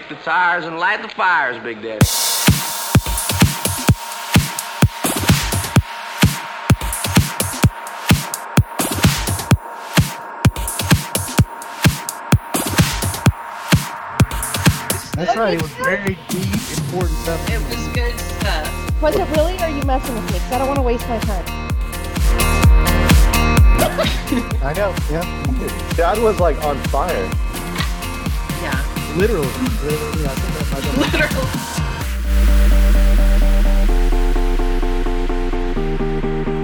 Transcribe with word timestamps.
kick 0.00 0.08
the 0.10 0.16
tires 0.16 0.66
and 0.66 0.78
light 0.78 1.00
the 1.00 1.08
fires, 1.08 1.56
Big 1.62 1.76
Daddy. 1.76 2.04
That's 15.14 15.34
right. 15.34 15.54
It 15.54 15.62
was 15.62 15.72
very 15.72 16.18
deep, 16.28 16.44
important 16.76 17.16
stuff. 17.20 17.48
It 17.48 17.62
was 17.62 17.88
good 17.94 18.20
stuff. 18.20 19.00
Was 19.00 19.16
it 19.16 19.26
really, 19.30 19.56
or 19.56 19.62
are 19.62 19.70
you 19.70 19.82
messing 19.84 20.14
with 20.14 20.26
me? 20.26 20.34
Because 20.34 20.52
I 20.52 20.58
don't 20.58 20.68
want 20.68 20.78
to 20.78 20.82
waste 20.82 21.08
my 21.08 21.18
time. 21.20 21.46
I 24.62 24.74
know. 24.76 24.94
Yeah. 25.10 25.24
Dad 25.96 26.18
was 26.18 26.38
like 26.38 26.62
on 26.62 26.76
fire. 26.88 27.45
Literally. 29.16 29.46
Literally. 29.46 30.26
I 30.26 30.34
think 30.34 30.52
that 30.58 30.66
might 30.72 30.84
Literally. 31.00 31.46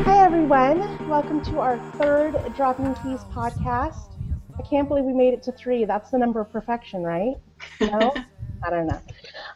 Hi, 0.05 0.23
everyone. 0.23 1.09
Welcome 1.09 1.43
to 1.47 1.61
our 1.61 1.79
third 1.97 2.35
Dropping 2.55 2.95
Keys 2.97 3.21
podcast. 3.33 4.11
I 4.59 4.63
can't 4.69 4.87
believe 4.87 5.05
we 5.05 5.15
made 5.15 5.33
it 5.33 5.43
to 5.45 5.53
three. 5.53 5.87
That's 5.87 6.11
the 6.11 6.19
number 6.19 6.43
of 6.43 6.53
perfection, 6.53 7.03
right? 7.03 7.37
No? 7.81 8.15
I 8.63 8.69
don't 8.69 8.87
know. 8.87 9.01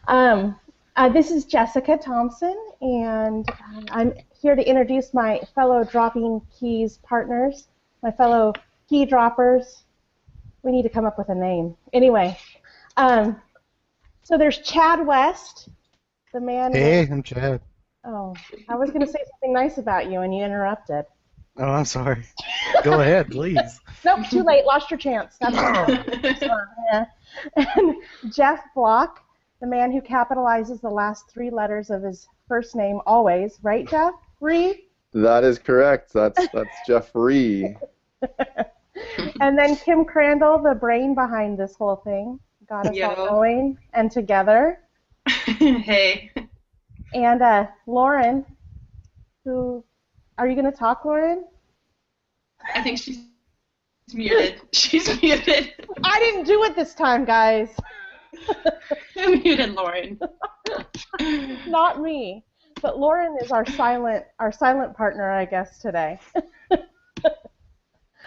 Um, 0.08 0.58
uh, 0.96 1.10
this 1.10 1.30
is 1.30 1.44
Jessica 1.44 1.98
Thompson, 1.98 2.56
and 2.80 3.46
I'm 3.90 4.14
here 4.40 4.56
to 4.56 4.66
introduce 4.66 5.12
my 5.12 5.42
fellow 5.54 5.84
Dropping 5.84 6.40
Keys 6.58 6.98
partners, 7.02 7.68
my 8.02 8.10
fellow 8.10 8.54
key 8.88 9.04
droppers. 9.04 9.82
We 10.62 10.72
need 10.72 10.84
to 10.84 10.88
come 10.88 11.04
up 11.04 11.18
with 11.18 11.28
a 11.28 11.34
name. 11.34 11.76
Anyway, 11.92 12.38
um, 12.96 13.40
so 14.22 14.36
there's 14.38 14.58
Chad 14.58 15.06
West, 15.06 15.68
the 16.32 16.40
man. 16.40 16.72
Hey, 16.72 17.08
I'm 17.10 17.22
Chad. 17.22 17.60
Oh, 18.04 18.34
I 18.68 18.76
was 18.76 18.90
going 18.90 19.04
to 19.04 19.10
say 19.10 19.20
something 19.32 19.52
nice 19.52 19.78
about 19.78 20.10
you, 20.10 20.20
and 20.20 20.34
you 20.34 20.44
interrupted. 20.44 21.04
Oh, 21.58 21.64
I'm 21.64 21.84
sorry. 21.84 22.24
Go 22.82 23.00
ahead, 23.00 23.30
please. 23.30 23.80
Nope, 24.04 24.28
too 24.30 24.44
late. 24.44 24.64
Lost 24.64 24.88
your 24.88 24.98
chance. 24.98 25.36
That's 25.40 25.56
all. 25.56 26.60
yeah. 26.92 27.06
And 27.56 27.96
Jeff 28.32 28.60
Block, 28.72 29.20
the 29.60 29.66
man 29.66 29.90
who 29.90 30.00
capitalizes 30.00 30.80
the 30.80 30.90
last 30.90 31.28
three 31.28 31.50
letters 31.50 31.90
of 31.90 32.04
his 32.04 32.28
first 32.46 32.76
name 32.76 33.00
always, 33.04 33.58
right, 33.62 33.88
Jeff? 33.88 34.14
Ree? 34.40 34.84
That 35.12 35.42
is 35.42 35.58
correct. 35.58 36.12
That's 36.12 36.46
that's 36.52 36.76
Jeffrey. 36.86 37.76
and 39.40 39.58
then 39.58 39.74
Kim 39.74 40.04
Crandall, 40.04 40.58
the 40.62 40.74
brain 40.74 41.16
behind 41.16 41.58
this 41.58 41.74
whole 41.74 41.96
thing, 41.96 42.38
got 42.68 42.86
us 42.90 42.96
Yo. 42.96 43.08
all 43.08 43.28
going 43.28 43.78
and 43.92 44.10
together. 44.10 44.80
hey. 45.28 46.30
And 47.14 47.42
uh, 47.42 47.66
Lauren, 47.86 48.44
who 49.44 49.84
are 50.38 50.48
you 50.48 50.54
going 50.54 50.70
to 50.70 50.76
talk, 50.76 51.04
Lauren? 51.04 51.44
I 52.74 52.82
think 52.82 52.98
she's 52.98 53.20
muted. 54.12 54.60
She's 54.72 55.20
muted. 55.22 55.72
I 56.04 56.18
didn't 56.20 56.44
do 56.44 56.62
it 56.64 56.76
this 56.76 56.94
time, 56.94 57.24
guys. 57.24 57.70
muted 59.16 59.74
Lauren. 59.74 60.18
Not 61.66 62.00
me. 62.00 62.44
But 62.82 62.98
Lauren 62.98 63.36
is 63.42 63.50
our 63.50 63.64
silent 63.64 64.24
our 64.38 64.52
silent 64.52 64.96
partner, 64.96 65.30
I 65.30 65.44
guess, 65.44 65.78
today. 65.78 66.20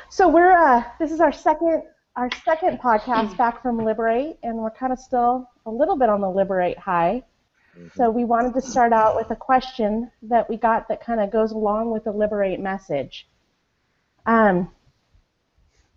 so 0.10 0.28
we're 0.28 0.52
uh 0.52 0.84
this 1.00 1.12
is 1.12 1.20
our 1.20 1.32
second 1.32 1.84
our 2.20 2.30
second 2.44 2.78
podcast 2.82 3.38
back 3.38 3.62
from 3.62 3.78
Liberate 3.78 4.38
and 4.44 4.58
we're 4.58 4.70
kind 4.70 4.92
of 4.92 5.00
still 5.00 5.50
a 5.66 5.72
little 5.72 5.96
bit 5.96 6.10
on 6.10 6.20
the 6.20 6.30
Liberate 6.30 6.78
high. 6.78 7.24
So 7.96 8.10
we 8.10 8.26
wanted 8.26 8.54
to 8.56 8.62
start 8.62 8.92
out 8.92 9.16
with 9.16 9.32
a 9.32 9.38
question 9.38 10.12
that 10.24 10.50
we 10.50 10.58
got 10.58 10.90
that 10.90 11.02
kind 11.02 11.22
of 11.22 11.32
goes 11.32 11.54
along 11.54 11.92
with 11.92 12.04
the 12.04 12.12
Liberate 12.12 12.60
message. 12.60 13.26
Um, 14.26 14.70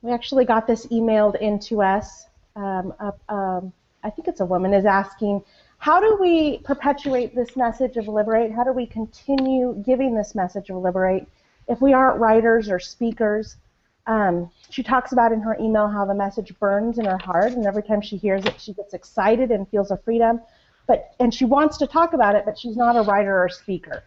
we 0.02 0.12
actually 0.12 0.44
got 0.44 0.69
this 0.69 0.86
emailed 0.86 1.41
into 1.41 1.82
us. 1.82 2.26
Um, 2.54 2.94
um, 3.28 3.72
I 4.04 4.10
think 4.10 4.28
it's 4.28 4.38
a 4.38 4.46
woman 4.46 4.75
is 4.75 4.84
asking, 4.84 5.42
how 5.78 5.98
do 5.98 6.19
we 6.20 6.58
perpetuate 6.58 7.34
this 7.34 7.56
message 7.56 7.96
of 7.96 8.06
liberate? 8.06 8.52
How 8.52 8.62
do 8.62 8.72
we 8.72 8.86
continue 8.86 9.75
giving 9.84 10.14
this 10.14 10.36
message 10.36 10.70
of 10.70 10.76
liberate 10.76 11.26
if 11.66 11.80
we 11.80 11.92
aren't 11.92 12.20
writers 12.20 12.70
or 12.70 12.78
speakers? 12.78 13.56
Um, 14.06 14.50
she 14.70 14.82
talks 14.82 15.12
about 15.12 15.32
in 15.32 15.40
her 15.40 15.56
email 15.60 15.88
how 15.88 16.04
the 16.04 16.14
message 16.14 16.58
burns 16.58 16.98
in 16.98 17.04
her 17.04 17.18
heart, 17.18 17.52
and 17.52 17.66
every 17.66 17.82
time 17.82 18.00
she 18.00 18.16
hears 18.16 18.44
it, 18.44 18.60
she 18.60 18.72
gets 18.72 18.94
excited 18.94 19.50
and 19.50 19.68
feels 19.68 19.90
a 19.90 19.96
freedom. 19.96 20.40
But 20.86 21.14
and 21.20 21.32
she 21.32 21.44
wants 21.44 21.78
to 21.78 21.86
talk 21.86 22.12
about 22.12 22.34
it, 22.34 22.44
but 22.44 22.58
she's 22.58 22.76
not 22.76 22.96
a 22.96 23.02
writer 23.02 23.40
or 23.40 23.48
speaker. 23.48 24.02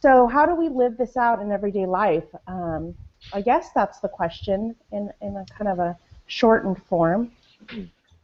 So 0.00 0.26
how 0.28 0.46
do 0.46 0.54
we 0.54 0.68
live 0.68 0.96
this 0.96 1.16
out 1.16 1.42
in 1.42 1.50
everyday 1.50 1.86
life? 1.86 2.24
Um, 2.46 2.94
I 3.32 3.40
guess 3.40 3.70
that's 3.74 3.98
the 3.98 4.08
question 4.08 4.76
in 4.92 5.10
in 5.20 5.36
a 5.36 5.44
kind 5.46 5.68
of 5.68 5.78
a 5.78 5.98
shortened 6.26 6.82
form. 6.84 7.32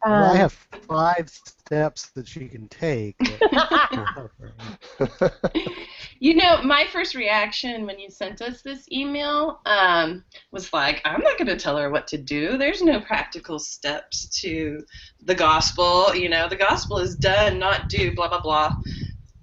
Well, 0.05 0.23
I 0.23 0.31
Um, 0.31 0.37
have 0.37 0.53
five 0.87 1.29
steps 1.29 2.07
that 2.11 2.27
she 2.27 2.47
can 2.47 2.67
take. 2.69 3.15
You 6.19 6.35
know, 6.35 6.61
my 6.63 6.85
first 6.91 7.13
reaction 7.13 7.85
when 7.85 7.99
you 7.99 8.09
sent 8.09 8.41
us 8.41 8.61
this 8.61 8.91
email 8.91 9.59
um, 9.65 10.23
was 10.51 10.73
like, 10.73 11.01
I'm 11.05 11.21
not 11.21 11.37
going 11.37 11.47
to 11.47 11.57
tell 11.57 11.77
her 11.77 11.91
what 11.91 12.07
to 12.07 12.17
do. 12.17 12.57
There's 12.57 12.81
no 12.81 12.99
practical 12.99 13.59
steps 13.59 14.27
to 14.41 14.83
the 15.21 15.35
gospel. 15.35 16.15
You 16.15 16.29
know, 16.29 16.49
the 16.49 16.55
gospel 16.55 16.97
is 16.97 17.15
done, 17.15 17.59
not 17.59 17.89
do, 17.89 18.15
blah, 18.15 18.29
blah, 18.29 18.41
blah. 18.41 18.75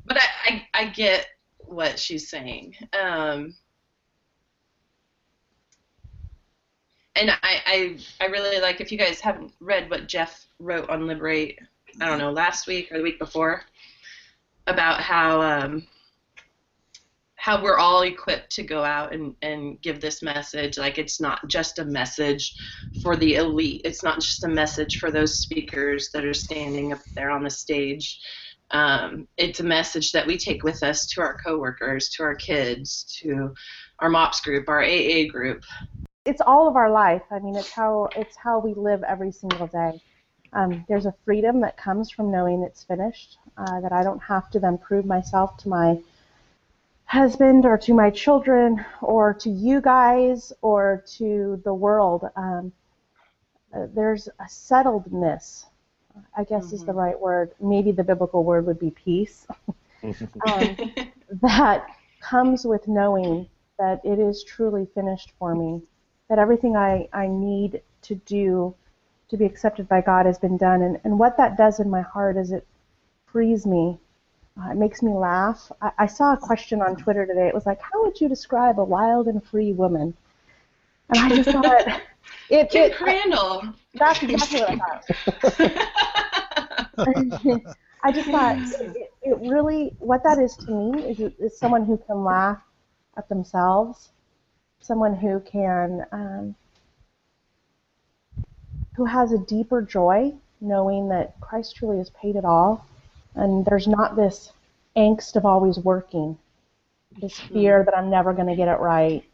But 0.04 0.18
I, 0.18 0.26
I, 0.74 0.82
I 0.82 0.84
get 0.88 1.26
what 1.58 1.98
she's 1.98 2.28
saying. 2.28 2.74
Um, 3.00 3.54
and 7.16 7.30
I, 7.30 7.36
I, 7.42 7.98
I 8.20 8.26
really 8.26 8.60
like, 8.60 8.80
if 8.80 8.90
you 8.90 8.98
guys 8.98 9.20
haven't 9.20 9.52
read 9.60 9.90
what 9.90 10.08
Jeff 10.08 10.46
wrote 10.58 10.88
on 10.90 11.06
Liberate, 11.06 11.58
I 12.00 12.06
don't 12.06 12.18
know, 12.18 12.32
last 12.32 12.66
week 12.66 12.90
or 12.90 12.98
the 12.98 13.04
week 13.04 13.18
before, 13.18 13.62
about 14.66 15.00
how. 15.00 15.40
Um, 15.40 15.86
how 17.44 17.62
we're 17.62 17.76
all 17.76 18.00
equipped 18.00 18.48
to 18.48 18.62
go 18.62 18.82
out 18.82 19.12
and, 19.12 19.34
and 19.42 19.78
give 19.82 20.00
this 20.00 20.22
message. 20.22 20.78
Like 20.78 20.96
it's 20.96 21.20
not 21.20 21.46
just 21.46 21.78
a 21.78 21.84
message 21.84 22.54
for 23.02 23.16
the 23.16 23.34
elite. 23.34 23.82
It's 23.84 24.02
not 24.02 24.22
just 24.22 24.44
a 24.44 24.48
message 24.48 24.98
for 24.98 25.10
those 25.10 25.40
speakers 25.40 26.08
that 26.14 26.24
are 26.24 26.32
standing 26.32 26.94
up 26.94 27.00
there 27.14 27.30
on 27.30 27.44
the 27.44 27.50
stage. 27.50 28.18
Um, 28.70 29.28
it's 29.36 29.60
a 29.60 29.64
message 29.64 30.10
that 30.12 30.26
we 30.26 30.38
take 30.38 30.64
with 30.64 30.82
us 30.82 31.06
to 31.08 31.20
our 31.20 31.36
coworkers, 31.36 32.08
to 32.16 32.22
our 32.22 32.34
kids, 32.34 33.04
to 33.20 33.52
our 33.98 34.08
MOPS 34.08 34.40
group, 34.40 34.66
our 34.70 34.82
AA 34.82 35.28
group. 35.28 35.62
It's 36.24 36.40
all 36.40 36.68
of 36.68 36.76
our 36.76 36.90
life. 36.90 37.22
I 37.30 37.38
mean, 37.38 37.56
it's 37.56 37.70
how 37.70 38.08
it's 38.16 38.36
how 38.36 38.58
we 38.58 38.74
live 38.74 39.02
every 39.02 39.32
single 39.32 39.66
day. 39.66 40.00
Um, 40.52 40.84
there's 40.88 41.06
a 41.06 41.14
freedom 41.24 41.60
that 41.60 41.76
comes 41.76 42.10
from 42.10 42.30
knowing 42.30 42.62
it's 42.62 42.84
finished. 42.84 43.38
Uh, 43.56 43.80
that 43.80 43.92
I 43.92 44.02
don't 44.02 44.22
have 44.22 44.50
to 44.50 44.60
then 44.60 44.78
prove 44.78 45.04
myself 45.04 45.56
to 45.58 45.68
my 45.68 45.98
husband 47.06 47.64
or 47.64 47.78
to 47.78 47.94
my 47.94 48.10
children 48.10 48.84
or 49.00 49.34
to 49.34 49.50
you 49.50 49.80
guys 49.80 50.52
or 50.62 51.04
to 51.18 51.60
the 51.64 51.74
world. 51.74 52.28
Um, 52.36 52.72
there's 53.94 54.28
a 54.38 54.44
settledness. 54.44 55.66
I 56.36 56.44
guess 56.44 56.72
is 56.72 56.84
the 56.84 56.92
right 56.92 57.18
word. 57.18 57.52
Maybe 57.60 57.90
the 57.90 58.04
biblical 58.04 58.44
word 58.44 58.66
would 58.66 58.78
be 58.78 58.90
peace. 58.90 59.46
um, 60.46 60.76
that 61.42 61.86
comes 62.20 62.64
with 62.64 62.86
knowing 62.86 63.48
that 63.78 64.00
it 64.04 64.18
is 64.18 64.44
truly 64.44 64.86
finished 64.94 65.32
for 65.38 65.54
me, 65.54 65.82
that 66.28 66.38
everything 66.38 66.76
I, 66.76 67.08
I 67.12 67.26
need 67.26 67.82
to 68.02 68.14
do 68.14 68.74
to 69.28 69.36
be 69.36 69.44
accepted 69.44 69.88
by 69.88 70.00
God 70.00 70.26
has 70.26 70.38
been 70.38 70.56
done. 70.56 70.82
And, 70.82 71.00
and 71.04 71.18
what 71.18 71.36
that 71.36 71.56
does 71.56 71.80
in 71.80 71.90
my 71.90 72.02
heart 72.02 72.36
is 72.36 72.52
it 72.52 72.66
frees 73.26 73.66
me. 73.66 73.98
Uh, 74.60 74.70
it 74.70 74.76
makes 74.76 75.02
me 75.02 75.12
laugh. 75.12 75.72
I, 75.82 75.90
I 75.98 76.06
saw 76.06 76.32
a 76.32 76.36
question 76.36 76.80
on 76.80 76.96
Twitter 76.96 77.26
today. 77.26 77.48
It 77.48 77.54
was 77.54 77.66
like, 77.66 77.80
how 77.80 78.04
would 78.04 78.20
you 78.20 78.28
describe 78.28 78.78
a 78.78 78.84
wild 78.84 79.26
and 79.26 79.42
free 79.42 79.72
woman? 79.72 80.14
And 81.10 81.18
I 81.18 81.28
just 81.36 81.50
thought, 81.50 81.86
it, 82.50 82.70
Kim 82.70 82.90
it, 82.90 82.96
Crandall. 82.96 83.74
that's 83.94 84.22
exactly 84.22 84.60
what 84.60 84.70
I 84.70 84.76
thought. 84.76 85.84
I 88.04 88.12
just 88.12 88.28
thought 88.28 88.58
it, 88.58 89.12
it 89.22 89.38
really, 89.40 89.94
what 89.98 90.22
that 90.24 90.38
is 90.38 90.56
to 90.58 90.70
me 90.70 91.02
is, 91.08 91.20
is 91.40 91.58
someone 91.58 91.84
who 91.84 91.96
can 91.96 92.22
laugh 92.22 92.60
at 93.16 93.28
themselves, 93.28 94.10
someone 94.84 95.16
who 95.16 95.40
can, 95.40 96.06
um, 96.12 96.54
who 98.96 99.06
has 99.06 99.32
a 99.32 99.38
deeper 99.38 99.80
joy 99.80 100.32
knowing 100.60 101.08
that 101.08 101.38
Christ 101.40 101.76
truly 101.76 101.98
has 101.98 102.10
paid 102.10 102.36
it 102.36 102.44
all, 102.44 102.86
and 103.34 103.64
there's 103.64 103.88
not 103.88 104.16
this 104.16 104.52
angst 104.96 105.36
of 105.36 105.44
always 105.44 105.78
working, 105.78 106.38
this 107.20 107.40
fear 107.40 107.82
that 107.84 107.96
I'm 107.96 108.10
never 108.10 108.32
going 108.32 108.48
to 108.48 108.56
get 108.56 108.68
it 108.68 108.78
right, 108.78 109.24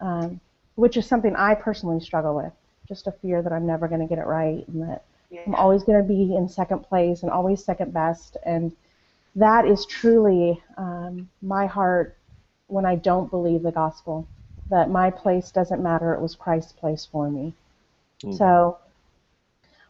um, 0.00 0.40
which 0.74 0.96
is 0.96 1.06
something 1.06 1.36
I 1.36 1.54
personally 1.54 2.00
struggle 2.00 2.34
with, 2.34 2.52
just 2.88 3.06
a 3.06 3.12
fear 3.12 3.42
that 3.42 3.52
I'm 3.52 3.66
never 3.66 3.88
going 3.88 4.00
to 4.00 4.06
get 4.06 4.18
it 4.18 4.26
right, 4.26 4.66
and 4.68 4.82
that 4.88 5.04
I'm 5.46 5.54
always 5.54 5.82
going 5.84 5.98
to 5.98 6.08
be 6.08 6.34
in 6.34 6.48
second 6.48 6.80
place 6.80 7.22
and 7.22 7.30
always 7.30 7.64
second 7.64 7.92
best. 7.92 8.36
And 8.44 8.74
that 9.36 9.66
is 9.66 9.86
truly 9.86 10.62
um, 10.76 11.28
my 11.40 11.66
heart 11.66 12.16
when 12.66 12.84
I 12.86 12.96
don't 12.96 13.30
believe 13.30 13.62
the 13.62 13.72
gospel, 13.72 14.26
that 14.72 14.90
my 14.90 15.10
place 15.10 15.50
doesn't 15.50 15.82
matter, 15.82 16.12
it 16.14 16.20
was 16.20 16.34
Christ's 16.34 16.72
place 16.72 17.06
for 17.10 17.30
me. 17.30 17.54
Mm. 18.24 18.36
So 18.36 18.78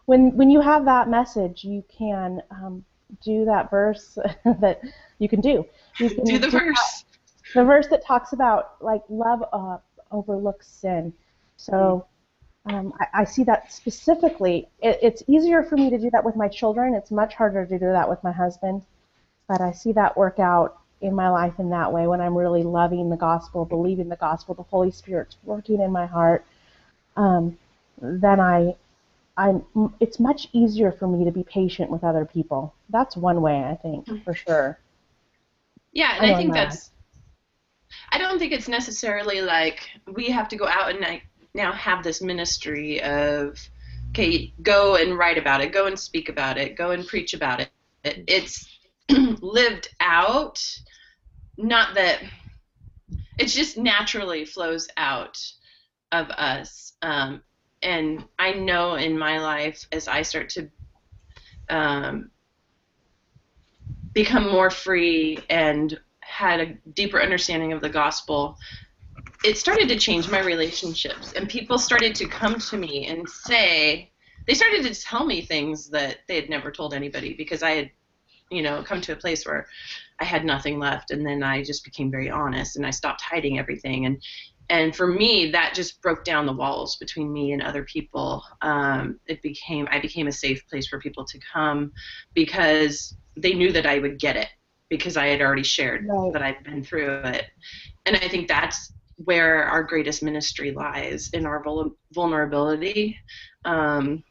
when, 0.07 0.37
when 0.37 0.51
you 0.51 0.61
have 0.61 0.85
that 0.85 1.09
message, 1.09 1.65
you 1.65 1.85
can 1.97 2.43
um, 2.51 2.85
do 3.25 3.45
that 3.45 3.71
verse 3.71 4.19
that 4.45 4.81
you 5.19 5.29
can 5.29 5.41
do. 5.41 5.65
You 5.99 6.11
can 6.11 6.25
Do 6.25 6.39
the 6.39 6.49
that- 6.49 6.53
verse. 6.53 7.05
the 7.55 7.65
verse 7.65 7.87
that 7.89 8.05
talks 8.05 8.33
about 8.33 8.83
like 8.83 9.03
love 9.09 9.45
uh, 9.53 9.79
overlooks 10.11 10.67
sin. 10.69 11.13
So 11.57 12.07
um, 12.67 12.93
I, 13.01 13.23
I 13.23 13.25
see 13.25 13.45
that 13.45 13.73
specifically. 13.73 14.69
It, 14.83 14.99
it's 15.03 15.23
easier 15.29 15.63
for 15.63 15.77
me 15.77 15.91
to 15.91 15.99
do 15.99 16.11
that 16.11 16.25
with 16.25 16.37
my 16.37 16.49
children. 16.49 16.95
It's 16.95 17.11
much 17.11 17.35
harder 17.35 17.65
to 17.67 17.79
do 17.79 17.87
that 17.87 18.09
with 18.09 18.23
my 18.25 18.33
husband. 18.33 18.83
But 19.49 19.61
I 19.61 19.73
see 19.73 19.93
that 19.93 20.17
work 20.17 20.39
out 20.39 20.79
in 21.03 21.15
my 21.15 21.29
life 21.29 21.55
in 21.59 21.71
that 21.71 21.93
way 21.93 22.07
when 22.07 22.21
I'm 22.21 22.37
really 22.37 22.63
loving 22.63 23.11
the 23.11 23.17
gospel, 23.17 23.65
believing 23.65 24.09
the 24.09 24.17
gospel, 24.17 24.55
the 24.55 24.63
Holy 24.63 24.91
Spirit's 24.91 25.37
working 25.45 25.81
in 25.81 25.93
my 25.93 26.07
heart. 26.07 26.45
Um, 27.17 27.59
then 28.01 28.41
I, 28.41 28.77
I'm. 29.37 29.65
It's 30.01 30.21
much 30.21 30.49
easier 30.53 30.93
for 30.93 31.07
me 31.09 31.25
to 31.25 31.33
be 31.33 31.43
patient 31.45 31.91
with 31.91 32.05
other 32.05 32.25
people. 32.25 32.75
That's 32.91 33.17
one 33.17 33.43
way 33.43 33.63
I 33.65 33.77
think 33.77 34.07
for 34.25 34.35
sure. 34.35 34.79
Yeah, 35.93 36.17
and 36.21 36.27
I 36.27 36.35
I, 36.35 36.37
think 36.37 36.55
that. 36.55 36.71
that's. 36.71 36.91
I 38.11 38.19
don't 38.19 38.39
think 38.39 38.53
it's 38.53 38.69
necessarily 38.69 39.41
like 39.43 39.81
we 40.13 40.31
have 40.31 40.49
to 40.49 40.57
go 40.57 40.67
out 40.67 40.91
and 40.91 41.01
like 41.01 41.25
now 41.55 41.73
have 41.73 42.03
this 42.03 42.23
ministry 42.23 43.03
of, 43.03 43.59
okay, 44.11 44.53
go 44.63 44.97
and 44.97 45.19
write 45.19 45.39
about 45.39 45.61
it, 45.61 45.73
go 45.73 45.87
and 45.87 45.99
speak 45.99 46.29
about 46.29 46.59
it, 46.59 46.77
go 46.77 46.91
and 46.93 47.07
preach 47.07 47.35
about 47.35 47.61
it. 47.61 47.71
It- 48.05 48.25
It's 48.27 48.72
lived 49.41 49.89
out, 50.01 50.63
not 51.57 51.95
that. 51.95 52.21
It 53.39 53.47
just 53.47 53.79
naturally 53.79 54.45
flows 54.45 54.89
out 54.97 55.39
of 56.13 56.29
us, 56.31 56.93
um, 57.03 57.43
and 57.83 58.25
I 58.39 58.53
know 58.53 58.95
in 58.95 59.19
my 59.19 59.41
life 59.41 59.87
as 59.93 60.09
I 60.09 60.23
start 60.23 60.51
to. 60.51 60.69
Um, 61.71 62.31
become 64.13 64.51
more 64.51 64.71
free 64.71 65.39
and 65.49 65.99
had 66.21 66.61
a 66.61 66.75
deeper 66.95 67.21
understanding 67.21 67.73
of 67.73 67.81
the 67.81 67.89
gospel, 67.89 68.57
it 69.45 69.59
started 69.59 69.89
to 69.89 69.99
change 69.99 70.31
my 70.31 70.41
relationships. 70.41 71.33
And 71.33 71.49
people 71.49 71.79
started 71.79 72.15
to 72.17 72.29
come 72.29 72.59
to 72.59 72.77
me 72.77 73.07
and 73.07 73.29
say, 73.29 74.11
they 74.47 74.55
started 74.55 74.85
to 74.85 75.01
tell 75.01 75.25
me 75.25 75.43
things 75.43 75.89
that 75.91 76.19
they 76.29 76.37
had 76.37 76.49
never 76.49 76.71
told 76.71 76.95
anybody 76.95 77.35
because 77.35 77.63
I 77.63 77.71
had, 77.71 77.91
you 78.53 78.63
know, 78.63 78.83
come 78.83 79.01
to 79.03 79.13
a 79.13 79.17
place 79.17 79.45
where 79.47 79.67
I 80.21 80.25
had 80.25 80.45
nothing 80.45 80.79
left. 80.79 81.11
And 81.11 81.27
then 81.27 81.43
I 81.43 81.63
just 81.63 81.85
became 81.85 82.11
very 82.11 82.31
honest 82.31 82.77
and 82.77 82.87
I 82.87 82.91
stopped 82.91 83.23
hiding 83.23 83.59
everything. 83.59 84.07
And 84.07 84.23
and 84.71 84.97
for 84.97 85.07
me, 85.09 85.51
that 85.51 85.75
just 85.75 86.01
broke 86.01 86.25
down 86.25 86.47
the 86.47 86.53
walls 86.53 86.97
between 86.97 87.33
me 87.33 87.53
and 87.53 87.63
other 87.63 87.85
people. 87.85 88.45
Um, 88.63 89.21
it 89.27 89.43
became 89.43 89.89
I 89.91 90.01
became 90.01 90.29
a 90.29 90.33
safe 90.33 90.67
place 90.69 90.87
for 90.87 90.99
people 91.01 91.25
to 91.27 91.39
come 91.53 91.93
because 92.35 93.17
they 93.37 93.55
knew 93.55 93.73
that 93.73 93.87
I 93.87 93.99
would 93.99 94.19
get 94.19 94.37
it 94.37 94.49
because 94.89 95.17
I 95.17 95.27
had 95.27 95.41
already 95.43 95.63
shared 95.65 96.07
Right. 96.09 96.33
that 96.33 96.43
I've 96.43 96.63
been 96.65 96.85
through 96.85 97.23
it. 97.25 97.47
And 98.07 98.17
I 98.17 98.29
think 98.29 98.49
that's 98.49 98.93
where 99.17 99.65
our 99.65 99.83
greatest 99.83 100.23
ministry 100.23 100.73
lies 100.73 101.31
in 101.33 101.47
our 101.47 101.63
vul- 101.63 101.97
vulnerability, 102.13 103.19
um, 103.65 104.23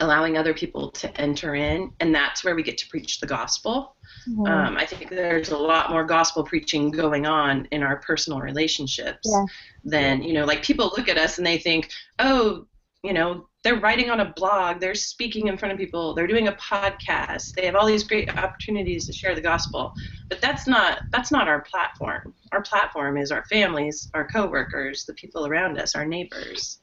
allowing 0.00 0.36
other 0.36 0.52
people 0.54 0.90
to 0.90 1.20
enter 1.20 1.54
in, 1.54 1.92
and 2.00 2.14
that's 2.14 2.44
where 2.44 2.54
we 2.54 2.62
get 2.62 2.78
to 2.78 2.88
preach 2.88 3.20
the 3.20 3.26
gospel. 3.26 3.96
Mhm. 4.28 4.48
Um, 4.48 4.76
I 4.76 4.84
think 4.86 5.10
there's 5.10 5.50
a 5.50 5.58
lot 5.58 5.90
more 5.90 6.04
gospel 6.04 6.42
preaching 6.42 6.90
going 6.90 7.26
on 7.26 7.66
in 7.70 7.82
our 7.82 7.96
personal 7.96 8.40
relationships 8.40 9.28
Yeah. 9.30 9.44
than 9.84 10.22
you 10.22 10.32
know, 10.32 10.44
like 10.44 10.62
people 10.62 10.92
look 10.96 11.08
at 11.08 11.18
us 11.18 11.38
and 11.38 11.46
they 11.46 11.58
think, 11.58 11.90
oh, 12.18 12.66
you 13.04 13.12
know, 13.12 13.46
they're 13.62 13.78
writing 13.80 14.10
on 14.10 14.20
a 14.20 14.32
blog, 14.32 14.80
they're 14.80 14.94
speaking 14.94 15.46
in 15.48 15.56
front 15.56 15.72
of 15.72 15.78
people, 15.78 16.14
they're 16.14 16.26
doing 16.26 16.48
a 16.48 16.52
podcast, 16.52 17.52
they 17.54 17.66
have 17.66 17.76
all 17.76 17.86
these 17.86 18.02
great 18.04 18.28
opportunities 18.36 19.06
to 19.06 19.12
share 19.12 19.34
the 19.34 19.40
gospel. 19.40 19.92
But 20.28 20.40
that's 20.40 20.66
not 20.66 21.00
that's 21.10 21.30
not 21.30 21.46
our 21.46 21.60
platform. 21.60 22.34
Our 22.52 22.62
platform 22.62 23.16
is 23.16 23.30
our 23.30 23.44
families, 23.44 24.10
our 24.14 24.26
coworkers, 24.26 25.04
the 25.04 25.14
people 25.14 25.46
around 25.46 25.78
us, 25.78 25.94
our 25.94 26.04
neighbors. 26.04 26.78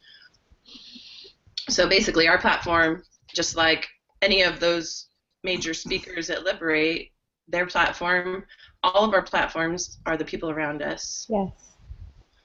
So 1.69 1.87
basically, 1.87 2.27
our 2.27 2.37
platform, 2.37 3.03
just 3.33 3.55
like 3.55 3.87
any 4.21 4.41
of 4.41 4.59
those 4.59 5.07
major 5.43 5.73
speakers 5.73 6.29
at 6.29 6.43
Liberate, 6.43 7.11
their 7.47 7.65
platform, 7.65 8.45
all 8.83 9.03
of 9.05 9.13
our 9.13 9.21
platforms 9.21 9.99
are 10.05 10.17
the 10.17 10.25
people 10.25 10.49
around 10.49 10.81
us. 10.81 11.25
Yes. 11.29 11.51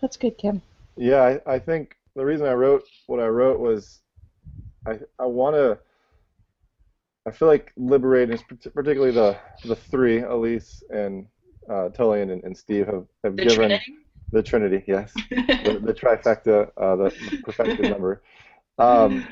That's 0.00 0.17
good, 0.17 0.38
Kim. 0.38 0.62
Yeah, 0.97 1.38
I, 1.47 1.55
I 1.55 1.59
think 1.59 1.97
the 2.17 2.25
reason 2.25 2.47
I 2.47 2.53
wrote 2.53 2.85
what 3.06 3.20
I 3.20 3.26
wrote 3.26 3.61
was 3.61 4.00
I 4.87 4.99
I 5.19 5.26
want 5.26 5.55
to. 5.56 5.79
I 7.26 7.31
feel 7.31 7.49
like 7.49 7.73
Liberate, 7.76 8.31
is 8.31 8.43
particularly 8.43 9.11
the 9.12 9.37
the 9.64 9.76
three, 9.76 10.21
Elyse 10.21 10.82
and 10.91 11.26
uh, 11.69 11.91
Tullian 11.91 12.32
and, 12.32 12.43
and 12.44 12.56
Steve, 12.56 12.87
have, 12.87 13.05
have 13.23 13.37
The 13.37 13.43
given 13.43 13.56
Trinity. 13.56 13.94
the 14.32 14.43
Trinity, 14.43 14.85
yes, 14.87 15.12
the, 15.31 15.81
the 15.85 15.93
trifecta, 15.93 16.71
uh, 16.79 16.97
the, 16.97 17.14
the 17.31 17.43
perfected 17.43 17.91
number. 17.91 18.23
Um, 18.79 19.27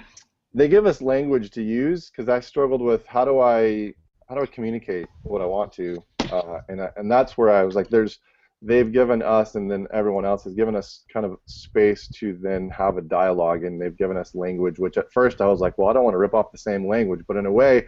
they 0.55 0.69
give 0.69 0.87
us 0.87 1.03
language 1.03 1.51
to 1.51 1.63
use 1.63 2.11
because 2.11 2.29
I 2.29 2.41
struggled 2.41 2.81
with 2.81 3.07
how 3.07 3.25
do 3.25 3.41
I 3.41 3.95
how 4.29 4.35
do 4.35 4.43
I 4.43 4.47
communicate 4.47 5.07
what 5.23 5.41
I 5.41 5.47
want 5.47 5.73
to, 5.75 6.03
uh, 6.33 6.59
and 6.69 6.83
I, 6.83 6.91
and 6.97 7.11
that's 7.11 7.39
where 7.39 7.51
I 7.51 7.63
was 7.63 7.77
like, 7.77 7.89
there's 7.89 8.19
they've 8.63 8.91
given 8.91 9.23
us 9.23 9.55
and 9.55 9.71
then 9.71 9.87
everyone 9.93 10.25
else 10.25 10.43
has 10.45 10.55
given 10.55 10.75
us 10.75 11.05
kind 11.13 11.27
of 11.27 11.37
space 11.45 12.09
to 12.09 12.39
then 12.41 12.71
have 12.71 12.97
a 12.97 13.03
dialogue 13.03 13.65
and 13.65 13.81
they've 13.81 13.99
given 13.99 14.17
us 14.17 14.35
language 14.35 14.79
which 14.79 14.97
at 14.97 15.13
first 15.13 15.43
I 15.43 15.47
was 15.47 15.61
like 15.61 15.77
well 15.77 15.89
I 15.89 15.93
don't 15.93 16.05
want 16.05 16.15
to 16.15 16.19
rip 16.19 16.33
off 16.33 16.53
the 16.53 16.59
same 16.59 16.89
language 16.89 17.21
but 17.29 17.37
in 17.37 17.45
a 17.45 17.53
way 17.53 17.87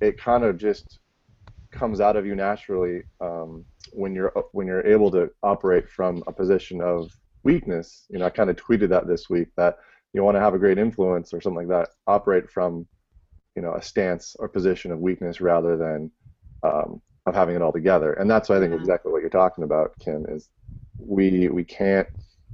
it 0.00 0.18
kind 0.18 0.44
of 0.44 0.56
just 0.56 0.98
comes 1.70 2.00
out 2.00 2.16
of 2.16 2.26
you 2.26 2.34
naturally 2.34 3.02
um, 3.20 3.64
when 3.92 4.14
you're 4.14 4.32
when 4.52 4.66
you're 4.66 4.86
able 4.86 5.10
to 5.12 5.30
operate 5.42 5.88
from 5.88 6.22
a 6.26 6.32
position 6.32 6.80
of 6.80 7.10
weakness. 7.44 8.06
You 8.10 8.18
know 8.18 8.26
I 8.26 8.30
kind 8.30 8.50
of 8.50 8.56
tweeted 8.56 8.90
that 8.90 9.08
this 9.08 9.30
week 9.30 9.48
that 9.56 9.78
you 10.12 10.22
want 10.22 10.36
to 10.36 10.40
have 10.40 10.54
a 10.54 10.58
great 10.58 10.78
influence 10.78 11.32
or 11.32 11.40
something 11.40 11.68
like 11.68 11.86
that 11.86 11.94
operate 12.06 12.50
from 12.50 12.86
you 13.56 13.62
know 13.62 13.74
a 13.74 13.82
stance 13.82 14.36
or 14.38 14.48
position 14.48 14.92
of 14.92 14.98
weakness 14.98 15.40
rather 15.40 15.76
than 15.76 16.10
um, 16.62 17.00
of 17.26 17.34
having 17.34 17.54
it 17.54 17.62
all 17.62 17.72
together. 17.72 18.14
And 18.14 18.30
that's 18.30 18.50
I 18.50 18.58
think 18.58 18.74
exactly 18.74 19.12
what 19.12 19.20
you're 19.20 19.30
talking 19.30 19.64
about, 19.64 19.92
Kim, 19.98 20.26
is 20.28 20.48
we 20.98 21.48
we 21.48 21.64
can't 21.64 22.08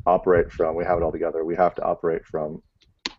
operate 0.06 0.50
from 0.50 0.76
we 0.76 0.84
have 0.84 0.98
it 0.98 1.02
all 1.02 1.12
together. 1.12 1.44
We 1.44 1.56
have 1.56 1.74
to 1.76 1.84
operate 1.84 2.24
from 2.24 2.62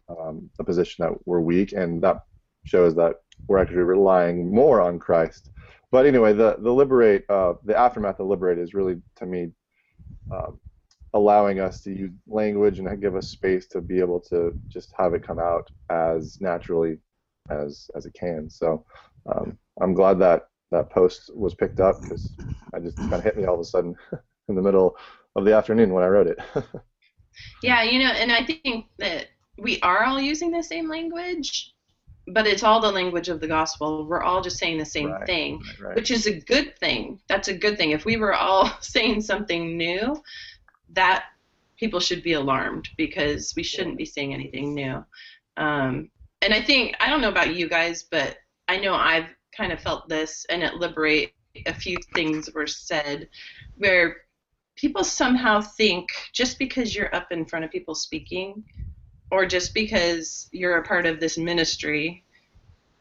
um, 0.10 0.50
a 0.60 0.64
position 0.64 1.06
that 1.06 1.14
we're 1.26 1.42
weak, 1.42 1.74
and 1.74 2.02
that 2.02 2.24
shows 2.64 2.96
that 2.96 3.16
we're 3.48 3.60
actually 3.60 3.78
relying 3.78 4.54
more 4.54 4.82
on 4.82 5.00
Christ. 5.00 5.52
But 5.92 6.06
anyway, 6.06 6.34
the 6.34 6.58
the 6.60 6.72
liberate 6.72 7.26
uh, 7.30 7.54
the 7.66 7.78
aftermath 7.78 8.20
of 8.20 8.28
liberate 8.28 8.60
is 8.60 8.74
really 8.74 9.02
to 9.16 9.26
me 9.26 9.52
um, 10.32 10.60
allowing 11.14 11.60
us 11.60 11.82
to 11.82 11.92
use 11.92 12.12
language 12.28 12.80
and 12.80 13.02
give 13.02 13.16
us 13.16 13.30
space 13.30 13.68
to 13.68 13.82
be 13.82 14.00
able 14.00 14.20
to 14.20 14.56
just 14.72 14.94
have 14.98 15.14
it 15.14 15.24
come 15.26 15.40
out 15.40 15.70
as 15.90 16.38
naturally 16.42 16.98
as 17.50 17.90
as 17.96 18.06
it 18.06 18.14
can. 18.14 18.50
So 18.50 18.86
um, 19.34 19.58
I'm 19.82 19.94
glad 19.94 20.20
that 20.20 20.48
that 20.72 20.90
post 20.92 21.32
was 21.36 21.56
picked 21.56 21.80
up 21.80 22.04
because 22.04 22.36
I 22.74 22.80
just 22.80 23.00
kind 23.10 23.20
of 23.20 23.24
hit 23.26 23.38
me 23.38 23.46
all 23.46 23.56
of 23.56 23.60
a 23.62 23.66
sudden 23.66 23.96
in 24.50 24.56
the 24.56 24.62
middle 24.62 24.96
of 25.36 25.46
the 25.46 25.56
afternoon 25.56 25.94
when 25.94 26.04
I 26.04 26.08
wrote 26.08 26.28
it. 26.28 26.40
Yeah, 27.64 27.84
you 27.84 28.00
know, 28.00 28.12
and 28.12 28.32
I 28.32 28.44
think 28.46 28.86
that 29.00 29.28
we 29.58 29.80
are 29.82 30.06
all 30.06 30.20
using 30.22 30.52
the 30.52 30.64
same 30.64 30.90
language, 30.90 31.74
but 32.28 32.48
it's 32.48 32.64
all 32.64 32.80
the 32.82 32.92
language 32.92 33.30
of 33.30 33.40
the 33.42 33.48
gospel. 33.48 34.06
We're 34.08 34.24
all 34.24 34.42
just 34.42 34.58
saying 34.58 34.78
the 34.78 34.86
same 34.86 35.10
Right, 35.10 35.26
thing, 35.26 35.62
right. 35.82 35.96
which 35.96 36.12
is 36.12 36.28
a 36.28 36.40
good 36.40 36.78
thing. 36.80 37.20
That's 37.28 37.48
a 37.48 37.58
good 37.58 37.78
thing. 37.78 37.92
If 37.92 38.06
we 38.06 38.18
were 38.18 38.34
all 38.34 38.72
saying 38.82 39.22
something 39.22 39.78
new, 39.78 40.22
that 40.94 41.26
people 41.78 42.00
should 42.00 42.24
be 42.24 42.34
alarmed 42.34 42.90
because 42.98 43.54
we 43.56 43.64
shouldn't 43.64 43.98
be 43.98 44.06
seeing 44.06 44.34
anything 44.34 44.74
new. 44.74 45.04
Um, 45.58 46.10
and 46.42 46.54
I 46.54 46.62
think 46.62 46.96
I 47.00 47.10
don't 47.10 47.22
know 47.22 47.30
about 47.30 47.56
you 47.56 47.70
guys, 47.70 48.04
but 48.04 48.38
I 48.68 48.78
know 48.78 48.94
I've 48.94 49.28
kind 49.56 49.72
of 49.72 49.82
felt 49.82 50.08
this, 50.10 50.46
and 50.50 50.64
at 50.64 50.76
Liberate, 50.76 51.34
a 51.66 51.74
few 51.74 51.98
things 52.14 52.50
were 52.54 52.68
said 52.68 53.28
where 53.78 54.18
people 54.76 55.04
somehow 55.04 55.60
think 55.60 56.08
just 56.32 56.58
because 56.58 56.96
you're 56.96 57.14
up 57.14 57.32
in 57.32 57.46
front 57.46 57.66
of 57.66 57.72
people 57.72 57.96
speaking 57.96 58.64
or 59.32 59.46
just 59.46 59.74
because 59.74 60.48
you're 60.52 60.78
a 60.78 60.86
part 60.86 61.06
of 61.06 61.20
this 61.20 61.38
ministry 61.38 62.24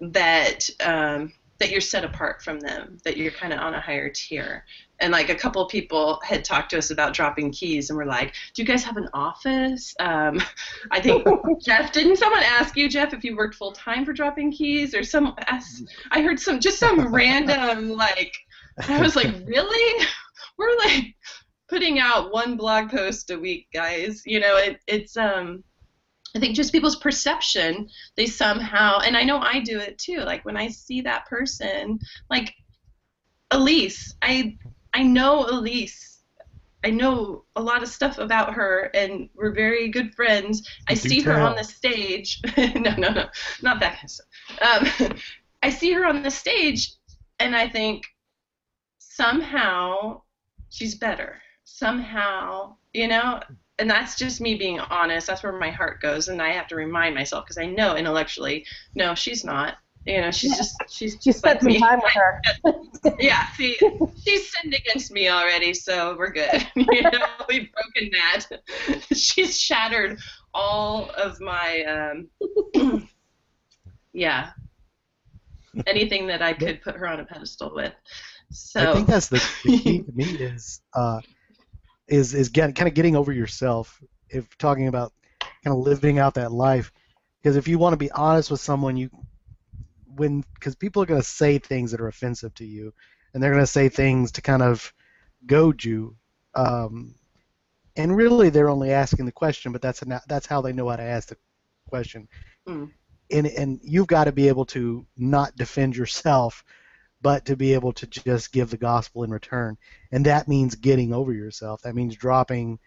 that 0.01 0.69
um, 0.85 1.33
that 1.59 1.71
you're 1.71 1.81
set 1.81 2.05
apart 2.05 2.41
from 2.43 2.61
them, 2.61 2.99
that 3.05 3.17
you're 3.17 3.33
kind 3.33 3.53
of 3.53 3.59
on 3.59 3.75
a 3.75 3.81
higher 3.81 4.09
tier. 4.09 4.65
And 5.01 5.13
like 5.13 5.29
a 5.29 5.35
couple 5.35 5.63
of 5.63 5.71
people 5.71 6.21
had 6.25 6.45
talked 6.45 6.71
to 6.71 6.79
us 6.79 6.91
about 6.91 7.15
dropping 7.15 7.53
keys, 7.53 7.91
and 7.91 7.97
we're 7.97 8.05
like, 8.05 8.35
"Do 8.55 8.63
you 8.63 8.67
guys 8.67 8.85
have 8.85 8.97
an 8.97 9.09
office?" 9.13 9.95
Um, 10.01 10.41
I 10.91 11.01
think 11.01 11.27
Jeff, 11.63 11.93
didn't 11.93 12.17
someone 12.17 12.43
ask 12.43 12.77
you, 12.77 12.89
Jeff, 12.89 13.13
if 13.13 13.25
you 13.25 13.37
worked 13.37 13.57
full 13.57 13.73
time 13.73 14.05
for 14.05 14.13
dropping 14.13 14.53
keys, 14.53 14.95
or 14.95 15.03
some? 15.03 15.35
I 16.11 16.23
heard 16.23 16.41
some 16.41 16.61
just 16.61 16.79
some 16.79 17.13
random 17.13 17.91
like. 17.97 18.33
I 18.89 19.01
was 19.01 19.17
like, 19.17 19.35
really? 19.45 20.07
We're 20.57 20.77
like 20.79 21.17
putting 21.69 21.99
out 21.99 22.33
one 22.33 22.57
blog 22.57 22.91
post 22.91 23.31
a 23.31 23.39
week, 23.39 23.67
guys. 23.73 24.23
You 24.25 24.39
know, 24.41 24.57
it, 24.57 24.81
it's 24.87 25.17
um 25.17 25.65
I 26.35 26.39
think 26.39 26.55
just 26.55 26.73
people's 26.73 26.97
perception, 26.97 27.89
they 28.17 28.27
somehow, 28.27 28.99
and 29.01 29.17
I 29.17 29.23
know 29.23 29.39
I 29.39 29.61
do 29.61 29.79
it 29.79 29.99
too. 29.99 30.19
Like 30.19 30.45
when 30.45 30.57
I 30.57 30.69
see 30.69 31.01
that 31.03 31.27
person, 31.27 31.99
like 32.31 32.55
Elyse, 33.51 34.13
I 34.23 34.57
I 34.93 35.03
know 35.03 35.45
Elyse. 35.45 36.17
I 36.85 36.91
know 36.91 37.45
a 37.57 37.63
lot 37.63 37.83
of 37.83 37.89
stuff 37.89 38.19
about 38.19 38.55
her, 38.55 38.91
and 38.95 39.29
we're 39.35 39.53
very 39.53 39.89
good 39.89 40.15
friends. 40.15 40.69
I 40.89 40.95
Do 40.95 41.09
see 41.09 41.21
her 41.23 41.41
on 41.41 41.57
the 41.57 41.65
stage. 41.65 42.41
no, 42.57 42.95
no, 42.95 43.13
no, 43.13 43.29
not 43.63 43.81
that 43.81 43.97
kind 43.97 44.05
of 44.05 44.11
stuff. 44.11 45.01
Um, 45.09 45.15
I 45.63 45.71
see 45.71 45.93
her 45.93 46.05
on 46.07 46.23
the 46.23 46.31
stage, 46.31 46.93
and 47.41 47.57
I 47.57 47.69
think 47.69 48.05
somehow 48.99 50.23
she's 50.71 50.95
better. 50.95 51.43
Somehow, 51.65 52.77
you 52.93 53.09
know, 53.09 53.41
and 53.79 53.89
that's 53.89 54.17
just 54.17 54.41
me 54.41 54.57
being 54.57 54.81
honest. 54.81 55.27
That's 55.27 55.43
where 55.43 55.53
my 55.53 55.71
heart 55.71 56.01
goes, 56.01 56.29
and 56.29 56.43
I 56.43 56.51
have 56.51 56.67
to 56.69 56.77
remind 56.77 57.15
myself 57.15 57.45
because 57.45 57.59
I 57.59 57.67
know 57.67 57.97
intellectually, 57.97 58.67
no, 58.95 59.15
she's 59.15 59.45
not. 59.45 59.75
You 60.07 60.21
know, 60.23 60.31
she's 60.31 60.53
Yeah. 60.53 60.57
just 60.57 60.77
she's 60.89 61.15
You 61.15 61.21
just 61.33 61.39
spent 61.41 61.57
like 61.57 61.63
some 61.63 61.73
me. 61.73 61.79
time 61.81 62.01
with 62.03 62.13
her. 62.13 63.15
yeah, 63.21 63.47
see, 63.57 63.77
she's 64.25 64.53
sinned 64.53 64.75
against 64.75 65.11
me 65.13 65.29
already, 65.29 65.75
so 65.75 66.17
we're 66.19 66.33
good. 66.33 66.67
you 66.77 67.03
know, 67.03 67.27
we've 67.49 67.69
broken 67.73 68.11
that. 68.13 68.47
she's 69.13 69.59
shattered 69.61 70.19
all 70.55 71.11
of 71.11 71.39
my 71.41 71.83
um, 72.75 73.09
yeah, 74.13 74.51
anything 75.87 76.27
that 76.29 76.43
I 76.43 76.53
could 76.55 76.81
put 76.83 76.97
her 76.97 77.07
on 77.07 77.21
a 77.21 77.25
pedestal 77.25 77.73
with. 77.75 77.93
So 78.51 78.81
I 78.81 78.95
think 78.95 79.07
that's 79.09 79.29
the, 79.29 79.37
the 79.65 79.79
key 79.79 80.03
to 80.03 80.13
me 80.13 80.25
is 80.25 80.81
uh, 80.95 81.21
is 82.09 82.35
is 82.35 82.49
get, 82.49 82.75
kind 82.75 82.89
of 82.89 82.95
getting 82.95 83.17
over 83.17 83.33
yourself. 83.33 84.03
If 84.29 84.57
talking 84.59 84.89
about 84.89 85.13
kind 85.41 85.77
of 85.77 85.79
living 85.79 86.19
out 86.19 86.35
that 86.35 86.53
life, 86.53 86.93
because 87.43 87.57
if 87.57 87.69
you 87.69 87.79
want 87.79 87.93
to 87.93 87.99
be 87.99 88.11
honest 88.13 88.51
with 88.51 88.61
someone, 88.61 88.97
you 88.97 89.11
when 90.17 90.45
because 90.55 90.75
people 90.75 91.03
are 91.03 91.07
going 91.07 91.21
to 91.21 91.27
say 91.27 91.59
things 91.59 91.91
that 91.91 92.01
are 92.01 92.09
offensive 92.09 92.55
to 92.55 92.65
you, 92.65 92.93
and 93.33 93.43
they're 93.43 93.53
going 93.53 93.63
to 93.63 93.67
say 93.67 93.89
things 93.89 94.33
to 94.33 94.43
kind 94.43 94.63
of 94.63 94.93
goad 95.47 95.85
you. 95.85 96.17
Um, 96.55 97.15
and 97.97 98.17
really, 98.17 98.51
they're 98.51 98.71
only 98.71 98.93
asking 98.93 99.27
the 99.27 99.33
question, 99.33 99.73
but 99.73 99.83
that's 99.83 100.05
not, 100.05 100.23
that's 100.29 100.47
how 100.47 100.61
they 100.61 100.73
know 100.73 100.89
how 100.89 100.97
to 100.97 101.03
ask 101.03 101.29
the 101.29 101.37
question. 101.89 102.29
Mm. 102.67 102.91
And 103.31 103.47
and 103.47 103.81
you've 103.83 104.07
got 104.07 104.25
to 104.25 104.33
be 104.33 104.49
able 104.49 104.65
to 104.67 105.07
not 105.17 105.57
defend 105.57 105.97
yourself, 105.97 106.65
but 107.21 107.47
to 107.47 107.57
be 107.57 107.75
able 107.75 107.93
to 107.93 108.07
just 108.07 108.53
give 108.53 108.71
the 108.71 108.77
gospel 108.77 109.25
in 109.25 109.31
return. 109.31 109.77
And 110.13 110.27
that 110.27 110.49
means 110.49 110.75
getting 110.75 111.13
over 111.13 111.33
yourself. 111.33 111.83
That 111.83 111.95
means 111.95 112.15
dropping 112.15 112.79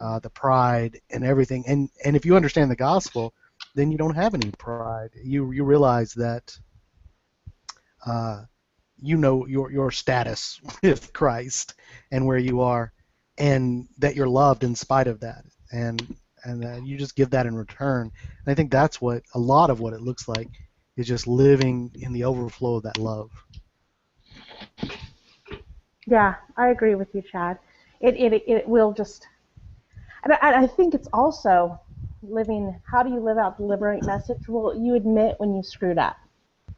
uh, 0.00 0.18
the 0.20 0.30
pride 0.30 1.00
and 1.10 1.24
everything. 1.24 1.64
And 1.66 1.88
and 2.04 2.16
if 2.16 2.24
you 2.24 2.36
understand 2.36 2.70
the 2.70 2.76
gospel, 2.76 3.34
then 3.74 3.90
you 3.90 3.98
don't 3.98 4.16
have 4.16 4.34
any 4.34 4.50
pride. 4.50 5.10
You 5.22 5.52
you 5.52 5.64
realize 5.64 6.14
that 6.14 6.56
uh, 8.04 8.42
you 9.00 9.16
know 9.16 9.46
your 9.46 9.70
your 9.70 9.90
status 9.90 10.60
with 10.82 11.12
Christ 11.12 11.74
and 12.10 12.26
where 12.26 12.38
you 12.38 12.62
are, 12.62 12.92
and 13.36 13.88
that 13.98 14.16
you're 14.16 14.28
loved 14.28 14.64
in 14.64 14.74
spite 14.74 15.06
of 15.06 15.20
that. 15.20 15.44
And 15.72 16.16
and 16.44 16.64
uh, 16.64 16.80
you 16.84 16.96
just 16.96 17.16
give 17.16 17.30
that 17.30 17.46
in 17.46 17.54
return. 17.54 18.10
And 18.44 18.52
I 18.52 18.54
think 18.54 18.70
that's 18.70 19.00
what 19.00 19.22
a 19.34 19.38
lot 19.38 19.70
of 19.70 19.80
what 19.80 19.92
it 19.92 20.00
looks 20.00 20.28
like 20.28 20.48
is 20.96 21.06
just 21.06 21.26
living 21.26 21.90
in 21.94 22.12
the 22.12 22.24
overflow 22.24 22.76
of 22.76 22.82
that 22.84 22.98
love. 22.98 23.30
Yeah, 26.06 26.36
I 26.56 26.68
agree 26.68 26.94
with 26.94 27.14
you, 27.14 27.22
Chad. 27.22 27.58
It 28.00 28.14
it 28.16 28.42
it 28.46 28.68
will 28.68 28.92
just, 28.92 29.26
and 30.24 30.32
I, 30.32 30.62
I 30.62 30.66
think 30.66 30.94
it's 30.94 31.08
also 31.12 31.78
living. 32.22 32.80
How 32.84 33.02
do 33.02 33.10
you 33.10 33.20
live 33.20 33.36
out 33.36 33.58
the 33.58 33.64
liberate 33.64 34.04
message? 34.04 34.48
Well, 34.48 34.74
you 34.76 34.94
admit 34.94 35.34
when 35.38 35.54
you 35.54 35.62
screwed 35.62 35.98
up. 35.98 36.16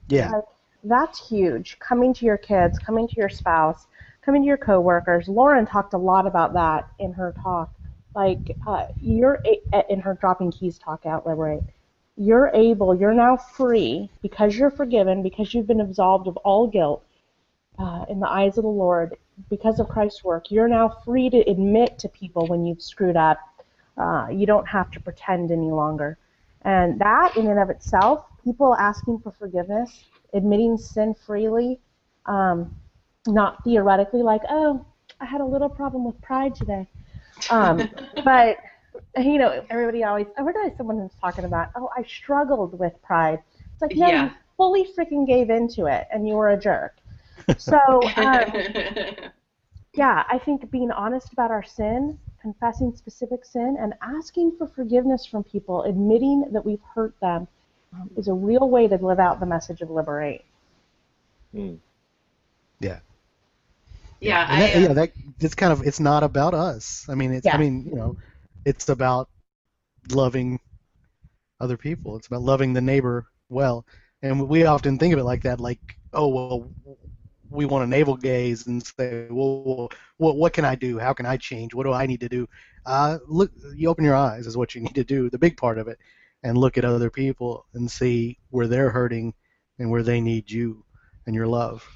Yeah. 0.09 0.31
Like, 0.31 0.45
that's 0.83 1.29
huge. 1.29 1.79
Coming 1.79 2.13
to 2.15 2.25
your 2.25 2.39
kids, 2.39 2.79
coming 2.79 3.07
to 3.07 3.15
your 3.17 3.29
spouse, 3.29 3.87
coming 4.23 4.43
to 4.43 4.47
your 4.47 4.57
coworkers. 4.57 5.29
Lauren 5.29 5.67
talked 5.67 5.93
a 5.95 5.99
lot 5.99 6.27
about 6.27 6.53
that 6.55 6.89
in 6.99 7.13
her 7.13 7.35
talk. 7.43 7.71
Like 8.15 8.57
uh, 8.67 8.87
you're 9.01 9.41
a- 9.45 9.93
in 9.93 10.01
her 10.01 10.15
dropping 10.15 10.51
keys 10.51 10.79
talk 10.79 11.07
out 11.07 11.27
liberate. 11.27 11.63
You're 12.17 12.51
able. 12.53 12.95
You're 12.95 13.15
now 13.15 13.37
free 13.37 14.11
because 14.23 14.57
you're 14.57 14.71
forgiven 14.71 15.23
because 15.23 15.55
you've 15.55 15.69
been 15.69 15.81
absolved 15.81 16.27
of 16.27 16.37
all 16.39 16.67
guilt 16.67 17.05
uh, 17.81 18.05
in 18.11 18.21
the 18.21 18.29
eyes 18.29 18.59
of 18.59 18.65
the 18.65 18.69
Lord 18.71 19.17
because 19.49 19.81
of 19.81 19.89
Christ's 19.89 20.23
work. 20.23 20.51
You're 20.51 20.69
now 20.69 20.89
free 21.05 21.31
to 21.31 21.39
admit 21.51 21.99
to 22.01 22.09
people 22.09 22.47
when 22.47 22.67
you've 22.67 22.83
screwed 22.83 23.17
up. 23.17 23.39
Uh, 23.97 24.29
you 24.31 24.47
don't 24.47 24.69
have 24.69 24.91
to 24.93 25.01
pretend 25.01 25.51
any 25.51 25.71
longer. 25.71 26.19
And 26.63 26.99
that, 27.01 27.37
in 27.37 27.47
and 27.47 27.59
of 27.59 27.71
itself, 27.71 28.27
people 28.45 28.77
asking 28.77 29.21
for 29.21 29.33
forgiveness, 29.33 30.05
admitting 30.35 30.77
sin 30.77 31.15
freely, 31.27 31.81
um, 32.27 32.75
not 33.27 33.65
theoretically 33.65 34.23
like, 34.23 34.43
oh, 34.51 34.85
I 35.21 35.25
had 35.25 35.41
a 35.41 35.45
little 35.45 35.69
problem 35.69 36.05
with 36.05 36.21
pride 36.21 36.55
today. 36.55 36.87
Um, 37.49 37.89
but, 38.25 38.59
you 39.17 39.39
know, 39.39 39.65
everybody 39.71 40.05
always, 40.05 40.27
I 40.37 40.43
heard 40.43 40.77
someone 40.77 40.99
who's 40.99 41.15
talking 41.19 41.47
about, 41.47 41.71
oh, 41.77 41.89
I 41.97 42.03
struggled 42.03 42.79
with 42.79 42.93
pride. 43.03 43.39
It's 43.73 43.81
like, 43.81 43.97
no, 43.97 44.09
Yeah. 44.09 44.25
you 44.25 44.31
fully 44.59 44.87
freaking 44.97 45.27
gave 45.27 45.49
into 45.49 45.87
it 45.87 46.07
and 46.13 46.29
you 46.29 46.35
were 46.35 46.51
a 46.51 46.59
jerk. 46.59 47.00
So, 47.57 48.13
um, 48.17 48.53
yeah, 49.95 50.25
I 50.29 50.39
think 50.39 50.71
being 50.71 50.91
honest 50.91 51.33
about 51.33 51.51
our 51.51 51.63
sin, 51.63 52.19
confessing 52.41 52.95
specific 52.97 53.45
sin, 53.45 53.77
and 53.81 53.95
asking 54.03 54.57
for 54.59 54.67
forgiveness 54.69 55.27
from 55.27 55.45
people, 55.45 55.83
admitting 55.85 56.47
that 56.53 56.65
we've 56.65 56.83
hurt 56.95 57.15
them, 57.21 57.49
um, 57.93 58.11
is 58.17 58.29
a 58.29 58.35
real 58.35 58.69
way 58.71 58.89
to 58.89 58.97
live 58.97 59.19
out 59.19 59.41
the 59.41 59.47
message 59.47 59.81
of 59.83 59.91
liberate. 59.91 60.45
Hmm. 61.53 61.75
yeah, 64.21 64.47
And 64.49 64.61
that, 64.61 64.71
I, 64.71 64.79
uh, 64.85 64.89
yeah, 64.89 64.93
that 64.95 65.13
it's 65.41 65.55
kind 65.55 65.73
of 65.73 65.87
it's 65.87 66.01
not 66.01 66.23
about 66.23 66.55
us. 66.55 67.07
I 67.09 67.15
mean, 67.15 67.33
it's 67.33 67.47
Yeah. 67.47 67.55
I 67.55 67.59
mean, 67.59 67.85
you 67.87 67.95
know, 67.95 68.17
it's 68.65 68.89
about 68.89 69.29
loving 70.11 70.61
other 71.61 71.77
people. 71.77 72.17
It's 72.17 72.27
about 72.27 72.43
loving 72.43 72.73
the 72.75 72.81
neighbor 72.81 73.27
well. 73.49 73.87
And 74.23 74.49
we 74.49 74.65
often 74.65 74.99
think 74.99 75.13
of 75.15 75.19
it 75.19 75.25
like 75.25 75.43
that, 75.43 75.61
like, 75.61 75.97
oh 76.13 76.29
well, 76.29 76.71
we 77.51 77.67
want 77.67 77.83
to 77.83 77.87
navel 77.87 78.17
gaze 78.17 78.67
and 78.67 78.85
say, 78.85 79.27
well, 79.31 79.91
what 80.17 80.37
what 80.37 80.53
can 80.53 80.65
I 80.65 80.75
do? 80.75 80.99
How 80.99 81.13
can 81.13 81.27
I 81.27 81.37
change? 81.37 81.75
What 81.75 81.85
do 81.85 81.93
I 81.93 82.07
need 82.07 82.21
to 82.21 82.29
do? 82.29 82.49
Uh, 82.87 83.19
look, 83.27 83.51
you 83.75 83.89
open 83.89 84.05
your 84.05 84.17
eyes 84.17 84.47
is 84.47 84.57
what 84.57 84.75
you 84.75 84.81
need 84.81 84.95
to 84.95 85.05
do. 85.05 85.31
The 85.31 85.39
big 85.39 85.57
part 85.57 85.79
of 85.79 85.89
it, 85.89 85.99
and 86.43 86.57
look 86.57 86.79
at 86.79 86.85
other 86.85 87.11
people 87.11 87.67
and 87.75 87.91
see 87.91 88.39
where 88.51 88.67
they're 88.67 88.91
hurting 88.91 89.35
and 89.79 89.91
where 89.91 90.03
they 90.03 90.21
need 90.21 90.51
you 90.51 90.85
and 91.27 91.35
your 91.35 91.47
love. 91.47 91.87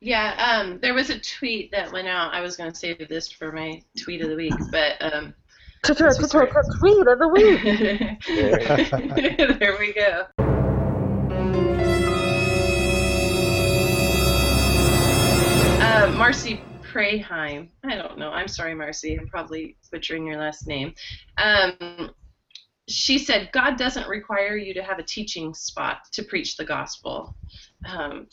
Yeah, 0.00 0.34
um, 0.36 0.80
there 0.80 0.94
was 0.94 1.10
a 1.10 1.20
tweet 1.20 1.70
that 1.70 1.92
went 1.92 2.08
out. 2.08 2.34
I 2.34 2.40
was 2.40 2.56
going 2.56 2.72
to 2.72 2.76
save 2.76 3.08
this 3.08 3.30
for 3.30 3.52
my 3.52 3.80
tweet 3.96 4.20
of 4.20 4.30
the 4.30 4.36
week, 4.36 4.54
but 4.72 5.00
um, 5.00 5.32
Tweet 6.78 7.08
of 7.08 7.18
the 7.18 7.28
week. 7.28 7.62
there 9.58 9.76
we 9.78 9.92
go. 9.92 10.51
Uh, 15.92 16.10
Marcy 16.16 16.58
Preheim. 16.90 17.68
I 17.84 17.96
don't 17.96 18.16
know. 18.16 18.30
I'm 18.30 18.48
sorry, 18.48 18.74
Marcy. 18.74 19.14
I'm 19.14 19.26
probably 19.26 19.76
butchering 19.90 20.26
your 20.26 20.38
last 20.38 20.66
name. 20.66 20.94
Um, 21.36 22.12
she 22.88 23.18
said, 23.18 23.50
God 23.52 23.76
doesn't 23.76 24.08
require 24.08 24.56
you 24.56 24.72
to 24.72 24.82
have 24.82 24.98
a 24.98 25.02
teaching 25.02 25.52
spot 25.52 25.98
to 26.12 26.22
preach 26.22 26.56
the 26.56 26.64
gospel. 26.64 27.36
Um, 27.86 28.26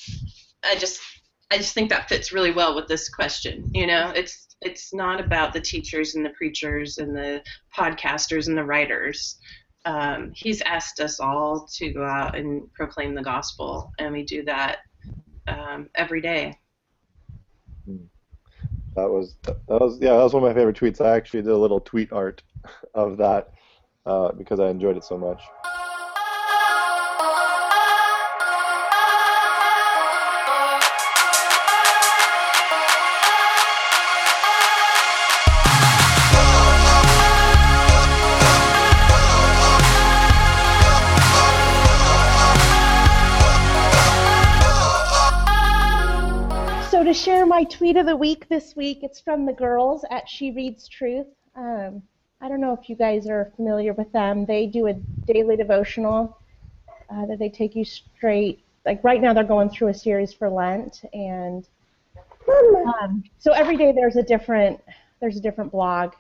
I 0.64 0.78
just 0.78 1.02
I 1.52 1.58
just 1.58 1.74
think 1.74 1.90
that 1.90 2.08
fits 2.08 2.32
really 2.32 2.54
well 2.54 2.78
with 2.78 2.88
this 2.88 3.10
question. 3.10 3.70
You 3.74 3.88
know, 3.88 4.14
it's 4.16 4.56
it's 4.62 4.94
not 4.94 5.20
about 5.20 5.52
the 5.52 5.60
teachers 5.60 6.16
and 6.16 6.26
the 6.26 6.30
preachers 6.38 6.98
and 6.98 7.14
the 7.14 7.44
podcasters 7.78 8.48
and 8.48 8.58
the 8.58 8.64
writers. 8.64 9.38
Um, 9.84 10.32
he's 10.34 10.62
asked 10.62 11.02
us 11.02 11.20
all 11.20 11.68
to 11.76 11.92
go 11.92 12.06
out 12.06 12.38
and 12.38 12.74
proclaim 12.74 13.16
the 13.16 13.22
gospel, 13.22 13.92
and 14.00 14.14
we 14.14 14.24
do 14.24 14.46
that 14.46 14.78
um, 15.50 15.90
every 15.96 16.22
day. 16.22 16.58
That 19.00 19.10
was 19.10 19.36
that 19.46 19.80
was 19.82 19.98
yeah 20.02 20.18
that 20.18 20.24
was 20.24 20.34
one 20.34 20.44
of 20.44 20.50
my 20.50 20.54
favorite 20.54 20.78
tweets. 20.78 21.00
I 21.04 21.16
actually 21.16 21.42
did 21.42 21.52
a 21.52 21.58
little 21.58 21.80
tweet 21.80 22.12
art 22.12 22.44
of 22.94 23.18
that 23.18 23.54
uh, 24.06 24.34
because 24.34 24.60
I 24.60 24.70
enjoyed 24.70 24.98
it 24.98 25.06
so 25.06 25.18
much. 25.18 25.42
My 47.60 47.66
tweet 47.66 47.98
of 47.98 48.06
the 48.06 48.16
week 48.16 48.48
this 48.48 48.74
week. 48.78 49.00
It's 49.02 49.20
from 49.20 49.46
the 49.46 49.52
girls 49.52 50.06
at 50.12 50.30
She 50.30 50.52
Reads 50.52 50.88
Truth. 50.88 51.28
Um, 51.58 52.02
I 52.40 52.48
don't 52.48 52.62
know 52.62 52.72
if 52.72 52.88
you 52.88 52.96
guys 52.96 53.28
are 53.28 53.52
familiar 53.58 53.92
with 53.92 54.10
them. 54.14 54.46
They 54.46 54.66
do 54.66 54.88
a 54.88 54.94
daily 54.94 55.58
devotional 55.58 56.38
uh, 57.10 57.26
that 57.26 57.38
they 57.38 57.50
take 57.50 57.76
you 57.76 57.84
straight. 57.84 58.64
Like 58.86 59.04
right 59.04 59.22
now, 59.22 59.34
they're 59.34 59.44
going 59.44 59.70
through 59.70 59.90
a 59.90 59.94
series 59.94 60.32
for 60.32 60.50
Lent, 60.50 61.02
and 61.12 61.68
um, 62.48 63.26
so 63.40 63.52
every 63.52 63.76
day 63.76 63.92
there's 63.92 64.16
a 64.16 64.24
different 64.24 64.80
there's 65.20 65.36
a 65.36 65.42
different 65.42 65.70
blog. 65.70 66.14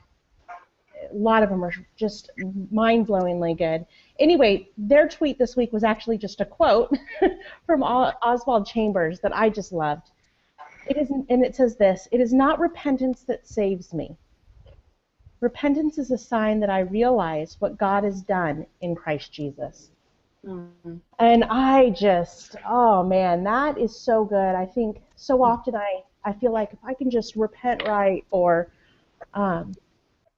A 1.10 1.15
lot 1.15 1.41
of 1.41 1.50
them 1.50 1.63
are 1.63 1.72
just 1.96 2.31
mind-blowingly 2.69 3.58
good. 3.58 3.86
Anyway, 4.19 4.67
their 4.77 5.08
tweet 5.08 5.39
this 5.39 5.55
week 5.55 5.72
was 5.72 5.86
actually 5.86 6.17
just 6.17 6.41
a 6.41 6.46
quote 6.46 6.93
from 7.65 7.81
Oswald 7.81 8.67
Chambers 8.67 9.22
that 9.22 9.34
I 9.34 9.48
just 9.48 9.72
loved. 9.72 10.12
It 10.89 10.98
is, 10.98 11.10
and 11.12 11.46
it 11.46 11.55
says 11.55 11.77
this: 11.77 12.08
"It 12.12 12.19
is 12.19 12.34
not 12.34 12.60
repentance 12.60 13.24
that 13.24 13.48
saves 13.48 13.93
me. 13.93 14.17
Repentance 15.39 15.98
is 15.98 16.12
a 16.12 16.17
sign 16.17 16.60
that 16.60 16.69
I 16.69 16.79
realize 16.79 17.55
what 17.60 17.77
God 17.77 18.03
has 18.03 18.22
done 18.22 18.65
in 18.81 18.96
Christ 18.96 19.31
Jesus." 19.31 19.91
Mm-hmm. 20.46 20.96
And 21.19 21.43
I 21.46 21.89
just, 21.91 22.55
oh 22.67 23.03
man, 23.03 23.43
that 23.43 23.77
is 23.77 23.98
so 23.98 24.24
good. 24.24 24.55
I 24.55 24.65
think 24.65 25.01
so 25.15 25.43
often 25.43 25.75
I, 25.75 26.03
I 26.24 26.34
feel 26.34 26.53
like 26.53 26.72
if 26.72 26.79
I 26.84 26.93
can 26.93 27.12
just 27.12 27.36
repent 27.36 27.84
right, 27.86 28.24
or 28.31 28.72
um, 29.34 29.74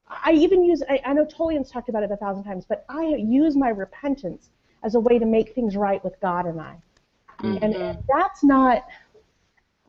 I 0.07 0.31
even 0.33 0.63
use, 0.63 0.83
I, 0.89 0.99
I 1.05 1.13
know 1.13 1.25
Tullian's 1.25 1.71
talked 1.71 1.87
about 1.87 2.03
it 2.03 2.11
a 2.11 2.17
thousand 2.17 2.43
times, 2.43 2.65
but 2.67 2.83
I 2.89 3.15
use 3.17 3.55
my 3.55 3.69
repentance 3.69 4.49
as 4.83 4.95
a 4.95 4.99
way 4.99 5.19
to 5.19 5.25
make 5.25 5.53
things 5.53 5.77
right 5.77 6.03
with 6.03 6.19
God 6.19 6.45
and 6.45 6.59
I. 6.59 6.75
Mm-hmm. 7.39 7.63
And, 7.63 7.75
and 7.75 8.03
that's 8.07 8.43
not, 8.43 8.85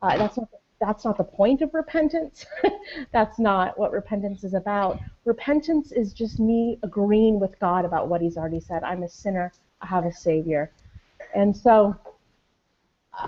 uh, 0.03 0.17
that's 0.17 0.37
not 0.37 0.49
that's 0.79 1.05
not 1.05 1.17
the 1.17 1.23
point 1.23 1.61
of 1.61 1.73
repentance. 1.73 2.45
that's 3.13 3.39
not 3.39 3.79
what 3.79 3.91
repentance 3.91 4.43
is 4.43 4.53
about. 4.53 4.99
Repentance 5.23 5.93
is 5.93 6.13
just 6.13 6.39
me 6.39 6.77
agreeing 6.83 7.39
with 7.39 7.57
God 7.59 7.85
about 7.85 8.09
what 8.09 8.21
He's 8.21 8.37
already 8.37 8.59
said. 8.59 8.83
I'm 8.83 9.03
a 9.03 9.09
sinner 9.09 9.51
I 9.83 9.87
have 9.87 10.05
a 10.05 10.11
savior. 10.11 10.71
And 11.35 11.55
so 11.55 11.95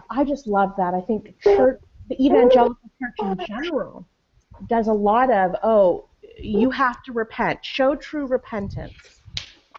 I 0.09 0.23
just 0.23 0.47
love 0.47 0.73
that. 0.77 0.93
I 0.93 1.01
think 1.01 1.39
church, 1.41 1.81
the 2.09 2.23
evangelical 2.23 2.89
church 2.99 3.15
in 3.19 3.45
general 3.45 4.05
does 4.67 4.87
a 4.87 4.93
lot 4.93 5.31
of, 5.31 5.55
oh, 5.63 6.07
you 6.37 6.69
have 6.71 7.03
to 7.03 7.11
repent, 7.11 7.63
show 7.63 7.95
true 7.95 8.25
repentance. 8.25 9.21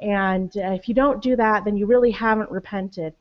And 0.00 0.54
uh, 0.56 0.72
if 0.72 0.88
you 0.88 0.94
don't 0.94 1.22
do 1.22 1.36
that, 1.36 1.64
then 1.64 1.76
you 1.76 1.86
really 1.86 2.10
haven't 2.10 2.50
repented. 2.50 3.14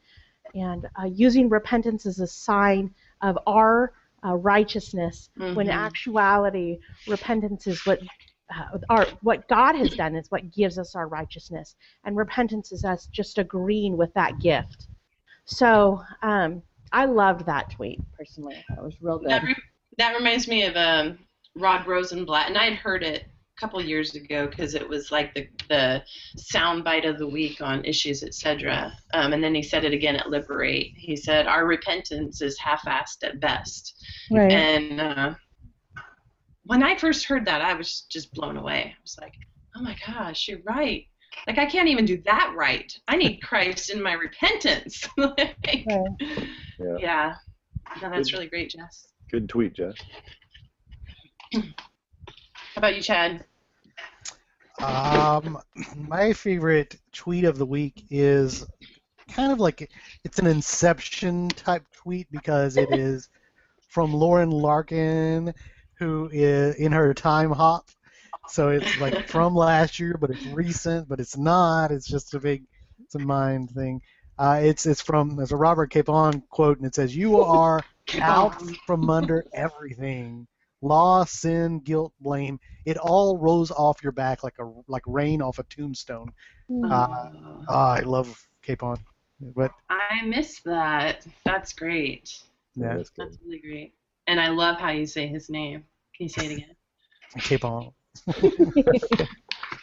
And 0.53 0.87
uh, 0.99 1.05
using 1.05 1.49
repentance 1.49 2.05
as 2.05 2.19
a 2.19 2.27
sign 2.27 2.93
of 3.21 3.37
our 3.47 3.93
uh, 4.25 4.35
righteousness, 4.35 5.29
mm-hmm. 5.37 5.55
when 5.55 5.67
in 5.67 5.73
actuality, 5.73 6.79
repentance 7.07 7.67
is 7.67 7.85
what 7.85 7.99
uh, 8.55 8.77
our 8.89 9.07
what 9.21 9.47
God 9.47 9.75
has 9.75 9.91
done 9.91 10.15
is 10.15 10.29
what 10.29 10.51
gives 10.51 10.77
us 10.77 10.95
our 10.95 11.07
righteousness, 11.07 11.75
and 12.03 12.15
repentance 12.15 12.71
is 12.71 12.85
us 12.85 13.07
just 13.11 13.37
agreeing 13.37 13.97
with 13.97 14.13
that 14.13 14.39
gift. 14.39 14.87
So 15.45 16.01
um, 16.21 16.61
I 16.91 17.05
loved 17.05 17.45
that 17.45 17.71
tweet 17.71 17.99
personally. 18.17 18.63
That 18.69 18.83
was 18.83 18.93
real 19.01 19.19
good. 19.19 19.29
That, 19.29 19.43
re- 19.43 19.55
that 19.97 20.15
reminds 20.15 20.47
me 20.47 20.63
of 20.63 20.75
um, 20.75 21.19
Rod 21.55 21.85
Rosenbladt, 21.85 22.47
and 22.47 22.57
I 22.57 22.65
had 22.65 22.75
heard 22.75 23.03
it 23.03 23.25
couple 23.59 23.81
years 23.81 24.15
ago 24.15 24.47
because 24.47 24.75
it 24.75 24.87
was 24.87 25.11
like 25.11 25.33
the 25.33 25.47
the 25.69 26.03
soundbite 26.37 27.07
of 27.09 27.17
the 27.17 27.27
week 27.27 27.61
on 27.61 27.85
issues, 27.85 28.23
etc. 28.23 28.91
Um, 29.13 29.33
and 29.33 29.43
then 29.43 29.55
he 29.55 29.63
said 29.63 29.85
it 29.85 29.93
again 29.93 30.15
at 30.15 30.29
Liberate. 30.29 30.93
He 30.95 31.15
said 31.15 31.47
our 31.47 31.65
repentance 31.65 32.41
is 32.41 32.59
half-assed 32.59 33.23
at 33.23 33.39
best, 33.39 33.95
right. 34.31 34.51
and 34.51 34.99
uh, 34.99 35.33
when 36.65 36.83
I 36.83 36.97
first 36.97 37.25
heard 37.25 37.45
that, 37.45 37.61
I 37.61 37.73
was 37.73 38.01
just 38.09 38.33
blown 38.33 38.57
away. 38.57 38.93
I 38.97 39.01
was 39.01 39.17
like, 39.21 39.33
oh 39.75 39.81
my 39.81 39.95
gosh, 40.05 40.47
you're 40.47 40.59
right. 40.65 41.05
Like 41.47 41.57
I 41.57 41.65
can't 41.65 41.89
even 41.89 42.05
do 42.05 42.21
that 42.25 42.53
right. 42.55 42.91
I 43.07 43.17
need 43.17 43.37
Christ 43.43 43.89
in 43.89 44.01
my 44.01 44.13
repentance. 44.13 45.07
like, 45.17 45.85
yeah. 45.87 46.97
yeah. 46.99 47.35
No, 48.01 48.09
that's 48.09 48.33
really 48.33 48.47
great, 48.47 48.71
Jess. 48.71 49.07
Good 49.31 49.47
tweet, 49.47 49.73
Jess. 49.73 49.95
How 51.53 51.61
about 52.77 52.95
you, 52.95 53.01
Chad? 53.01 53.45
Um, 54.81 55.59
my 55.95 56.33
favorite 56.33 56.97
tweet 57.13 57.45
of 57.45 57.57
the 57.57 57.65
week 57.65 58.05
is 58.09 58.65
kind 59.31 59.51
of 59.51 59.59
like 59.59 59.91
it's 60.23 60.39
an 60.39 60.47
Inception 60.47 61.49
type 61.49 61.83
tweet 61.93 62.27
because 62.31 62.77
it 62.77 62.89
is 62.93 63.29
from 63.89 64.13
Lauren 64.13 64.51
Larkin 64.51 65.53
who 65.97 66.29
is 66.31 66.75
in 66.75 66.91
her 66.91 67.13
time 67.13 67.51
hop. 67.51 67.89
So 68.49 68.69
it's 68.69 68.99
like 68.99 69.27
from 69.27 69.55
last 69.55 69.99
year, 69.99 70.17
but 70.19 70.29
it's 70.29 70.45
recent, 70.47 71.07
but 71.07 71.19
it's 71.19 71.37
not. 71.37 71.91
It's 71.91 72.07
just 72.07 72.33
a 72.33 72.39
big, 72.39 72.63
it's 73.03 73.15
a 73.15 73.19
mind 73.19 73.71
thing. 73.71 74.01
Uh, 74.37 74.59
it's 74.61 74.85
it's 74.85 75.01
from 75.01 75.37
there's 75.37 75.53
a 75.53 75.57
Robert 75.57 75.89
Capon 75.89 76.43
quote, 76.49 76.77
and 76.77 76.85
it 76.85 76.93
says, 76.93 77.15
"You 77.15 77.39
are 77.41 77.81
out 78.19 78.61
from 78.85 79.09
under 79.09 79.45
everything, 79.53 80.47
law, 80.81 81.23
sin, 81.25 81.79
guilt, 81.79 82.13
blame. 82.19 82.59
It 82.85 82.97
all 82.97 83.37
rolls 83.37 83.71
off 83.71 84.03
your 84.03 84.11
back 84.11 84.43
like 84.43 84.55
a 84.59 84.71
like 84.87 85.03
rain 85.05 85.41
off 85.41 85.59
a 85.59 85.63
tombstone." 85.63 86.31
Uh, 86.83 87.07
oh, 87.69 87.73
I 87.73 87.99
love 88.01 88.39
Capon, 88.61 88.97
but 89.39 89.71
I 89.89 90.25
miss 90.25 90.61
that. 90.61 91.25
That's 91.45 91.73
great. 91.73 92.41
Yeah, 92.75 92.97
that's, 92.97 93.11
that's 93.17 93.37
really 93.45 93.59
great 93.59 93.93
and 94.27 94.39
I 94.39 94.49
love 94.49 94.77
how 94.77 94.91
you 94.91 95.05
say 95.05 95.27
his 95.27 95.49
name. 95.49 95.83
Can 96.15 96.23
you 96.23 96.29
say 96.29 96.45
it 96.45 96.51
again? 96.53 96.75
Keep 97.39 97.65
on. 97.65 97.91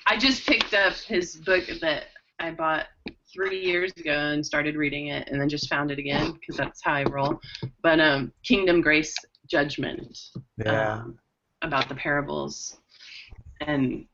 I 0.06 0.16
just 0.16 0.46
picked 0.46 0.74
up 0.74 0.94
his 0.94 1.36
book 1.36 1.64
that 1.80 2.04
I 2.40 2.50
bought 2.50 2.86
three 3.32 3.64
years 3.64 3.92
ago 3.96 4.12
and 4.12 4.44
started 4.44 4.76
reading 4.76 5.08
it, 5.08 5.28
and 5.28 5.40
then 5.40 5.48
just 5.48 5.68
found 5.68 5.90
it 5.90 5.98
again 5.98 6.32
because 6.32 6.56
that's 6.56 6.82
how 6.82 6.94
I 6.94 7.04
roll. 7.04 7.40
But 7.82 8.00
um, 8.00 8.32
Kingdom 8.44 8.80
Grace 8.80 9.14
Judgment. 9.52 10.18
Yeah. 10.56 10.94
Um, 10.94 11.18
about 11.60 11.86
the 11.90 11.94
parables, 11.94 12.78
and 13.60 14.06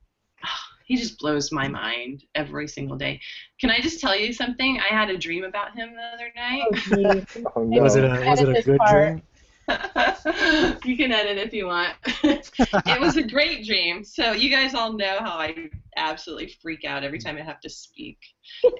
oh, 0.44 0.48
he 0.84 0.96
just 0.96 1.16
blows 1.20 1.52
my 1.52 1.68
mind 1.68 2.24
every 2.34 2.66
single 2.66 2.96
day. 2.96 3.20
Can 3.60 3.70
I 3.70 3.78
just 3.78 4.00
tell 4.00 4.18
you 4.18 4.32
something? 4.32 4.80
I 4.80 4.92
had 4.92 5.10
a 5.10 5.16
dream 5.16 5.44
about 5.44 5.76
him 5.76 5.94
the 5.94 6.02
other 6.02 6.32
night. 6.34 6.64
Oh, 7.36 7.52
oh, 7.56 7.62
no. 7.62 7.82
Was 7.82 7.94
it 7.94 8.02
a 8.02 8.28
was 8.28 8.40
it 8.40 8.48
a 8.48 8.62
good 8.62 8.78
part. 8.78 9.12
dream? 9.12 9.22
you 10.84 10.96
can 10.96 11.12
edit 11.12 11.38
if 11.38 11.52
you 11.52 11.66
want. 11.66 11.94
it 12.24 13.00
was 13.00 13.16
a 13.16 13.22
great 13.22 13.64
dream. 13.64 14.02
So 14.02 14.32
you 14.32 14.50
guys 14.50 14.74
all 14.74 14.92
know 14.92 15.18
how 15.20 15.38
I 15.38 15.70
absolutely 15.96 16.52
freak 16.60 16.84
out 16.84 17.04
every 17.04 17.20
time 17.20 17.36
I 17.36 17.42
have 17.42 17.60
to 17.60 17.70
speak. 17.70 18.18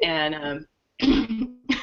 And 0.03 0.67
um, 1.01 1.69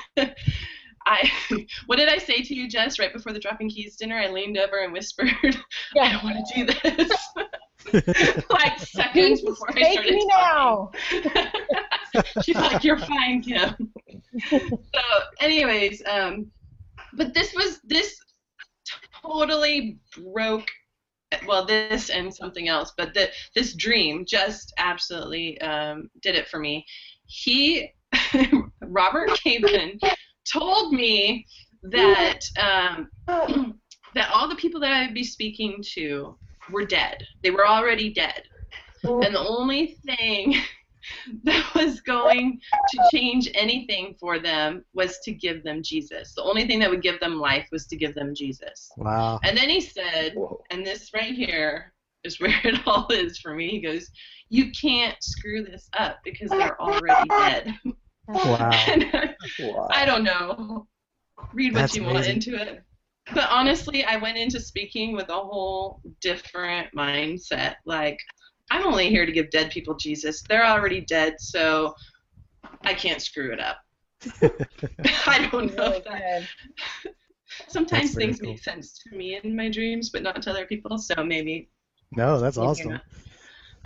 I, 1.06 1.30
what 1.86 1.98
did 1.98 2.10
I 2.10 2.18
say 2.18 2.42
to 2.42 2.56
you, 2.56 2.68
Jess, 2.68 3.00
right 3.00 3.14
before 3.14 3.34
the 3.34 3.40
dropping 3.40 3.70
keys 3.70 3.96
dinner? 3.96 4.18
I 4.18 4.30
leaned 4.30 4.58
over 4.58 4.84
and 4.84 4.92
whispered, 4.92 5.30
yeah. 5.96 6.04
"I 6.04 6.12
don't 6.12 6.24
want 6.24 6.48
to 6.48 6.56
do 6.56 6.66
this." 6.66 8.46
like 8.50 8.80
seconds 8.80 9.42
before 9.42 9.70
I 9.78 9.94
started 9.94 10.14
me 10.14 10.28
talking. 10.30 11.32
now. 11.34 12.24
She's 12.42 12.56
like, 12.56 12.84
"You're 12.84 12.98
fine, 12.98 13.42
Kim." 13.42 13.94
so, 14.50 15.02
anyways, 15.40 16.02
um, 16.10 16.52
but 17.14 17.34
this 17.34 17.54
was 17.54 17.80
this 17.84 18.20
totally 19.22 19.98
broke 20.18 20.70
well 21.48 21.66
this 21.66 22.10
and 22.10 22.34
something 22.34 22.68
else 22.70 22.94
but 22.96 23.14
the, 23.14 23.30
this 23.56 23.74
dream 23.74 24.26
just 24.26 24.74
absolutely 24.78 25.60
um, 25.62 26.10
did 26.22 26.36
it 26.36 26.48
for 26.48 26.60
me 26.60 26.86
he 27.26 27.92
robert 28.82 29.30
Capon 29.44 30.00
told 30.52 30.94
me 30.94 31.46
that 31.84 32.40
um, 32.60 33.10
that 34.16 34.32
all 34.34 34.48
the 34.48 34.56
people 34.56 34.80
that 34.80 34.92
i'd 34.92 35.14
be 35.14 35.24
speaking 35.24 35.84
to 35.84 36.38
were 36.72 36.86
dead 36.86 37.24
they 37.44 37.52
were 37.52 37.68
already 37.68 38.12
dead 38.12 38.44
and 39.04 39.36
the 39.36 39.48
only 39.48 39.98
thing 40.06 40.56
that 41.44 41.74
was 41.76 42.02
going 42.02 42.60
to 42.90 43.10
change 43.14 43.50
anything 43.54 44.16
for 44.20 44.40
them 44.40 44.84
was 44.94 45.20
to 45.24 45.32
give 45.32 45.64
them 45.64 45.84
Jesus. 45.84 46.34
The 46.34 46.44
only 46.44 46.66
thing 46.66 46.80
that 46.80 46.90
would 46.90 47.02
give 47.02 47.20
them 47.20 47.40
life 47.40 47.68
was 47.72 47.86
to 47.88 47.96
give 47.96 48.16
them 48.16 48.34
Jesus. 48.34 48.92
Wow. 48.98 49.40
And 49.44 49.58
then 49.58 49.70
he 49.70 49.82
said, 49.82 50.34
Whoa. 50.36 50.62
and 50.72 50.86
this 50.86 51.12
right 51.14 51.34
here 51.34 51.94
is 52.24 52.40
where 52.40 52.60
it 52.64 52.80
all 52.86 53.08
is 53.12 53.38
for 53.40 53.54
me. 53.54 53.70
He 53.70 53.80
goes, 53.80 54.10
You 54.50 54.72
can't 54.72 55.22
screw 55.22 55.64
this 55.64 55.90
up 55.98 56.20
because 56.24 56.50
they're 56.50 56.80
already 56.82 57.30
dead. 57.30 57.74
Wow. 58.28 58.72
wow. 59.60 59.88
I 59.92 60.06
don't 60.06 60.24
know. 60.24 60.88
Read 61.54 61.74
what 61.74 61.82
That's 61.82 61.96
you 61.96 62.02
amazing. 62.02 62.16
want 62.16 62.48
into 62.48 62.62
it. 62.62 62.84
But 63.34 63.50
honestly, 63.50 64.04
I 64.04 64.18
went 64.18 64.38
into 64.38 64.60
speaking 64.60 65.16
with 65.16 65.30
a 65.30 65.34
whole 65.34 66.02
different 66.22 66.94
mindset. 66.96 67.76
Like, 67.86 68.20
I'm 68.72 68.86
only 68.86 69.10
here 69.10 69.26
to 69.26 69.32
give 69.32 69.50
dead 69.50 69.72
people 69.72 69.96
Jesus. 69.96 70.44
They're 70.48 70.66
already 70.66 71.02
dead, 71.02 71.36
so 71.40 71.96
I 72.84 72.94
can't 72.94 73.22
screw 73.22 73.52
it 73.52 73.60
up. 73.60 73.78
I 75.28 75.50
don't 75.52 75.76
know 75.76 76.00
that. 76.06 76.44
sometimes 77.68 78.14
things 78.14 78.40
cool. 78.40 78.52
make 78.52 78.64
sense 78.64 79.00
to 79.04 79.16
me 79.16 79.40
in 79.44 79.56
my 79.56 79.70
dreams, 79.70 80.10
but 80.10 80.24
not 80.24 80.42
to 80.44 80.50
other 80.50 80.66
people. 80.66 80.98
So 80.98 81.24
maybe 81.24 81.70
No, 82.16 82.40
that's 82.40 82.58
awesome. 82.58 83.00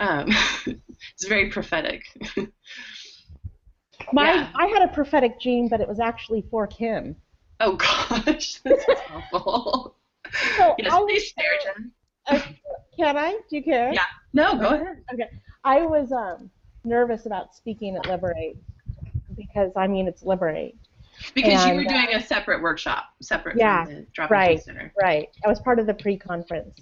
Um, 0.00 0.28
it's 0.66 1.26
very 1.26 1.50
prophetic. 1.50 2.02
My, 4.12 4.34
Yeah. 4.34 4.50
I 4.54 4.66
had 4.66 4.82
a 4.82 4.88
prophetic 4.88 5.40
dream, 5.40 5.68
but 5.68 5.80
it 5.80 5.88
was 5.88 6.00
actually 6.00 6.42
for 6.50 6.66
Kim. 6.66 7.16
oh 7.60 7.76
gosh, 7.76 8.54
this 8.64 8.80
is 8.88 8.96
awful. 9.12 9.96
So 10.56 10.74
Yes, 10.78 10.94
please 10.96 11.24
share, 11.38 11.52
Jen. 11.64 11.92
uh, 12.26 12.40
can 12.96 13.16
I? 13.16 13.32
Do 13.48 13.56
you 13.56 13.62
care? 13.62 13.92
Yeah. 13.92 14.04
No, 14.32 14.56
go 14.56 14.68
ahead. 14.68 15.02
Okay. 15.12 15.28
I 15.64 15.82
was 15.82 16.12
um, 16.12 16.50
nervous 16.84 17.26
about 17.26 17.54
speaking 17.54 17.96
at 17.96 18.06
Liberate 18.06 18.56
because 19.36 19.72
I 19.76 19.86
mean 19.86 20.06
it's 20.08 20.22
Liberate. 20.22 20.76
Because 21.34 21.64
you 21.66 21.72
And, 21.72 21.76
were 21.76 21.84
uh, 21.84 21.88
doing 21.88 22.14
a 22.14 22.22
separate 22.24 22.62
workshop, 22.62 23.04
separate 23.20 23.56
Yeah, 23.58 23.84
from 23.84 23.94
the 23.94 24.06
drop-in 24.14 24.34
right. 24.36 24.62
center. 24.62 24.92
Right. 25.00 25.28
I 25.44 25.48
was 25.48 25.60
part 25.60 25.78
of 25.78 25.86
the 25.86 25.92
pre-conference, 25.94 26.78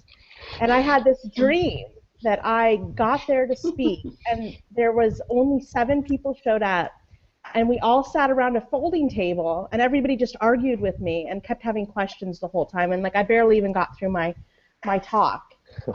and 0.61 0.71
I 0.71 0.79
had 0.79 1.03
this 1.03 1.27
dream 1.35 1.87
that 2.21 2.39
I 2.45 2.77
got 2.95 3.21
there 3.27 3.47
to 3.47 3.55
speak, 3.55 4.05
and 4.31 4.55
there 4.71 4.93
was 4.93 5.21
only 5.29 5.61
seven 5.61 6.03
people 6.03 6.37
showed 6.41 6.63
up, 6.63 6.91
and 7.53 7.67
we 7.67 7.79
all 7.79 8.03
sat 8.03 8.31
around 8.31 8.55
a 8.57 8.61
folding 8.61 9.09
table, 9.09 9.67
and 9.71 9.81
everybody 9.81 10.15
just 10.15 10.35
argued 10.41 10.79
with 10.79 10.99
me 10.99 11.27
and 11.29 11.43
kept 11.43 11.61
having 11.63 11.85
questions 11.85 12.39
the 12.39 12.47
whole 12.47 12.65
time, 12.65 12.91
and 12.91 13.03
like 13.03 13.15
I 13.15 13.23
barely 13.23 13.57
even 13.57 13.71
got 13.71 13.97
through 13.97 14.11
my 14.11 14.33
my 14.85 14.97
talk. 14.99 15.53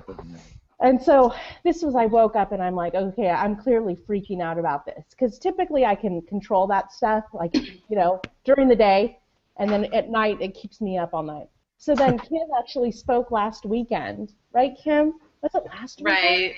And 0.80 1.02
so 1.02 1.34
this 1.62 1.82
was 1.82 1.94
I 1.94 2.06
woke 2.06 2.36
up 2.36 2.52
and 2.52 2.62
I'm 2.62 2.74
like, 2.74 2.94
okay, 2.94 3.30
I'm 3.30 3.56
clearly 3.56 3.96
freaking 3.96 4.42
out 4.42 4.58
about 4.58 4.84
this 4.84 5.04
because 5.10 5.38
typically 5.38 5.86
I 5.86 5.94
can 5.94 6.20
control 6.22 6.66
that 6.66 6.92
stuff, 6.92 7.24
like 7.32 7.54
you 7.54 7.96
know, 7.96 8.20
during 8.44 8.68
the 8.68 8.76
day, 8.76 9.18
and 9.56 9.70
then 9.70 9.86
at 9.94 10.10
night 10.10 10.42
it 10.42 10.54
keeps 10.54 10.80
me 10.80 10.98
up 10.98 11.14
all 11.14 11.22
night. 11.22 11.48
So 11.78 11.94
then 11.94 12.18
Kim 12.18 12.48
actually 12.58 12.92
spoke 12.92 13.30
last 13.30 13.64
weekend, 13.64 14.32
right, 14.52 14.76
Kim? 14.76 15.14
Was 15.42 15.54
it 15.54 15.64
last 15.66 16.00
weekend? 16.00 16.24
Right. 16.24 16.54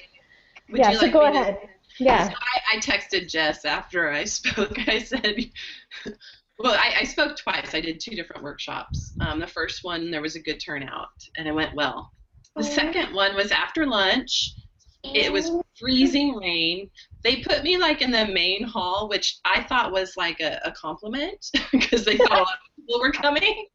Would 0.71 0.79
yeah. 0.79 0.91
you 0.91 0.97
so 0.97 1.03
like 1.03 1.13
go 1.13 1.27
me 1.27 1.33
to- 1.33 1.41
ahead. 1.41 1.59
Yeah. 1.99 2.29
So 2.29 2.35
I, 2.35 2.77
I 2.77 2.81
texted 2.81 3.29
Jess 3.29 3.65
after 3.65 4.11
I 4.11 4.25
spoke. 4.25 4.79
I 4.89 4.99
said, 4.99 5.37
well, 6.59 6.75
I, 6.75 7.01
I 7.01 7.05
spoke 7.05 7.37
twice. 7.37 7.75
I 7.75 7.81
did 7.81 8.01
two 8.01 8.15
different 8.15 8.43
workshops. 8.43 9.15
Um, 9.21 9.41
the 9.41 9.47
first 9.47 9.85
one, 9.85 10.11
there 10.11 10.23
was 10.23 10.37
a 10.37 10.43
good 10.43 10.61
turnout, 10.65 11.09
and 11.37 11.47
it 11.47 11.53
went 11.53 11.75
well. 11.75 12.11
The 12.57 12.65
second 12.65 13.15
one 13.15 13.35
was 13.35 13.51
after 13.51 13.87
lunch. 13.87 14.55
It 15.05 15.31
was 15.31 15.51
freezing 15.79 16.35
rain. 16.37 16.91
They 17.23 17.37
put 17.43 17.63
me 17.63 17.77
like 17.77 18.01
in 18.01 18.11
the 18.11 18.27
main 18.27 18.65
hall, 18.65 19.09
which 19.09 19.39
I 19.45 19.63
thought 19.63 19.93
was 19.93 20.17
like 20.17 20.41
a, 20.41 20.59
a 20.65 20.73
compliment 20.73 21.45
because 21.73 22.05
they 22.05 22.17
thought 22.17 22.31
a 22.31 22.35
lot 22.35 22.49
of 22.55 22.77
people 22.77 23.01
were 23.01 23.13
coming. 23.13 23.67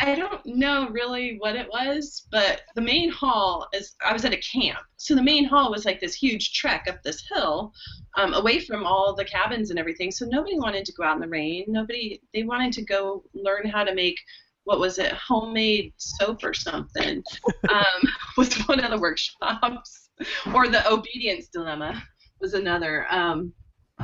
I 0.00 0.14
don't 0.14 0.44
know 0.46 0.88
really 0.90 1.36
what 1.38 1.56
it 1.56 1.68
was, 1.68 2.26
but 2.30 2.62
the 2.74 2.80
main 2.80 3.10
hall 3.10 3.66
is. 3.72 3.94
I 4.04 4.12
was 4.12 4.24
at 4.24 4.32
a 4.32 4.38
camp, 4.38 4.78
so 4.96 5.14
the 5.14 5.22
main 5.22 5.44
hall 5.44 5.70
was 5.70 5.84
like 5.84 6.00
this 6.00 6.14
huge 6.14 6.52
trek 6.52 6.86
up 6.88 7.02
this 7.02 7.22
hill, 7.32 7.72
um, 8.16 8.34
away 8.34 8.60
from 8.60 8.86
all 8.86 9.14
the 9.14 9.24
cabins 9.24 9.70
and 9.70 9.78
everything. 9.78 10.10
So 10.10 10.26
nobody 10.26 10.58
wanted 10.58 10.84
to 10.84 10.92
go 10.92 11.04
out 11.04 11.16
in 11.16 11.20
the 11.20 11.28
rain. 11.28 11.64
Nobody. 11.68 12.20
They 12.32 12.44
wanted 12.44 12.72
to 12.74 12.84
go 12.84 13.24
learn 13.34 13.68
how 13.68 13.84
to 13.84 13.94
make 13.94 14.18
what 14.64 14.80
was 14.80 14.98
it, 14.98 15.12
homemade 15.12 15.94
soap 15.96 16.44
or 16.44 16.52
something. 16.52 17.22
um, 17.72 18.08
was 18.36 18.54
one 18.68 18.80
of 18.80 18.90
the 18.90 18.98
workshops, 18.98 20.10
or 20.54 20.68
the 20.68 20.86
obedience 20.90 21.48
dilemma 21.48 22.02
was 22.40 22.54
another. 22.54 23.06
Um, 23.10 23.52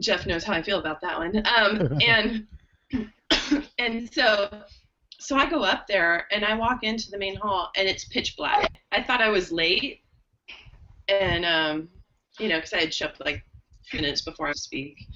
Jeff 0.00 0.26
knows 0.26 0.44
how 0.44 0.52
I 0.52 0.62
feel 0.62 0.78
about 0.78 1.00
that 1.00 1.18
one. 1.18 1.36
Um, 1.46 1.98
and 2.06 2.46
and 3.78 4.12
so 4.12 4.48
so 5.20 5.36
I 5.36 5.48
go 5.50 5.62
up 5.62 5.86
there 5.86 6.26
and 6.30 6.44
I 6.44 6.54
walk 6.54 6.84
into 6.84 7.10
the 7.10 7.18
main 7.18 7.36
hall 7.36 7.70
and 7.76 7.88
it's 7.88 8.04
pitch 8.04 8.36
black. 8.36 8.80
I 8.92 9.02
thought 9.02 9.20
I 9.20 9.28
was 9.28 9.50
late, 9.52 10.00
and 11.08 11.44
um, 11.44 11.88
you 12.38 12.48
know, 12.48 12.56
because 12.56 12.72
I 12.72 12.80
had 12.80 12.94
showed 12.94 13.10
up 13.10 13.20
like 13.24 13.42
few 13.88 14.00
minutes 14.00 14.22
before 14.22 14.48
I 14.48 14.52
speak. 14.52 15.06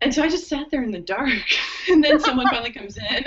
And 0.00 0.14
so 0.14 0.22
I 0.22 0.28
just 0.28 0.48
sat 0.48 0.70
there 0.70 0.84
in 0.84 0.92
the 0.92 1.00
dark, 1.00 1.42
and 1.88 2.02
then 2.02 2.20
someone 2.20 2.46
finally 2.50 2.72
comes 2.72 2.96
in, 2.96 3.24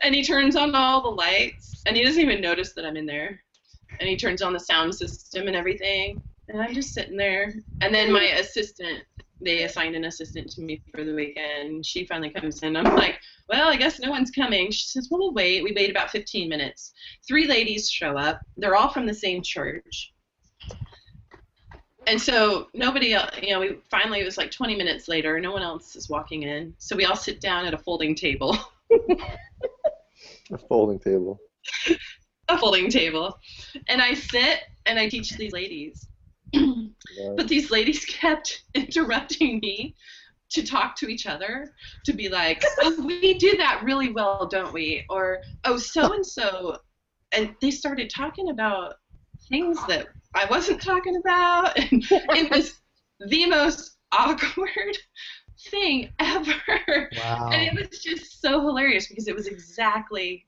and 0.00 0.14
he 0.14 0.24
turns 0.24 0.56
on 0.56 0.74
all 0.74 1.02
the 1.02 1.08
lights, 1.08 1.82
and 1.86 1.96
he 1.96 2.04
doesn't 2.04 2.20
even 2.20 2.40
notice 2.40 2.72
that 2.72 2.86
I'm 2.86 2.96
in 2.96 3.06
there, 3.06 3.40
and 4.00 4.08
he 4.08 4.16
turns 4.16 4.40
on 4.40 4.52
the 4.52 4.60
sound 4.60 4.94
system 4.94 5.46
and 5.46 5.54
everything, 5.54 6.22
and 6.48 6.60
I'm 6.60 6.72
just 6.72 6.94
sitting 6.94 7.16
there, 7.16 7.52
and 7.82 7.94
then 7.94 8.10
my 8.12 8.24
assistant, 8.24 9.04
they 9.40 9.64
assigned 9.64 9.94
an 9.94 10.04
assistant 10.04 10.50
to 10.52 10.62
me 10.62 10.82
for 10.94 11.04
the 11.04 11.14
weekend. 11.14 11.84
She 11.84 12.06
finally 12.06 12.30
comes 12.30 12.62
in. 12.62 12.76
I'm 12.76 12.96
like, 12.96 13.18
well, 13.48 13.68
I 13.68 13.76
guess 13.76 14.00
no 14.00 14.10
one's 14.10 14.30
coming. 14.30 14.70
She 14.70 14.86
says, 14.86 15.08
well, 15.10 15.20
we'll 15.20 15.34
wait. 15.34 15.62
We 15.62 15.72
wait 15.72 15.90
about 15.90 16.10
15 16.10 16.48
minutes. 16.48 16.92
Three 17.26 17.46
ladies 17.46 17.90
show 17.90 18.16
up. 18.16 18.40
They're 18.56 18.76
all 18.76 18.92
from 18.92 19.06
the 19.06 19.14
same 19.14 19.42
church. 19.42 20.12
And 22.06 22.20
so 22.20 22.68
nobody 22.72 23.14
else, 23.14 23.30
you 23.42 23.50
know, 23.50 23.60
we 23.60 23.78
finally, 23.90 24.20
it 24.20 24.24
was 24.24 24.38
like 24.38 24.52
20 24.52 24.76
minutes 24.76 25.08
later, 25.08 25.40
no 25.40 25.52
one 25.52 25.62
else 25.62 25.96
is 25.96 26.08
walking 26.08 26.44
in. 26.44 26.72
So 26.78 26.94
we 26.94 27.04
all 27.04 27.16
sit 27.16 27.40
down 27.40 27.66
at 27.66 27.74
a 27.74 27.78
folding 27.78 28.14
table, 28.14 28.56
A 30.52 30.58
folding 30.58 31.00
table. 31.00 31.40
a 32.48 32.58
folding 32.58 32.90
table. 32.90 33.38
And 33.88 34.00
I 34.00 34.14
sit 34.14 34.60
and 34.86 34.98
I 34.98 35.08
teach 35.08 35.30
these 35.30 35.52
ladies. 35.52 36.06
But 37.36 37.48
these 37.48 37.70
ladies 37.70 38.04
kept 38.06 38.62
interrupting 38.74 39.60
me 39.60 39.94
to 40.50 40.64
talk 40.64 40.96
to 40.96 41.08
each 41.08 41.26
other, 41.26 41.72
to 42.04 42.12
be 42.12 42.28
like, 42.28 42.62
oh, 42.80 43.04
we 43.04 43.34
do 43.34 43.56
that 43.56 43.82
really 43.82 44.12
well, 44.12 44.46
don't 44.46 44.72
we? 44.72 45.04
Or, 45.10 45.42
oh, 45.64 45.76
so 45.76 46.12
and 46.12 46.24
so. 46.24 46.78
And 47.32 47.54
they 47.60 47.72
started 47.72 48.10
talking 48.10 48.50
about 48.50 48.94
things 49.48 49.78
that 49.88 50.06
I 50.34 50.46
wasn't 50.46 50.80
talking 50.82 51.16
about. 51.16 51.76
And 51.90 52.04
it 52.10 52.50
was 52.50 52.74
the 53.20 53.46
most 53.46 53.96
awkward 54.12 54.96
thing 55.70 56.10
ever. 56.18 57.10
Wow. 57.16 57.50
And 57.52 57.62
it 57.62 57.74
was 57.74 58.00
just 58.00 58.40
so 58.40 58.60
hilarious 58.60 59.08
because 59.08 59.26
it 59.26 59.34
was 59.34 59.46
exactly 59.46 60.46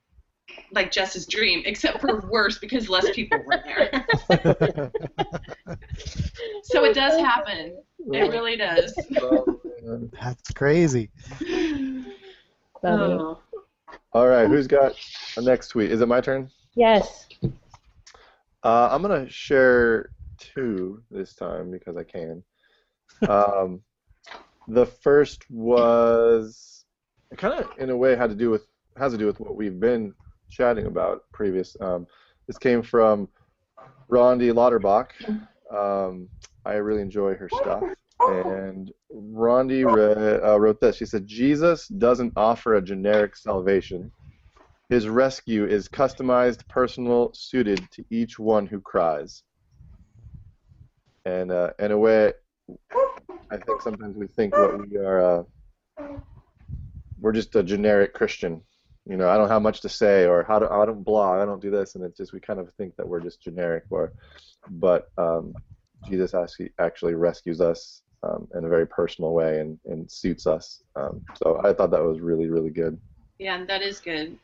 like 0.72 0.90
Jess's 0.90 1.26
dream, 1.26 1.62
except 1.66 2.00
for 2.00 2.26
worse 2.30 2.58
because 2.58 2.88
less 2.88 3.11
people 3.11 3.38
were 3.44 3.62
there. 3.64 4.06
so 6.62 6.84
it 6.84 6.94
does 6.94 7.20
happen. 7.20 7.76
It 8.12 8.30
really 8.30 8.56
does. 8.56 8.94
That's 10.20 10.50
crazy. 10.52 11.11
Oh. 12.84 13.38
All 14.12 14.28
right, 14.28 14.46
who's 14.46 14.66
got 14.66 14.94
a 15.37 15.42
next 15.42 15.68
tweet? 15.68 15.90
Is 15.90 16.00
it 16.00 16.08
my 16.08 16.20
turn? 16.20 16.50
Yes. 16.74 17.26
Uh, 18.62 18.88
I'm 18.90 19.02
gonna 19.02 19.28
share 19.28 20.11
two 20.38 21.02
this 21.11 21.34
time 21.34 21.70
because 21.70 21.96
I 21.96 22.04
can. 22.04 22.42
Um, 23.28 23.82
the 24.68 24.87
first 24.87 25.50
was 25.50 26.84
kind 27.37 27.54
of 27.54 27.70
in 27.78 27.90
a 27.90 27.96
way 27.96 28.16
had 28.16 28.30
to 28.30 28.37
do 28.37 28.50
with 28.50 28.66
has 28.96 29.12
to 29.12 29.18
do 29.18 29.26
with 29.26 29.40
what 29.40 29.56
we've 29.56 29.78
been 29.78 30.14
chatting 30.48 30.87
about 30.87 31.22
previous. 31.32 31.76
Um, 31.80 32.06
this 32.46 32.58
came 32.58 32.82
from 32.82 33.28
Rondi 34.11 34.52
Lauterbach. 34.52 35.11
Um, 35.74 36.28
I 36.64 36.74
really 36.74 37.02
enjoy 37.02 37.34
her 37.34 37.48
stuff. 37.48 37.84
And 38.20 38.92
Rondi 39.14 39.84
re- 39.84 40.40
uh, 40.42 40.56
wrote 40.56 40.80
this. 40.80 40.96
She 40.96 41.06
said, 41.06 41.26
Jesus 41.26 41.88
doesn't 41.88 42.32
offer 42.37 42.74
a 42.74 42.82
generic 42.82 43.37
salvation. 43.37 44.11
His 44.88 45.08
rescue 45.08 45.66
is 45.66 45.88
customized, 45.88 46.66
personal, 46.68 47.30
suited 47.34 47.87
to 47.92 48.04
each 48.11 48.38
one 48.38 48.66
who 48.66 48.80
cries. 48.80 49.42
And 51.24 51.52
uh, 51.52 51.70
in 51.78 51.92
a 51.92 51.98
way, 51.98 52.32
I 53.50 53.56
think 53.56 53.82
sometimes 53.82 54.16
we 54.16 54.26
think 54.28 54.56
what 54.56 54.88
we 54.88 54.96
are, 54.96 55.40
uh, 56.00 56.06
we're 57.20 57.32
just 57.32 57.54
a 57.56 57.62
generic 57.62 58.14
Christian. 58.14 58.62
You 59.08 59.16
know, 59.16 59.28
I 59.28 59.38
don't 59.38 59.48
have 59.48 59.62
much 59.62 59.80
to 59.80 59.88
say, 59.88 60.26
or 60.26 60.44
how 60.44 60.58
do 60.58 60.68
I 60.68 60.84
don't 60.84 61.02
blog, 61.02 61.40
I 61.40 61.46
don't 61.46 61.62
do 61.62 61.70
this, 61.70 61.94
and 61.94 62.04
it's 62.04 62.18
just 62.18 62.34
we 62.34 62.40
kind 62.40 62.60
of 62.60 62.70
think 62.74 62.94
that 62.96 63.08
we're 63.08 63.20
just 63.20 63.40
generic. 63.40 63.84
Or, 63.88 64.12
but 64.68 65.10
um, 65.16 65.54
Jesus 66.06 66.34
actually 66.34 66.72
actually 66.78 67.14
rescues 67.14 67.60
us 67.62 68.02
um, 68.22 68.46
in 68.54 68.66
a 68.66 68.68
very 68.68 68.86
personal 68.86 69.32
way 69.32 69.60
and, 69.60 69.78
and 69.86 70.10
suits 70.10 70.46
us. 70.46 70.82
Um, 70.94 71.24
so 71.42 71.58
I 71.64 71.72
thought 71.72 71.90
that 71.90 72.02
was 72.02 72.20
really 72.20 72.48
really 72.48 72.70
good. 72.70 72.98
Yeah, 73.38 73.64
that 73.64 73.80
is 73.80 73.98
good. 73.98 74.38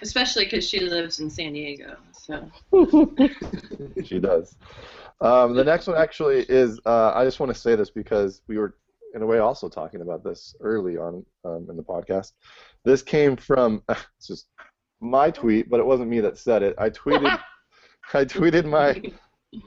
Especially 0.00 0.44
because 0.44 0.68
she 0.68 0.80
lives 0.80 1.20
in 1.20 1.30
San 1.30 1.52
Diego. 1.52 1.96
So 2.12 2.50
she 4.04 4.18
does. 4.18 4.56
Um, 5.20 5.54
the 5.54 5.64
next 5.64 5.86
one 5.86 5.96
actually 5.96 6.44
is 6.48 6.80
uh, 6.86 7.12
I 7.14 7.24
just 7.24 7.38
want 7.38 7.54
to 7.54 7.60
say 7.60 7.76
this 7.76 7.90
because 7.90 8.42
we 8.48 8.58
were 8.58 8.74
in 9.14 9.22
a 9.22 9.26
way 9.26 9.38
also 9.38 9.68
talking 9.68 10.00
about 10.00 10.22
this 10.22 10.54
early 10.60 10.96
on 10.96 11.24
um, 11.44 11.66
in 11.70 11.76
the 11.76 11.82
podcast. 11.82 12.32
This 12.84 13.02
came 13.02 13.36
from 13.36 13.82
it's 13.88 14.26
just 14.26 14.48
my 15.00 15.30
tweet, 15.30 15.70
but 15.70 15.80
it 15.80 15.86
wasn't 15.86 16.10
me 16.10 16.20
that 16.20 16.38
said 16.38 16.62
it. 16.62 16.74
I 16.78 16.90
tweeted 16.90 17.38
I 18.14 18.24
tweeted 18.24 18.64
my 18.64 19.02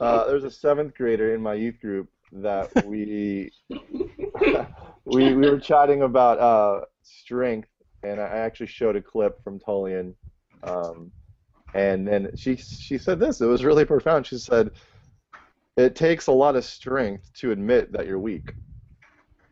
uh, 0.00 0.26
there's 0.26 0.44
a 0.44 0.50
seventh 0.50 0.94
grader 0.94 1.34
in 1.34 1.42
my 1.42 1.54
youth 1.54 1.80
group 1.80 2.08
that 2.32 2.86
we 2.86 3.50
we 5.04 5.34
we 5.34 5.50
were 5.50 5.60
chatting 5.60 6.02
about 6.02 6.38
uh, 6.38 6.84
strength 7.02 7.68
and 8.02 8.20
I 8.20 8.24
actually 8.24 8.66
showed 8.66 8.96
a 8.96 9.02
clip 9.02 9.42
from 9.42 9.58
Tullian, 9.60 10.14
um, 10.64 11.12
and 11.74 12.06
then 12.06 12.30
she 12.36 12.56
she 12.56 12.98
said 12.98 13.20
this. 13.20 13.40
It 13.40 13.46
was 13.46 13.64
really 13.64 13.84
profound. 13.84 14.26
She 14.26 14.38
said, 14.38 14.70
"It 15.76 15.94
takes 15.94 16.26
a 16.26 16.32
lot 16.32 16.56
of 16.56 16.64
strength 16.64 17.30
to 17.34 17.52
admit 17.52 17.92
that 17.92 18.06
you're 18.06 18.18
weak." 18.18 18.54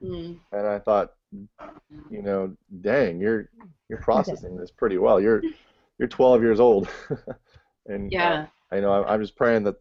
Mm. 0.02 0.38
And 0.52 0.66
I 0.66 0.78
thought, 0.78 1.12
you 2.08 2.22
know, 2.22 2.54
dang, 2.80 3.20
you're 3.20 3.50
you're 3.88 3.98
processing 3.98 4.56
this 4.56 4.70
pretty 4.70 4.98
well. 4.98 5.20
You're 5.20 5.46
you're 5.98 6.08
12 6.08 6.42
years 6.42 6.60
old, 6.60 6.88
and 7.86 8.14
uh, 8.20 8.36
Yeah. 8.36 8.46
I 8.72 8.80
know 8.80 8.92
I'm, 8.92 9.04
I'm 9.08 9.20
just 9.22 9.36
praying 9.36 9.64
that 9.64 9.76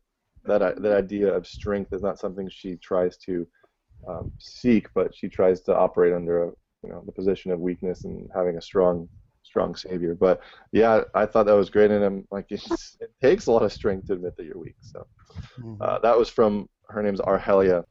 that 0.46 0.62
i- 0.62 0.74
that 0.74 0.94
idea 0.98 1.34
of 1.34 1.48
strength 1.48 1.94
is 1.94 2.02
not 2.04 2.20
something 2.20 2.50
she 2.50 2.78
tries 2.78 3.18
to 3.20 3.48
um, 4.08 4.32
seek, 4.40 4.88
but 4.96 5.16
she 5.16 5.30
tries 5.30 5.62
to 5.64 5.76
operate 5.76 6.14
under 6.14 6.44
a 6.46 6.48
you 6.84 6.90
know 6.90 7.04
the 7.06 7.12
position 7.12 7.52
of 7.52 7.60
weakness 7.60 8.06
and 8.06 8.30
having 8.34 8.58
a 8.58 8.62
strong 8.62 9.10
strong 9.44 9.76
savior. 9.76 10.16
But 10.16 10.42
yeah, 10.72 11.04
I 11.16 11.26
thought 11.26 11.46
that 11.48 11.54
was 11.56 11.70
great, 11.70 11.92
and 11.92 12.04
I'm 12.04 12.28
like, 12.32 12.48
it's, 12.52 12.98
it 13.02 13.12
takes 13.22 13.48
a 13.48 13.52
lot 13.52 13.64
of 13.64 13.74
strength 13.74 14.08
to 14.08 14.14
admit 14.14 14.36
that 14.38 14.46
you're 14.46 14.60
weak. 14.60 14.78
So 14.82 15.06
Mhm. 15.58 15.80
uh, 15.82 16.00
that 16.00 16.18
was 16.18 16.30
from 16.30 16.68
her 16.90 17.04
name's 17.04 17.22
Arhelia, 17.22 17.84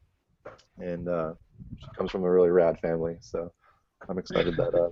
and 0.79 1.07
uh, 1.09 1.33
she 1.79 1.87
comes 1.97 2.11
from 2.11 2.23
a 2.23 2.31
really 2.31 2.49
rad 2.49 2.79
family. 2.79 3.17
So 3.21 3.51
I'm 4.07 4.17
excited 4.17 4.55
that 4.57 4.73
uh, 4.75 4.89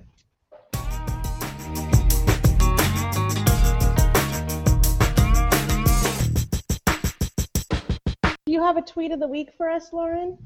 Do 8.45 8.53
you 8.53 8.63
have 8.63 8.77
a 8.77 8.81
tweet 8.81 9.11
of 9.11 9.19
the 9.19 9.27
week 9.27 9.49
for 9.57 9.69
us, 9.69 9.91
Lauren? 9.91 10.37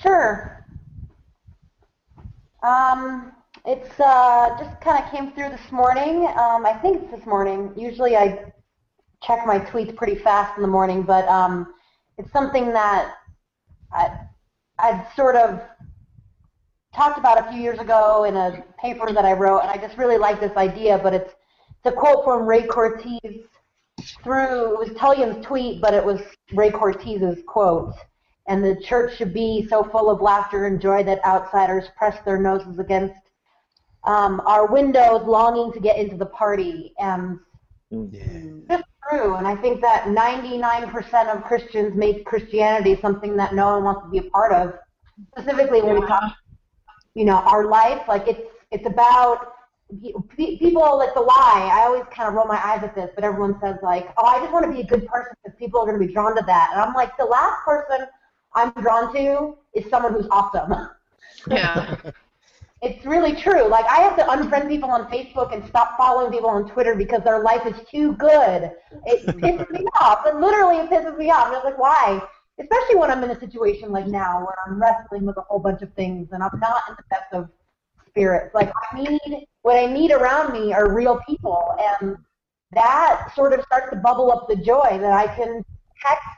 Sure. 0.00 0.66
Um, 2.62 3.32
it's 3.66 4.00
uh, 4.00 4.56
just 4.58 4.80
kind 4.80 5.04
of 5.04 5.10
came 5.10 5.32
through 5.32 5.50
this 5.50 5.70
morning. 5.70 6.26
Um, 6.38 6.64
I 6.64 6.78
think 6.80 7.02
it's 7.02 7.10
this 7.10 7.26
morning. 7.26 7.70
Usually 7.76 8.16
I 8.16 8.52
check 9.22 9.46
my 9.46 9.58
tweets 9.58 9.94
pretty 9.94 10.16
fast 10.16 10.56
in 10.56 10.62
the 10.62 10.68
morning, 10.68 11.02
but 11.02 11.28
um, 11.28 11.74
it's 12.16 12.32
something 12.32 12.72
that 12.72 13.14
I, 13.92 14.20
I'd 14.78 15.06
sort 15.16 15.36
of 15.36 15.60
talked 16.94 17.18
about 17.18 17.46
a 17.46 17.50
few 17.50 17.60
years 17.60 17.78
ago 17.78 18.24
in 18.24 18.36
a 18.36 18.64
paper 18.80 19.12
that 19.12 19.24
I 19.24 19.32
wrote, 19.32 19.60
and 19.60 19.70
I 19.70 19.76
just 19.76 19.98
really 19.98 20.18
like 20.18 20.40
this 20.40 20.56
idea, 20.56 20.98
but 21.02 21.14
it's, 21.14 21.30
it's 21.30 21.86
a 21.86 21.92
quote 21.92 22.24
from 22.24 22.46
Ray 22.46 22.66
Cortez 22.66 23.44
through, 24.22 24.74
it 24.74 24.88
was 24.88 24.98
Tullian's 24.98 25.44
tweet, 25.44 25.80
but 25.80 25.94
it 25.94 26.04
was 26.04 26.20
Ray 26.52 26.70
Cortez's 26.70 27.42
quote 27.46 27.94
and 28.46 28.62
the 28.62 28.76
church 28.82 29.16
should 29.16 29.32
be 29.32 29.66
so 29.68 29.84
full 29.84 30.10
of 30.10 30.20
laughter 30.20 30.66
and 30.66 30.80
joy 30.80 31.02
that 31.04 31.24
outsiders 31.24 31.86
press 31.96 32.22
their 32.24 32.38
noses 32.38 32.78
against 32.78 33.14
um, 34.04 34.42
our 34.44 34.66
windows, 34.66 35.22
longing 35.24 35.72
to 35.72 35.80
get 35.80 35.96
into 35.96 36.16
the 36.16 36.26
party. 36.26 36.92
And 36.98 37.38
Yeah. 37.90 38.58
it's 38.68 38.88
true, 39.08 39.36
and 39.36 39.46
I 39.46 39.56
think 39.56 39.80
that 39.80 40.04
99% 40.04 41.34
of 41.34 41.44
Christians 41.44 41.94
make 41.94 42.24
Christianity 42.24 42.98
something 43.00 43.36
that 43.36 43.54
no 43.54 43.74
one 43.74 43.84
wants 43.84 44.02
to 44.04 44.08
be 44.10 44.26
a 44.26 44.30
part 44.30 44.52
of. 44.52 44.74
Specifically, 45.36 45.82
when 45.82 46.00
we 46.00 46.06
talk, 46.06 46.34
you 47.14 47.24
know, 47.24 47.36
our 47.36 47.66
life, 47.66 48.02
like 48.08 48.26
it's 48.26 48.40
it's 48.70 48.86
about 48.86 49.54
people 50.36 50.98
like 50.98 51.14
the 51.14 51.20
lie. 51.20 51.70
I 51.72 51.84
always 51.86 52.04
kind 52.10 52.28
of 52.28 52.34
roll 52.34 52.46
my 52.46 52.60
eyes 52.64 52.82
at 52.82 52.94
this, 52.94 53.10
but 53.14 53.22
everyone 53.22 53.60
says 53.60 53.76
like, 53.82 54.12
"Oh, 54.18 54.26
I 54.26 54.40
just 54.40 54.52
want 54.52 54.66
to 54.66 54.72
be 54.72 54.80
a 54.80 54.86
good 54.86 55.06
person 55.06 55.32
because 55.42 55.56
people 55.58 55.80
are 55.80 55.86
going 55.86 56.00
to 56.00 56.06
be 56.06 56.12
drawn 56.12 56.36
to 56.36 56.42
that." 56.46 56.70
And 56.72 56.80
I'm 56.80 56.94
like, 56.94 57.16
the 57.16 57.24
last 57.24 57.64
person 57.64 58.06
I'm 58.54 58.72
drawn 58.72 59.14
to 59.14 59.56
is 59.74 59.88
someone 59.90 60.14
who's 60.14 60.28
awesome. 60.30 60.88
Yeah. 61.48 61.96
It's 62.84 63.06
really 63.06 63.34
true. 63.34 63.66
Like 63.66 63.86
I 63.86 64.02
have 64.02 64.14
to 64.18 64.24
unfriend 64.24 64.68
people 64.68 64.90
on 64.90 65.10
Facebook 65.10 65.54
and 65.54 65.66
stop 65.66 65.96
following 65.96 66.30
people 66.30 66.50
on 66.50 66.68
Twitter 66.68 66.94
because 66.94 67.22
their 67.24 67.42
life 67.42 67.64
is 67.64 67.74
too 67.90 68.12
good. 68.16 68.72
It 69.06 69.26
pisses 69.26 69.70
me 69.70 69.86
off. 70.00 70.26
It 70.26 70.36
literally 70.36 70.76
it 70.76 70.90
pisses 70.90 71.16
me 71.16 71.30
off. 71.30 71.46
And 71.46 71.56
I 71.56 71.58
was 71.60 71.64
like, 71.64 71.78
why? 71.78 72.22
Especially 72.60 72.96
when 72.96 73.10
I'm 73.10 73.24
in 73.24 73.30
a 73.30 73.40
situation 73.40 73.90
like 73.90 74.06
now 74.06 74.40
where 74.40 74.54
I'm 74.66 74.78
wrestling 74.78 75.24
with 75.24 75.38
a 75.38 75.40
whole 75.40 75.60
bunch 75.60 75.80
of 75.80 75.94
things 75.94 76.28
and 76.32 76.42
I'm 76.42 76.60
not 76.60 76.82
in 76.90 76.96
the 76.96 77.04
best 77.08 77.32
of 77.32 77.48
spirits. 78.06 78.54
Like 78.54 78.70
I 78.92 79.00
need 79.00 79.46
what 79.62 79.78
I 79.78 79.86
need 79.86 80.12
around 80.12 80.52
me 80.52 80.74
are 80.74 80.94
real 80.94 81.20
people 81.26 81.74
and 82.02 82.18
that 82.72 83.32
sort 83.34 83.54
of 83.54 83.64
starts 83.64 83.88
to 83.90 83.96
bubble 83.96 84.30
up 84.30 84.46
the 84.46 84.56
joy 84.56 84.98
that 85.00 85.12
I 85.12 85.34
can 85.34 85.64
text, 86.04 86.28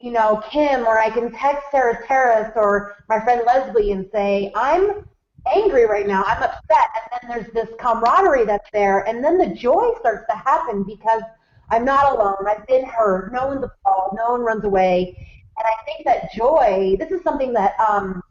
you 0.00 0.12
know, 0.12 0.42
Kim 0.50 0.86
or 0.86 0.98
I 0.98 1.10
can 1.10 1.30
text 1.30 1.64
Sarah 1.70 2.06
Terrace 2.06 2.52
or 2.56 2.96
my 3.10 3.20
friend 3.20 3.42
Leslie 3.46 3.92
and 3.92 4.08
say, 4.10 4.50
I'm 4.54 5.04
angry 5.46 5.86
right 5.86 6.06
now. 6.06 6.22
I'm 6.24 6.42
upset. 6.42 6.88
And 6.94 7.10
then 7.12 7.30
there's 7.30 7.52
this 7.52 7.74
camaraderie 7.78 8.44
that's 8.44 8.68
there. 8.72 9.00
And 9.08 9.22
then 9.22 9.38
the 9.38 9.48
joy 9.48 9.92
starts 9.98 10.24
to 10.30 10.36
happen 10.36 10.82
because 10.84 11.22
I'm 11.70 11.84
not 11.84 12.12
alone. 12.12 12.36
I've 12.48 12.66
been 12.66 12.84
heard. 12.84 13.32
No 13.32 13.46
one's 13.46 13.64
appalled. 13.64 14.16
No 14.16 14.32
one 14.32 14.40
runs 14.42 14.64
away. 14.64 15.14
And 15.56 15.66
I 15.66 15.84
think 15.84 16.04
that 16.06 16.32
joy, 16.32 16.96
this 16.98 17.10
is 17.10 17.22
something 17.22 17.52
that 17.52 17.78
um, 17.78 18.22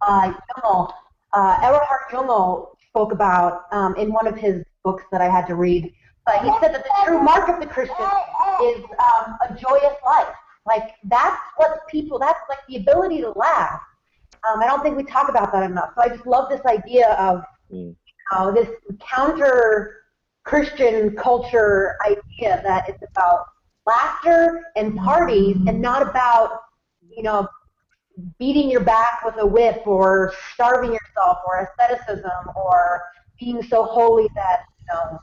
uh, 0.00 0.32
Jomo, 0.32 0.92
uh, 1.32 1.56
Everhard 1.62 2.10
Jomo 2.10 2.68
spoke 2.88 3.12
about 3.12 3.66
um, 3.72 3.94
in 3.96 4.12
one 4.12 4.26
of 4.26 4.36
his 4.36 4.64
books 4.82 5.04
that 5.12 5.20
I 5.20 5.28
had 5.28 5.46
to 5.46 5.54
read. 5.54 5.92
But 6.26 6.42
he 6.42 6.50
said 6.60 6.74
that 6.74 6.84
the 6.84 7.04
true 7.04 7.20
mark 7.20 7.48
of 7.48 7.60
the 7.60 7.66
Christian 7.66 8.06
is 8.62 8.82
um, 8.98 9.36
a 9.48 9.54
joyous 9.60 9.94
life. 10.04 10.34
Like 10.66 10.94
that's 11.04 11.40
what 11.56 11.86
people, 11.88 12.18
that's 12.18 12.40
like 12.48 12.60
the 12.68 12.76
ability 12.76 13.20
to 13.20 13.30
laugh. 13.30 13.80
Um, 14.48 14.60
I 14.60 14.66
don't 14.66 14.82
think 14.82 14.96
we 14.96 15.04
talk 15.04 15.28
about 15.28 15.52
that 15.52 15.62
enough. 15.62 15.90
So 15.94 16.02
I 16.02 16.08
just 16.08 16.26
love 16.26 16.48
this 16.48 16.64
idea 16.66 17.12
of 17.14 17.42
Mm. 17.72 17.96
uh, 18.30 18.50
this 18.50 18.68
counter 19.00 19.96
Christian 20.44 21.16
culture 21.16 21.96
idea 22.06 22.60
that 22.62 22.88
it's 22.88 23.02
about 23.10 23.46
laughter 23.86 24.62
and 24.76 24.96
parties 24.98 25.56
and 25.66 25.80
not 25.80 26.02
about, 26.02 26.60
you 27.08 27.22
know, 27.22 27.48
beating 28.38 28.70
your 28.70 28.82
back 28.82 29.24
with 29.24 29.34
a 29.38 29.46
whip 29.46 29.82
or 29.86 30.32
starving 30.52 30.92
yourself 30.92 31.38
or 31.46 31.68
asceticism 31.80 32.30
or 32.54 33.02
being 33.40 33.62
so 33.62 33.84
holy 33.84 34.28
that, 34.34 34.60
you 34.78 34.86
know, 34.92 35.18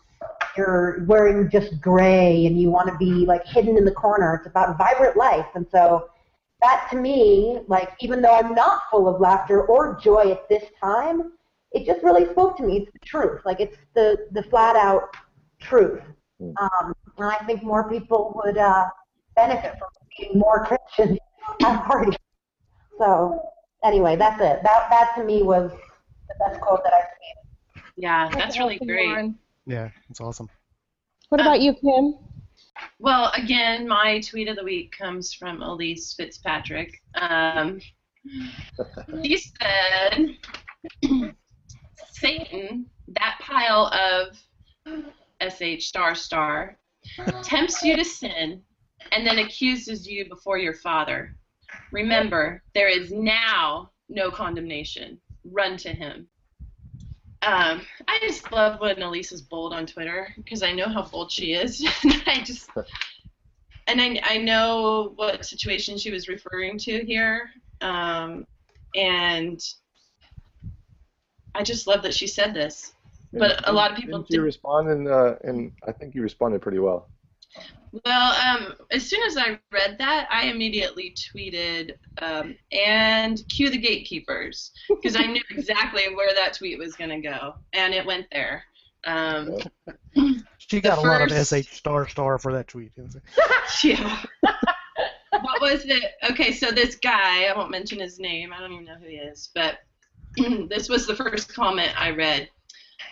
you're 0.58 1.06
wearing 1.06 1.50
just 1.50 1.80
gray 1.80 2.46
and 2.46 2.60
you 2.60 2.70
want 2.70 2.88
to 2.90 2.98
be 2.98 3.26
like 3.26 3.46
hidden 3.46 3.78
in 3.78 3.86
the 3.86 3.94
corner. 3.94 4.36
It's 4.36 4.48
about 4.48 4.78
vibrant 4.78 5.16
life. 5.16 5.48
And 5.56 5.66
so 5.72 6.10
that 6.62 6.88
to 6.92 6.98
me, 6.98 7.60
like 7.68 7.92
even 8.00 8.22
though 8.22 8.36
I'm 8.36 8.54
not 8.54 8.84
full 8.90 9.08
of 9.08 9.20
laughter 9.20 9.64
or 9.64 10.00
joy 10.02 10.32
at 10.32 10.48
this 10.50 10.64
time, 10.82 11.34
it 11.72 11.86
just 11.86 12.04
really 12.04 12.30
spoke 12.32 12.58
to 12.58 12.64
me. 12.64 12.78
It's 12.78 12.92
the 12.92 13.00
truth. 13.00 13.42
Like 13.46 13.60
it's 13.60 13.78
the 13.96 14.28
the 14.32 14.44
flat 14.44 14.76
out 14.76 15.16
truth. 15.60 16.02
Mm. 16.42 16.54
Um, 16.62 16.94
and 17.18 17.32
I 17.32 17.38
think 17.46 17.64
more 17.64 17.90
people 17.90 18.40
would 18.44 18.58
uh, 18.58 18.86
benefit 19.36 19.74
from 19.78 19.90
being 20.18 20.38
more 20.38 20.66
Christian 20.66 21.18
at 21.64 21.84
parties. 21.86 22.16
So 22.98 23.42
anyway, 23.84 24.16
that's 24.16 24.40
it. 24.42 24.62
That 24.64 24.88
that 24.90 25.14
to 25.18 25.24
me 25.24 25.44
was 25.44 25.72
the 25.72 26.36
best 26.46 26.62
quote 26.62 26.84
that 26.84 26.94
I've 26.94 27.04
seen. 27.04 27.84
Yeah, 27.98 28.30
that's 28.34 28.58
really 28.58 28.80
great. 28.80 29.34
Yeah, 29.66 29.90
it's 30.10 30.22
awesome. 30.22 30.50
What 31.30 31.42
about 31.42 31.62
you, 31.62 31.74
Kim? 31.74 32.16
Well, 33.00 33.32
again, 33.36 33.88
my 33.88 34.20
tweet 34.22 34.48
of 34.48 34.56
the 34.56 34.64
week 34.64 34.96
comes 34.98 35.34
from 35.34 35.60
Elyse 35.60 36.16
Fitzpatrick. 36.16 37.02
Um, 37.16 37.80
she 39.24 39.38
said, 39.38 40.38
Satan, 42.12 42.86
that 43.08 43.40
pile 43.42 43.88
of 43.88 44.38
sh 45.50 45.84
star 45.86 46.16
star, 46.16 46.78
tempts 47.44 47.82
you 47.84 47.96
to 47.96 48.06
sin 48.06 48.62
and 49.12 49.26
then 49.26 49.40
accuses 49.40 50.08
you 50.08 50.28
before 50.30 50.58
your 50.58 50.74
Father. 50.74 51.36
Remember, 51.92 52.62
there 52.74 52.90
is 52.90 53.12
now 53.12 53.92
no 54.10 54.30
condemnation. 54.30 55.20
Run 55.44 55.78
to 55.78 55.90
him. 55.90 56.28
Um, 57.44 57.82
I 58.08 58.20
just 58.22 58.52
love 58.52 58.80
when 58.80 58.98
Elyse 58.98 59.34
is 59.34 59.42
bold 59.42 59.74
on 59.74 59.88
Twitter 59.88 60.32
because 60.38 60.62
I 60.62 60.72
know 60.72 60.88
how 60.88 61.02
bold 61.02 61.32
she 61.32 61.54
is. 61.54 61.84
I 62.28 62.44
just 62.46 62.70
and 63.88 64.00
I, 64.00 64.22
I 64.24 64.38
know 64.38 65.14
what 65.16 65.46
situation 65.46 65.98
she 65.98 66.12
was 66.12 66.28
referring 66.28 66.78
to 66.80 67.04
here, 67.04 67.50
um, 67.82 68.46
and 68.96 69.60
I 71.56 71.64
just 71.64 71.88
love 71.88 72.04
that 72.04 72.14
she 72.14 72.28
said 72.28 72.54
this. 72.54 72.94
But 73.34 73.68
a 73.68 73.72
lot 73.72 73.92
of 73.92 73.98
people 73.98 74.20
Didn't 74.20 74.32
you 74.32 74.42
respond? 74.42 74.90
And 74.90 75.08
uh, 75.08 75.36
and 75.44 75.72
I 75.88 75.92
think 75.92 76.14
you 76.14 76.22
responded 76.22 76.62
pretty 76.62 76.80
well. 76.80 77.10
Well, 78.06 78.34
um, 78.34 78.74
as 78.92 79.06
soon 79.08 79.22
as 79.24 79.36
I 79.38 79.60
read 79.72 79.98
that, 80.00 80.28
I 80.32 80.46
immediately 80.46 81.14
tweeted 81.14 81.92
um, 82.22 82.56
and 82.72 83.42
cue 83.50 83.70
the 83.70 83.78
gatekeepers 83.78 84.72
because 84.88 85.16
I 85.16 85.26
knew 85.26 85.42
exactly 85.52 86.04
where 86.16 86.34
that 86.34 86.54
tweet 86.54 86.80
was 86.80 86.96
going 86.96 87.10
to 87.10 87.20
go, 87.20 87.56
and 87.74 87.94
it 87.94 88.06
went 88.06 88.28
there. 88.32 88.64
Um, 89.06 89.58
She 90.72 90.80
got 90.80 91.00
a 91.00 91.02
lot 91.02 91.22
of 91.22 91.32
sh 91.32 91.68
star 91.70 92.08
star 92.08 92.40
for 92.40 92.54
that 92.54 92.70
tweet. 92.70 92.94
she? 93.76 93.90
yeah. 93.94 94.18
what 95.42 95.60
was 95.60 95.84
it? 95.84 96.14
Okay, 96.30 96.54
so 96.54 96.72
this 96.72 96.96
guy, 96.96 97.44
I 97.44 97.54
won't 97.58 97.72
mention 97.72 98.00
his 98.00 98.20
name. 98.20 98.54
I 98.54 98.60
don't 98.62 98.72
even 98.72 98.86
know 98.86 98.96
who 98.96 99.08
he 99.08 99.16
is, 99.16 99.50
but 99.54 99.80
this 100.70 100.88
was 100.88 101.06
the 101.06 101.16
first 101.16 101.54
comment 101.54 101.92
I 102.00 102.12
read. 102.12 102.50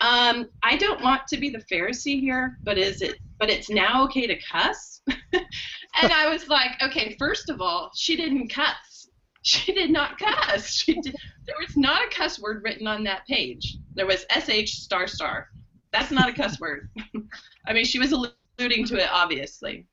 Um, 0.02 0.50
I 0.64 0.78
don't 0.78 1.02
want 1.02 1.28
to 1.28 1.38
be 1.38 1.50
the 1.50 1.64
Pharisee 1.72 2.20
here, 2.20 2.58
but 2.64 2.78
is 2.78 3.02
it? 3.02 3.18
But 3.38 3.50
it's 3.50 3.70
now 3.70 4.04
okay 4.06 4.28
to 4.28 4.38
cuss. 4.52 5.02
and 5.34 6.12
I 6.12 6.30
was 6.30 6.48
like, 6.48 6.72
okay, 6.82 7.16
first 7.20 7.50
of 7.50 7.62
all, 7.62 7.92
she 7.96 8.16
didn't 8.16 8.50
cuss. 8.50 9.10
She 9.42 9.74
did 9.74 9.92
not 9.92 10.18
cuss. 10.18 10.70
She 10.86 11.00
did, 11.02 11.16
there 11.46 11.56
was 11.60 11.76
not 11.78 12.06
a 12.06 12.16
cuss 12.16 12.40
word 12.40 12.64
written 12.64 12.88
on 12.88 13.04
that 13.06 13.26
page. 13.28 13.78
There 13.96 14.06
was 14.06 14.26
sh 14.30 14.72
star 14.72 15.08
star. 15.08 15.48
That's 15.92 16.12
not 16.12 16.30
a 16.30 16.34
cuss 16.34 16.60
word. 16.60 16.90
I 17.68 17.74
mean, 17.74 17.86
she 17.86 18.00
was 18.00 18.12
alluding 18.12 18.86
to 18.86 18.98
it, 18.98 19.10
obviously. 19.12 19.88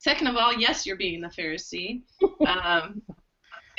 Second 0.00 0.26
of 0.26 0.36
all, 0.36 0.52
yes, 0.52 0.84
you're 0.84 0.96
being 0.96 1.20
the 1.20 1.28
Pharisee. 1.28 2.02
Um, 2.46 3.02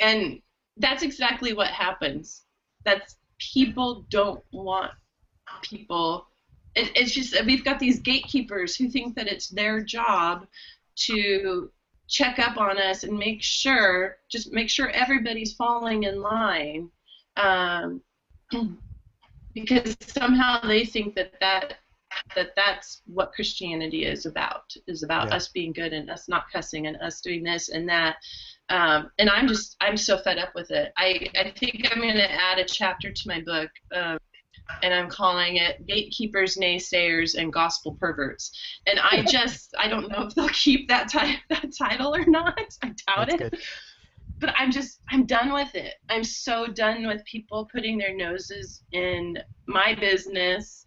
and 0.00 0.40
that's 0.78 1.02
exactly 1.02 1.52
what 1.52 1.68
happens. 1.68 2.44
That's 2.84 3.16
people 3.38 4.06
don't 4.08 4.42
want 4.52 4.92
people. 5.62 6.26
It, 6.74 6.90
it's 6.96 7.12
just 7.12 7.44
we've 7.44 7.64
got 7.64 7.78
these 7.78 8.00
gatekeepers 8.00 8.76
who 8.76 8.88
think 8.88 9.14
that 9.16 9.28
it's 9.28 9.48
their 9.48 9.82
job 9.82 10.46
to 10.96 11.70
check 12.08 12.38
up 12.38 12.58
on 12.58 12.78
us 12.78 13.04
and 13.04 13.18
make 13.18 13.42
sure, 13.42 14.16
just 14.30 14.52
make 14.52 14.68
sure 14.68 14.88
everybody's 14.90 15.54
falling 15.54 16.04
in 16.04 16.20
line, 16.20 16.90
um, 17.36 18.00
because 19.54 19.96
somehow 20.00 20.60
they 20.66 20.84
think 20.84 21.14
that 21.14 21.32
that 21.40 21.74
that 22.36 22.50
that's 22.54 23.02
what 23.06 23.32
Christianity 23.32 24.04
is 24.04 24.24
about 24.26 24.72
is 24.86 25.02
about 25.02 25.28
Yeah. 25.28 25.36
us 25.36 25.48
being 25.48 25.72
good 25.72 25.92
and 25.92 26.10
us 26.10 26.28
not 26.28 26.44
cussing 26.52 26.86
and 26.86 26.96
us 26.98 27.20
doing 27.20 27.42
this 27.42 27.68
and 27.70 27.88
that. 27.88 28.16
Um, 28.68 29.10
and 29.18 29.28
I'm 29.28 29.48
just 29.48 29.76
I'm 29.80 29.96
so 29.96 30.18
fed 30.18 30.38
up 30.38 30.54
with 30.54 30.70
it. 30.70 30.92
I 30.96 31.28
I 31.36 31.50
think 31.50 31.88
I'm 31.90 32.00
going 32.00 32.14
to 32.14 32.30
add 32.30 32.58
a 32.58 32.64
chapter 32.64 33.12
to 33.12 33.28
my 33.28 33.40
book. 33.40 33.70
Um, 33.94 34.18
and 34.82 34.92
I'm 34.94 35.08
calling 35.08 35.56
it 35.56 35.86
Gatekeepers, 35.86 36.56
Naysayers, 36.56 37.34
and 37.36 37.52
Gospel 37.52 37.96
Perverts. 38.00 38.50
And 38.86 38.98
I 38.98 39.22
just, 39.28 39.74
I 39.78 39.88
don't 39.88 40.08
know 40.08 40.22
if 40.22 40.34
they'll 40.34 40.48
keep 40.48 40.88
that, 40.88 41.08
ti- 41.08 41.38
that 41.50 41.72
title 41.78 42.14
or 42.14 42.24
not. 42.26 42.58
I 42.82 42.88
doubt 42.88 43.28
That's 43.28 43.34
it 43.34 43.38
good. 43.38 43.58
but 44.40 44.54
I'm 44.58 44.70
just 44.70 45.00
I'm 45.10 45.26
done 45.26 45.52
with 45.52 45.74
it. 45.74 45.94
I'm 46.10 46.24
so 46.24 46.66
done 46.66 47.06
with 47.06 47.24
people 47.24 47.68
putting 47.72 47.98
their 47.98 48.14
noses 48.14 48.82
in 48.92 49.38
my 49.66 49.94
business 49.94 50.86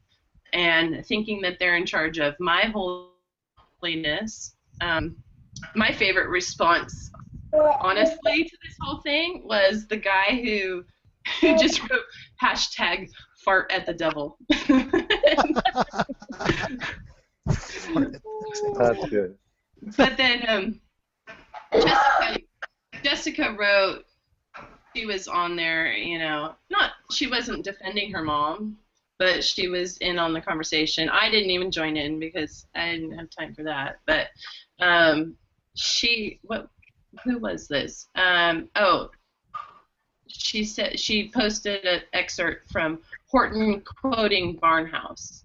and 0.54 1.06
thinking 1.06 1.42
that 1.42 1.58
they're 1.60 1.76
in 1.78 1.86
charge 1.86 2.20
of 2.20 2.36
my 2.40 2.72
holiness. 3.82 4.56
Um, 4.82 5.18
my 5.76 5.92
favorite 5.92 6.30
response, 6.30 7.12
honestly, 7.54 8.44
to 8.44 8.58
this 8.63 8.76
whole 8.82 9.02
thing 9.02 9.42
was 9.46 9.88
the 9.88 9.98
guy 9.98 10.42
who 10.44 10.84
who 11.42 11.58
just 11.58 11.82
wrote 11.90 12.06
hashtag 12.42 13.10
fart 13.48 13.72
at 13.72 13.86
the 13.86 13.94
devil. 13.94 14.38
That's 18.78 19.06
good. 19.10 19.38
but 19.96 20.18
then 20.18 20.44
um, 20.50 20.82
Jessica, 21.72 22.40
Jessica 23.04 23.56
wrote 23.58 24.04
she 24.94 25.06
was 25.06 25.30
on 25.30 25.56
there, 25.56 25.94
you 25.94 26.20
know, 26.20 26.56
not 26.70 26.92
she 27.10 27.28
wasn't 27.28 27.64
defending 27.64 28.12
her 28.12 28.22
mom, 28.22 28.78
but 29.18 29.46
she 29.46 29.70
was 29.70 29.96
in 30.00 30.20
on 30.20 30.34
the 30.34 30.42
conversation. 30.42 31.08
I 31.08 31.32
didn't 31.32 31.52
even 31.52 31.72
join 31.72 31.96
in 31.96 32.20
because 32.20 32.66
I 32.76 32.92
didn't 32.92 33.18
have 33.18 33.30
time 33.30 33.56
for 33.56 33.64
that. 33.64 34.00
But 34.06 34.28
um, 34.82 35.38
she 35.74 36.42
what 36.42 36.68
who 37.24 37.38
was 37.38 37.70
this? 37.70 38.10
Um, 38.16 38.68
oh, 38.76 39.10
she 40.28 40.66
said 40.66 41.00
she 41.00 41.32
posted 41.34 41.86
an 41.86 42.02
excerpt 42.12 42.70
from 42.70 43.00
Horton 43.30 43.82
quoting 43.82 44.58
Barnhouse. 44.58 45.44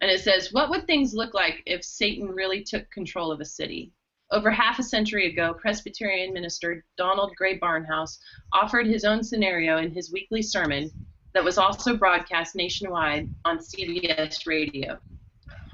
And 0.00 0.10
it 0.10 0.20
says, 0.20 0.52
What 0.52 0.68
would 0.68 0.86
things 0.86 1.14
look 1.14 1.32
like 1.32 1.62
if 1.64 1.82
Satan 1.82 2.28
really 2.28 2.62
took 2.62 2.90
control 2.90 3.32
of 3.32 3.40
a 3.40 3.44
city? 3.44 3.92
Over 4.30 4.50
half 4.50 4.78
a 4.78 4.82
century 4.82 5.30
ago, 5.30 5.54
Presbyterian 5.54 6.32
minister 6.32 6.84
Donald 6.96 7.34
Grey 7.36 7.58
Barnhouse 7.58 8.18
offered 8.52 8.86
his 8.86 9.04
own 9.04 9.22
scenario 9.22 9.78
in 9.78 9.90
his 9.90 10.12
weekly 10.12 10.42
sermon 10.42 10.90
that 11.32 11.44
was 11.44 11.58
also 11.58 11.96
broadcast 11.96 12.54
nationwide 12.54 13.28
on 13.44 13.58
CBS 13.58 14.46
radio. 14.46 14.98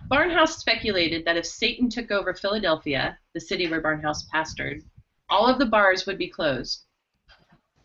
Barnhouse 0.09 0.59
speculated 0.59 1.25
that 1.25 1.37
if 1.37 1.45
Satan 1.45 1.89
took 1.89 2.11
over 2.11 2.35
Philadelphia, 2.35 3.19
the 3.35 3.41
city 3.41 3.69
where 3.69 3.83
Barnhouse 3.83 4.29
pastored, 4.33 4.83
all 5.29 5.47
of 5.47 5.59
the 5.59 5.67
bars 5.67 6.07
would 6.07 6.19
be 6.19 6.29
closed. 6.29 6.85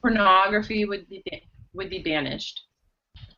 Pornography 0.02 0.86
would 0.86 1.10
be, 1.10 1.24
would 1.74 1.90
be 1.90 2.00
banished. 2.00 2.62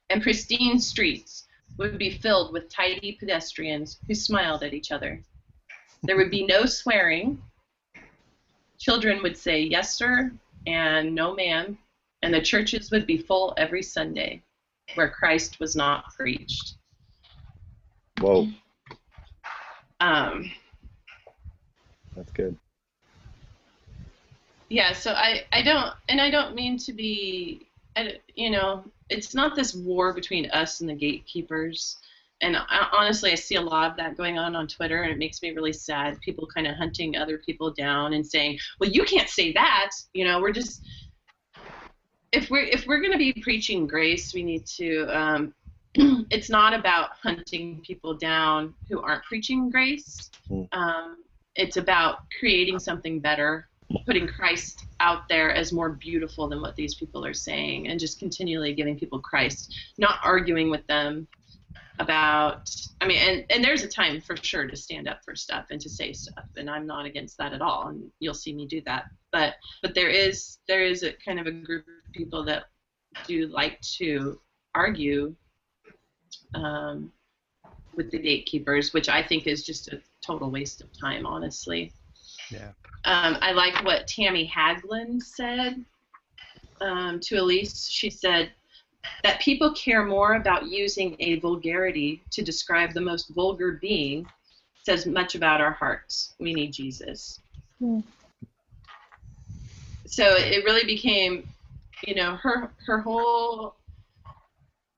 And 0.09 0.21
pristine 0.21 0.79
streets 0.79 1.45
would 1.77 1.97
be 1.97 2.11
filled 2.11 2.53
with 2.53 2.69
tidy 2.69 3.13
pedestrians 3.13 3.99
who 4.07 4.13
smiled 4.13 4.63
at 4.63 4.73
each 4.73 4.91
other. 4.91 5.21
There 6.03 6.17
would 6.17 6.31
be 6.31 6.45
no 6.45 6.65
swearing. 6.65 7.41
Children 8.79 9.21
would 9.23 9.37
say 9.37 9.61
yes, 9.61 9.95
sir, 9.95 10.31
and 10.67 11.13
no, 11.15 11.33
ma'am. 11.33 11.77
And 12.21 12.33
the 12.33 12.41
churches 12.41 12.91
would 12.91 13.05
be 13.05 13.17
full 13.17 13.53
every 13.57 13.81
Sunday 13.81 14.41
where 14.93 15.09
Christ 15.09 15.59
was 15.59 15.75
not 15.75 16.05
preached. 16.15 16.75
Whoa, 18.21 18.47
Um, 19.99 20.51
that's 22.15 22.31
good. 22.31 22.55
yeah, 24.69 24.93
so 24.93 25.11
I, 25.11 25.43
I 25.51 25.61
don't, 25.61 25.93
and 26.07 26.21
I 26.21 26.29
don't 26.29 26.55
mean 26.55 26.77
to 26.79 26.93
be, 26.93 27.67
I, 27.95 28.19
you 28.35 28.49
know, 28.51 28.83
it's 29.09 29.33
not 29.33 29.55
this 29.55 29.73
war 29.73 30.13
between 30.13 30.49
us 30.51 30.81
and 30.81 30.89
the 30.89 30.93
gatekeepers. 30.93 31.97
And 32.41 32.57
I, 32.57 32.89
honestly, 32.91 33.31
I 33.31 33.35
see 33.35 33.55
a 33.55 33.61
lot 33.61 33.89
of 33.91 33.97
that 33.97 34.17
going 34.17 34.37
on 34.37 34.55
on 34.55 34.67
Twitter, 34.67 35.03
and 35.03 35.11
it 35.11 35.17
makes 35.17 35.41
me 35.41 35.51
really 35.51 35.71
sad. 35.71 36.19
People 36.21 36.47
kind 36.47 36.67
of 36.67 36.75
hunting 36.75 37.15
other 37.15 37.37
people 37.37 37.71
down 37.71 38.13
and 38.13 38.25
saying, 38.25 38.59
"Well, 38.79 38.89
you 38.89 39.03
can't 39.05 39.29
say 39.29 39.53
that." 39.53 39.91
You 40.13 40.25
know, 40.25 40.41
we're 40.41 40.51
just 40.51 40.81
if 42.33 42.49
we're 42.49 42.65
if 42.65 42.85
we're 42.85 42.99
going 42.99 43.13
to 43.13 43.17
be 43.17 43.33
preaching 43.33 43.87
grace, 43.87 44.33
we 44.33 44.43
need 44.43 44.65
to. 44.65 45.05
Um, 45.05 45.53
it's 46.29 46.49
not 46.49 46.73
about 46.73 47.11
hunting 47.23 47.81
people 47.85 48.13
down 48.15 48.73
who 48.89 49.01
aren't 49.01 49.23
preaching 49.23 49.69
grace. 49.69 50.29
Mm. 50.49 50.67
Um, 50.73 51.17
it's 51.55 51.77
about 51.77 52.19
creating 52.37 52.79
something 52.79 53.21
better, 53.21 53.69
putting 54.05 54.27
Christ 54.27 54.85
out 54.99 55.27
there 55.29 55.51
as 55.51 55.71
more 55.71 55.89
beautiful 55.89 56.47
than 56.47 56.61
what 56.61 56.75
these 56.75 56.95
people 56.95 57.25
are 57.25 57.33
saying, 57.33 57.87
and 57.87 57.99
just 57.99 58.19
continually 58.19 58.73
giving 58.73 58.97
people 58.97 59.19
Christ, 59.19 59.73
not 59.97 60.19
arguing 60.23 60.69
with 60.69 60.85
them 60.87 61.27
about 61.99 62.69
i 62.99 63.07
mean 63.07 63.17
and, 63.17 63.45
and 63.49 63.63
there's 63.63 63.83
a 63.83 63.87
time 63.87 64.19
for 64.19 64.35
sure 64.35 64.67
to 64.67 64.75
stand 64.75 65.07
up 65.07 65.19
for 65.23 65.35
stuff 65.35 65.67
and 65.71 65.79
to 65.79 65.89
say 65.89 66.11
stuff 66.11 66.45
and 66.57 66.69
i'm 66.69 66.85
not 66.85 67.05
against 67.05 67.37
that 67.37 67.53
at 67.53 67.61
all 67.61 67.87
and 67.87 68.11
you'll 68.19 68.33
see 68.33 68.53
me 68.53 68.65
do 68.65 68.81
that 68.85 69.05
but 69.31 69.53
but 69.81 69.95
there 69.95 70.09
is 70.09 70.57
there 70.67 70.83
is 70.83 71.03
a 71.03 71.13
kind 71.13 71.39
of 71.39 71.47
a 71.47 71.51
group 71.51 71.85
of 71.87 72.13
people 72.13 72.43
that 72.43 72.65
do 73.25 73.47
like 73.47 73.79
to 73.81 74.39
argue 74.73 75.33
um, 76.53 77.11
with 77.95 78.11
the 78.11 78.19
gatekeepers 78.19 78.93
which 78.93 79.07
i 79.07 79.23
think 79.23 79.47
is 79.47 79.63
just 79.65 79.87
a 79.87 80.01
total 80.25 80.51
waste 80.51 80.81
of 80.81 80.89
time 80.99 81.25
honestly 81.25 81.93
Yeah. 82.51 82.71
Um, 83.05 83.37
i 83.41 83.51
like 83.51 83.83
what 83.85 84.07
tammy 84.07 84.51
haglund 84.53 85.21
said 85.21 85.83
um, 86.81 87.19
to 87.21 87.35
elyse 87.35 87.87
she 87.89 88.09
said 88.09 88.51
that 89.23 89.39
people 89.39 89.73
care 89.73 90.03
more 90.03 90.35
about 90.35 90.67
using 90.67 91.15
a 91.19 91.39
vulgarity 91.39 92.23
to 92.31 92.43
describe 92.43 92.93
the 92.93 93.01
most 93.01 93.29
vulgar 93.29 93.73
being 93.81 94.25
says 94.85 95.07
much 95.07 95.33
about 95.35 95.61
our 95.61 95.71
hearts. 95.71 96.35
We 96.39 96.53
need 96.53 96.71
Jesus. 96.71 97.39
Hmm. 97.79 98.01
So 100.05 100.35
it 100.35 100.63
really 100.63 100.85
became, 100.85 101.47
you 102.05 102.13
know, 102.15 102.35
her 102.35 102.71
her 102.85 102.99
whole 102.99 103.75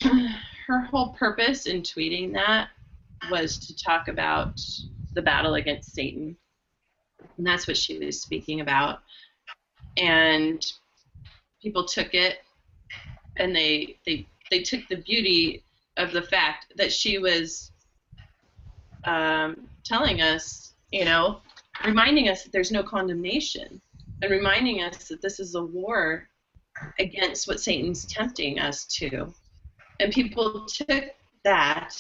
her 0.04 0.82
whole 0.82 1.10
purpose 1.14 1.66
in 1.66 1.82
tweeting 1.82 2.34
that 2.34 2.70
was 3.32 3.58
to 3.60 3.76
talk 3.76 4.10
about 4.10 4.60
the 5.14 5.22
battle 5.22 5.56
against 5.56 5.96
Satan. 5.96 6.36
And 7.38 7.46
that's 7.46 7.68
what 7.68 7.78
she 7.78 7.98
was 8.00 8.22
speaking 8.22 8.62
about. 8.62 9.00
And 9.98 10.66
people 11.62 11.86
took 11.86 12.14
it 12.14 12.40
and 13.38 13.56
they 13.56 13.98
they 14.06 14.28
they 14.50 14.62
took 14.62 14.82
the 14.88 14.98
beauty 14.98 15.64
of 15.98 16.12
the 16.12 16.22
fact 16.22 16.74
that 16.78 16.92
she 16.92 17.18
was 17.18 17.72
um, 19.04 19.68
telling 19.84 20.22
us, 20.22 20.74
you 20.92 21.06
know, 21.06 21.42
reminding 21.86 22.30
us 22.30 22.44
that 22.44 22.52
there's 22.52 22.72
no 22.72 22.84
condemnation, 22.84 23.82
and 24.22 24.32
reminding 24.32 24.82
us 24.82 25.08
that 25.08 25.22
this 25.22 25.40
is 25.40 25.56
a 25.56 25.64
war 25.64 26.28
against 27.00 27.48
what 27.48 27.60
Satan's 27.60 28.06
tempting 28.06 28.60
us 28.60 28.86
to. 28.86 29.34
And 30.00 30.14
people 30.14 30.66
took 30.66 31.06
that 31.44 31.96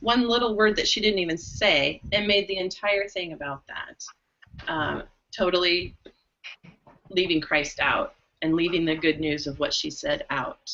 one 0.00 0.28
little 0.28 0.56
word 0.56 0.76
that 0.76 0.88
she 0.88 1.00
didn't 1.00 1.18
even 1.18 1.38
say 1.38 2.00
and 2.12 2.26
made 2.26 2.48
the 2.48 2.58
entire 2.58 3.08
thing 3.08 3.32
about 3.32 3.62
that. 3.68 4.04
Um, 4.66 5.04
totally 5.36 5.94
leaving 7.10 7.40
Christ 7.40 7.80
out 7.80 8.14
and 8.42 8.54
leaving 8.54 8.84
the 8.84 8.94
good 8.94 9.20
news 9.20 9.46
of 9.46 9.58
what 9.58 9.72
she 9.72 9.90
said 9.90 10.24
out. 10.30 10.70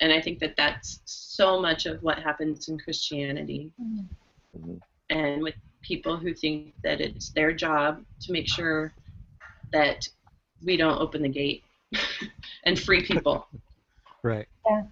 And 0.00 0.12
I 0.12 0.20
think 0.20 0.38
that 0.40 0.54
that's 0.56 1.00
so 1.04 1.60
much 1.60 1.86
of 1.86 2.02
what 2.02 2.18
happens 2.18 2.68
in 2.68 2.78
Christianity. 2.78 3.72
Mhm. 3.80 4.80
And 5.10 5.42
with 5.42 5.54
people 5.82 6.16
who 6.16 6.34
think 6.34 6.74
that 6.82 7.00
it's 7.00 7.30
their 7.30 7.52
job 7.52 8.04
to 8.20 8.32
make 8.32 8.48
sure 8.48 8.92
that 9.72 10.08
we 10.64 10.76
don't 10.76 11.00
open 11.00 11.22
the 11.22 11.28
gate 11.28 11.62
and 12.64 12.78
free 12.78 13.02
people. 13.02 13.46
Right. 14.22 14.48
Yeah. 14.66 14.82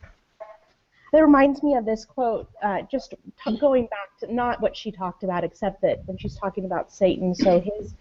It 1.12 1.20
reminds 1.20 1.62
me 1.62 1.74
of 1.74 1.84
this 1.84 2.04
quote, 2.04 2.50
uh, 2.62 2.82
just 2.82 3.14
t- 3.44 3.56
going 3.56 3.86
back 3.86 4.18
to 4.20 4.32
not 4.32 4.60
what 4.60 4.76
she 4.76 4.90
talked 4.90 5.22
about, 5.22 5.44
except 5.44 5.80
that 5.82 6.06
when 6.06 6.18
she's 6.18 6.36
talking 6.36 6.64
about 6.64 6.92
Satan, 6.92 7.34
so 7.34 7.60
his 7.60 7.94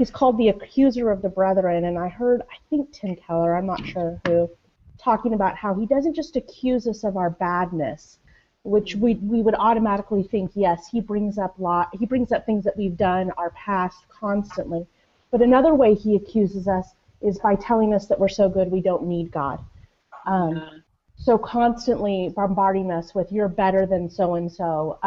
he's 0.00 0.10
called 0.10 0.38
the 0.38 0.48
accuser 0.48 1.10
of 1.10 1.20
the 1.20 1.28
brethren, 1.28 1.84
and 1.84 1.98
I 1.98 2.08
heard 2.08 2.40
I 2.40 2.56
think 2.70 2.90
Tim 2.90 3.16
Keller, 3.16 3.54
I'm 3.54 3.66
not 3.66 3.86
sure 3.86 4.18
who, 4.26 4.50
talking 4.98 5.34
about 5.34 5.56
how 5.56 5.74
he 5.74 5.84
doesn't 5.84 6.14
just 6.14 6.36
accuse 6.36 6.88
us 6.88 7.04
of 7.04 7.18
our 7.18 7.28
badness, 7.28 8.18
which 8.62 8.96
we 8.96 9.16
we 9.16 9.42
would 9.42 9.54
automatically 9.54 10.22
think 10.22 10.52
yes, 10.54 10.88
he 10.90 11.02
brings 11.02 11.36
up 11.36 11.54
lot 11.58 11.90
he 11.92 12.06
brings 12.06 12.32
up 12.32 12.46
things 12.46 12.64
that 12.64 12.78
we've 12.78 12.96
done, 12.96 13.30
our 13.36 13.50
past 13.50 14.08
constantly, 14.08 14.86
but 15.30 15.42
another 15.42 15.74
way 15.74 15.94
he 15.94 16.16
accuses 16.16 16.66
us 16.66 16.94
is 17.20 17.38
by 17.38 17.54
telling 17.54 17.92
us 17.92 18.06
that 18.06 18.18
we're 18.18 18.28
so 18.28 18.48
good 18.48 18.70
we 18.70 18.80
don't 18.80 19.04
need 19.04 19.30
God. 19.30 19.62
Um, 20.24 20.82
so 21.16 21.36
constantly 21.36 22.32
bombarding 22.34 22.90
us 22.90 23.14
with 23.14 23.30
you're 23.30 23.48
better 23.48 23.84
than 23.84 24.08
so 24.08 24.36
and 24.36 24.50
so. 24.50 24.98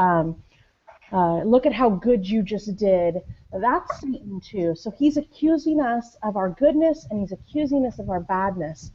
Look 1.45 1.65
at 1.65 1.73
how 1.73 1.89
good 1.89 2.27
you 2.27 2.43
just 2.43 2.75
did. 2.75 3.21
That's 3.51 3.99
Satan 4.01 4.41
too. 4.41 4.75
So 4.75 4.91
he's 4.91 5.17
accusing 5.17 5.79
us 5.79 6.17
of 6.23 6.35
our 6.35 6.49
goodness 6.49 7.05
and 7.09 7.19
he's 7.19 7.31
accusing 7.31 7.85
us 7.85 7.99
of 7.99 8.09
our 8.09 8.19
badness. 8.19 8.91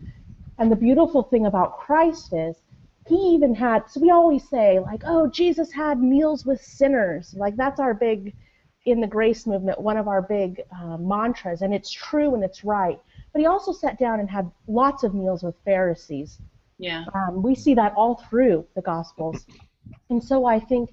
And 0.58 0.70
the 0.72 0.76
beautiful 0.76 1.22
thing 1.22 1.46
about 1.46 1.78
Christ 1.78 2.32
is 2.32 2.56
he 3.06 3.14
even 3.14 3.54
had. 3.54 3.88
So 3.88 4.00
we 4.00 4.10
always 4.10 4.48
say 4.48 4.80
like, 4.80 5.02
oh, 5.06 5.28
Jesus 5.28 5.72
had 5.72 6.02
meals 6.02 6.44
with 6.44 6.60
sinners. 6.60 7.34
Like 7.36 7.56
that's 7.56 7.78
our 7.78 7.94
big 7.94 8.34
in 8.84 9.00
the 9.00 9.06
grace 9.06 9.46
movement, 9.46 9.80
one 9.80 9.96
of 9.96 10.08
our 10.08 10.22
big 10.22 10.62
uh, 10.74 10.96
mantras, 10.96 11.62
and 11.62 11.74
it's 11.74 11.90
true 11.90 12.34
and 12.34 12.42
it's 12.42 12.64
right. 12.64 12.98
But 13.32 13.40
he 13.40 13.46
also 13.46 13.72
sat 13.72 13.98
down 13.98 14.18
and 14.18 14.30
had 14.30 14.50
lots 14.66 15.04
of 15.04 15.14
meals 15.14 15.42
with 15.42 15.54
Pharisees. 15.64 16.38
yeah. 16.78 17.04
Um, 17.14 17.42
we 17.42 17.54
see 17.54 17.74
that 17.74 17.92
all 17.94 18.24
through 18.28 18.66
the 18.74 18.82
Gospels. 18.82 19.46
And 20.10 20.22
so 20.22 20.46
I 20.46 20.58
think, 20.58 20.90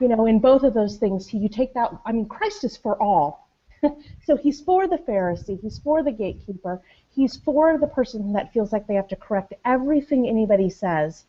you 0.00 0.08
know, 0.08 0.26
in 0.26 0.38
both 0.38 0.62
of 0.62 0.74
those 0.74 0.96
things, 0.96 1.32
you 1.32 1.48
take 1.48 1.74
that, 1.74 1.90
I 2.04 2.12
mean, 2.12 2.26
Christ 2.26 2.64
is 2.64 2.76
for 2.76 3.00
all. 3.02 3.48
so 4.24 4.36
he's 4.36 4.60
for 4.60 4.86
the 4.86 4.98
Pharisee, 4.98 5.60
he's 5.60 5.78
for 5.78 6.02
the 6.02 6.10
gatekeeper, 6.12 6.82
he's 7.10 7.36
for 7.36 7.78
the 7.78 7.86
person 7.86 8.32
that 8.32 8.52
feels 8.52 8.72
like 8.72 8.86
they 8.86 8.94
have 8.94 9.08
to 9.08 9.16
correct 9.16 9.54
everything 9.64 10.28
anybody 10.28 10.70
says, 10.70 11.24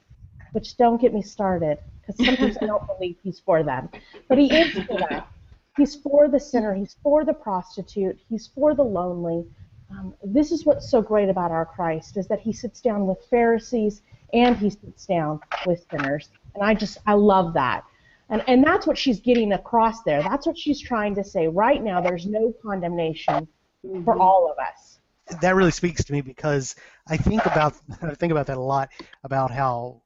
which 0.52 0.78
don't 0.78 1.00
get 1.02 1.14
me 1.14 1.22
started, 1.22 1.78
because 2.02 2.26
sometimes 2.26 2.58
I 2.62 2.66
don't 2.66 2.88
believe 2.98 3.18
he's 3.24 3.40
for 3.40 3.64
them. 3.64 3.90
But 4.28 4.38
he 4.38 4.54
is 4.54 4.74
for 4.86 4.98
that. 5.10 5.28
He's 5.78 5.96
for 5.96 6.28
the 6.28 6.40
sinner, 6.40 6.74
he's 6.74 6.96
for 7.04 7.24
the 7.24 7.34
prostitute, 7.34 8.20
he's 8.30 8.48
for 8.48 8.74
the 8.74 8.84
lonely. 8.84 9.46
Um, 9.92 10.14
this 10.24 10.52
is 10.52 10.66
what's 10.66 10.90
so 10.90 11.02
great 11.02 11.30
about 11.30 11.52
our 11.52 11.66
Christ 11.66 12.18
is 12.18 12.28
that 12.28 12.40
he 12.40 12.52
sits 12.52 12.82
down 12.82 13.06
with 13.06 13.20
Pharisees 13.30 14.02
and 14.34 14.58
he 14.58 14.70
sits 14.70 15.06
down 15.06 15.40
with 15.66 15.86
sinners, 15.90 16.30
and 16.56 16.64
I 16.64 16.74
just 16.74 16.98
I 17.06 17.14
love 17.14 17.54
that, 17.54 17.86
and 18.30 18.44
and 18.48 18.64
that's 18.64 18.86
what 18.86 18.98
she's 18.98 19.20
getting 19.20 19.54
across 19.54 20.04
there. 20.04 20.22
That's 20.22 20.46
what 20.46 20.58
she's 20.58 20.80
trying 20.80 21.16
to 21.16 21.24
say 21.24 21.48
right 21.48 21.82
now. 21.82 22.02
There's 22.02 22.26
no 22.26 22.54
condemnation 22.62 23.48
for 23.82 24.14
mm-hmm. 24.14 24.22
all 24.22 24.52
of 24.52 24.58
us. 24.60 25.00
that 25.42 25.56
really 25.56 25.72
speaks 25.72 26.04
to 26.06 26.14
me 26.14 26.22
because 26.22 26.76
I 27.08 27.18
think 27.18 27.46
about 27.46 27.76
I 28.02 28.14
think 28.16 28.32
about 28.32 28.48
that 28.48 28.58
a 28.58 28.62
lot 28.62 28.90
about 29.24 29.52
how 29.52 30.02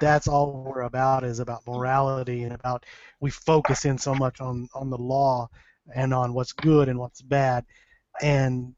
that's 0.00 0.28
all 0.28 0.64
we're 0.64 0.82
about 0.82 1.24
is 1.24 1.40
about 1.40 1.66
morality 1.66 2.44
and 2.44 2.52
about 2.52 2.86
we 3.20 3.30
focus 3.30 3.84
in 3.84 3.98
so 3.98 4.14
much 4.14 4.40
on 4.40 4.68
on 4.74 4.90
the 4.90 4.98
law 4.98 5.48
and 5.94 6.14
on 6.14 6.34
what's 6.34 6.52
good 6.52 6.88
and 6.88 6.98
what's 6.98 7.22
bad 7.22 7.64
and 8.20 8.74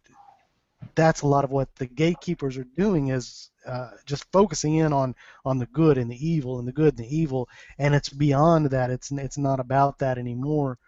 that's 0.95 1.23
a 1.23 1.27
lot 1.27 1.45
of 1.45 1.51
what 1.51 1.75
the 1.77 1.87
gatekeepers 1.87 2.57
are 2.59 2.67
doing 2.77 3.09
is 3.09 3.51
uh, 3.67 3.91
just 4.07 4.25
focusing 4.33 4.77
in 4.77 4.93
on 4.93 5.15
on 5.45 5.59
the 5.59 5.67
good 5.67 5.97
and 5.99 6.11
the 6.11 6.27
evil 6.29 6.59
and 6.59 6.67
the 6.69 6.73
good 6.73 6.99
and 6.99 7.07
the 7.07 7.17
evil 7.17 7.49
and 7.79 7.95
it's 7.95 8.09
beyond 8.09 8.67
that 8.71 8.91
it's 8.91 9.11
it's 9.13 9.39
not 9.39 9.61
about 9.61 9.99
that 9.99 10.19
anymore 10.19 10.79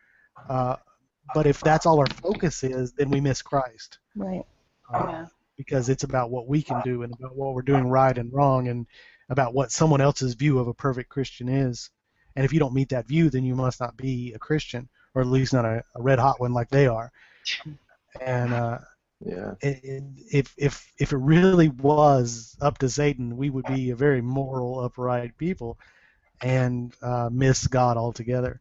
uh, 0.49 0.77
but 1.35 1.47
if 1.47 1.61
that's 1.61 1.87
all 1.87 2.01
our 2.01 2.07
focus 2.07 2.63
is 2.65 2.93
then 2.93 3.11
we 3.11 3.21
miss 3.21 3.43
Christ 3.43 3.99
Right. 4.17 4.45
uh, 4.93 5.07
Yeah. 5.09 5.27
because 5.57 5.89
it's 5.89 6.05
about 6.05 6.31
what 6.31 6.49
we 6.49 6.63
can 6.63 6.81
do 6.83 7.03
and 7.03 7.13
about 7.15 7.37
what 7.37 7.55
we're 7.55 7.63
doing 7.63 7.89
right 7.89 8.17
and 8.19 8.33
wrong 8.33 8.69
and 8.69 8.87
about 9.31 9.55
what 9.55 9.71
someone 9.73 10.01
else's 10.01 10.35
view 10.35 10.59
of 10.59 10.69
a 10.69 10.75
perfect 10.75 11.09
Christian 11.09 11.49
is. 11.49 11.91
And 12.37 12.45
if 12.45 12.53
you 12.53 12.59
don't 12.59 12.75
meet 12.75 12.89
that 12.91 13.07
view, 13.09 13.31
then 13.31 13.45
you 13.45 13.55
must 13.55 13.81
not 13.81 13.97
be 13.97 14.33
a 14.35 14.39
Christian, 14.39 14.89
or 15.15 15.23
at 15.23 15.29
least 15.29 15.53
not 15.53 15.65
a, 15.65 15.83
a 15.95 16.03
red 16.03 16.19
hot 16.19 16.41
one 16.41 16.53
like 16.53 16.69
they 16.71 16.87
are. 16.89 17.11
And 18.21 18.53
uh, 18.53 18.79
Yeah. 19.21 19.55
it, 19.61 19.81
it, 19.85 20.05
if 20.33 20.55
if 20.59 20.93
if 20.99 21.13
it 21.13 21.17
really 21.19 21.69
was 21.69 22.57
up 22.61 22.79
to 22.79 22.89
Satan, 22.91 23.37
we 23.37 23.51
would 23.51 23.67
be 23.67 23.91
a 23.91 23.97
very 23.97 24.21
moral, 24.23 24.81
upright 24.81 25.37
people, 25.39 25.79
and 26.43 26.95
uh, 27.03 27.31
miss 27.33 27.67
God 27.67 27.97
altogether. 27.97 28.61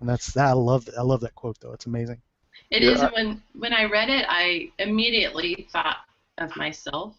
And 0.00 0.08
that's 0.08 0.32
that. 0.34 0.48
I 0.48 0.52
love 0.52 0.88
I 0.98 1.02
love 1.02 1.20
that 1.22 1.34
quote 1.34 1.58
though. 1.60 1.72
It's 1.72 1.86
amazing. 1.86 2.20
It 2.70 2.82
Yeah, 2.82 2.94
is. 2.94 3.02
When 3.12 3.42
when 3.54 3.72
I 3.72 3.84
read 3.84 4.10
it, 4.10 4.26
I 4.28 4.72
immediately 4.78 5.68
thought 5.72 5.98
of 6.38 6.56
myself, 6.56 7.16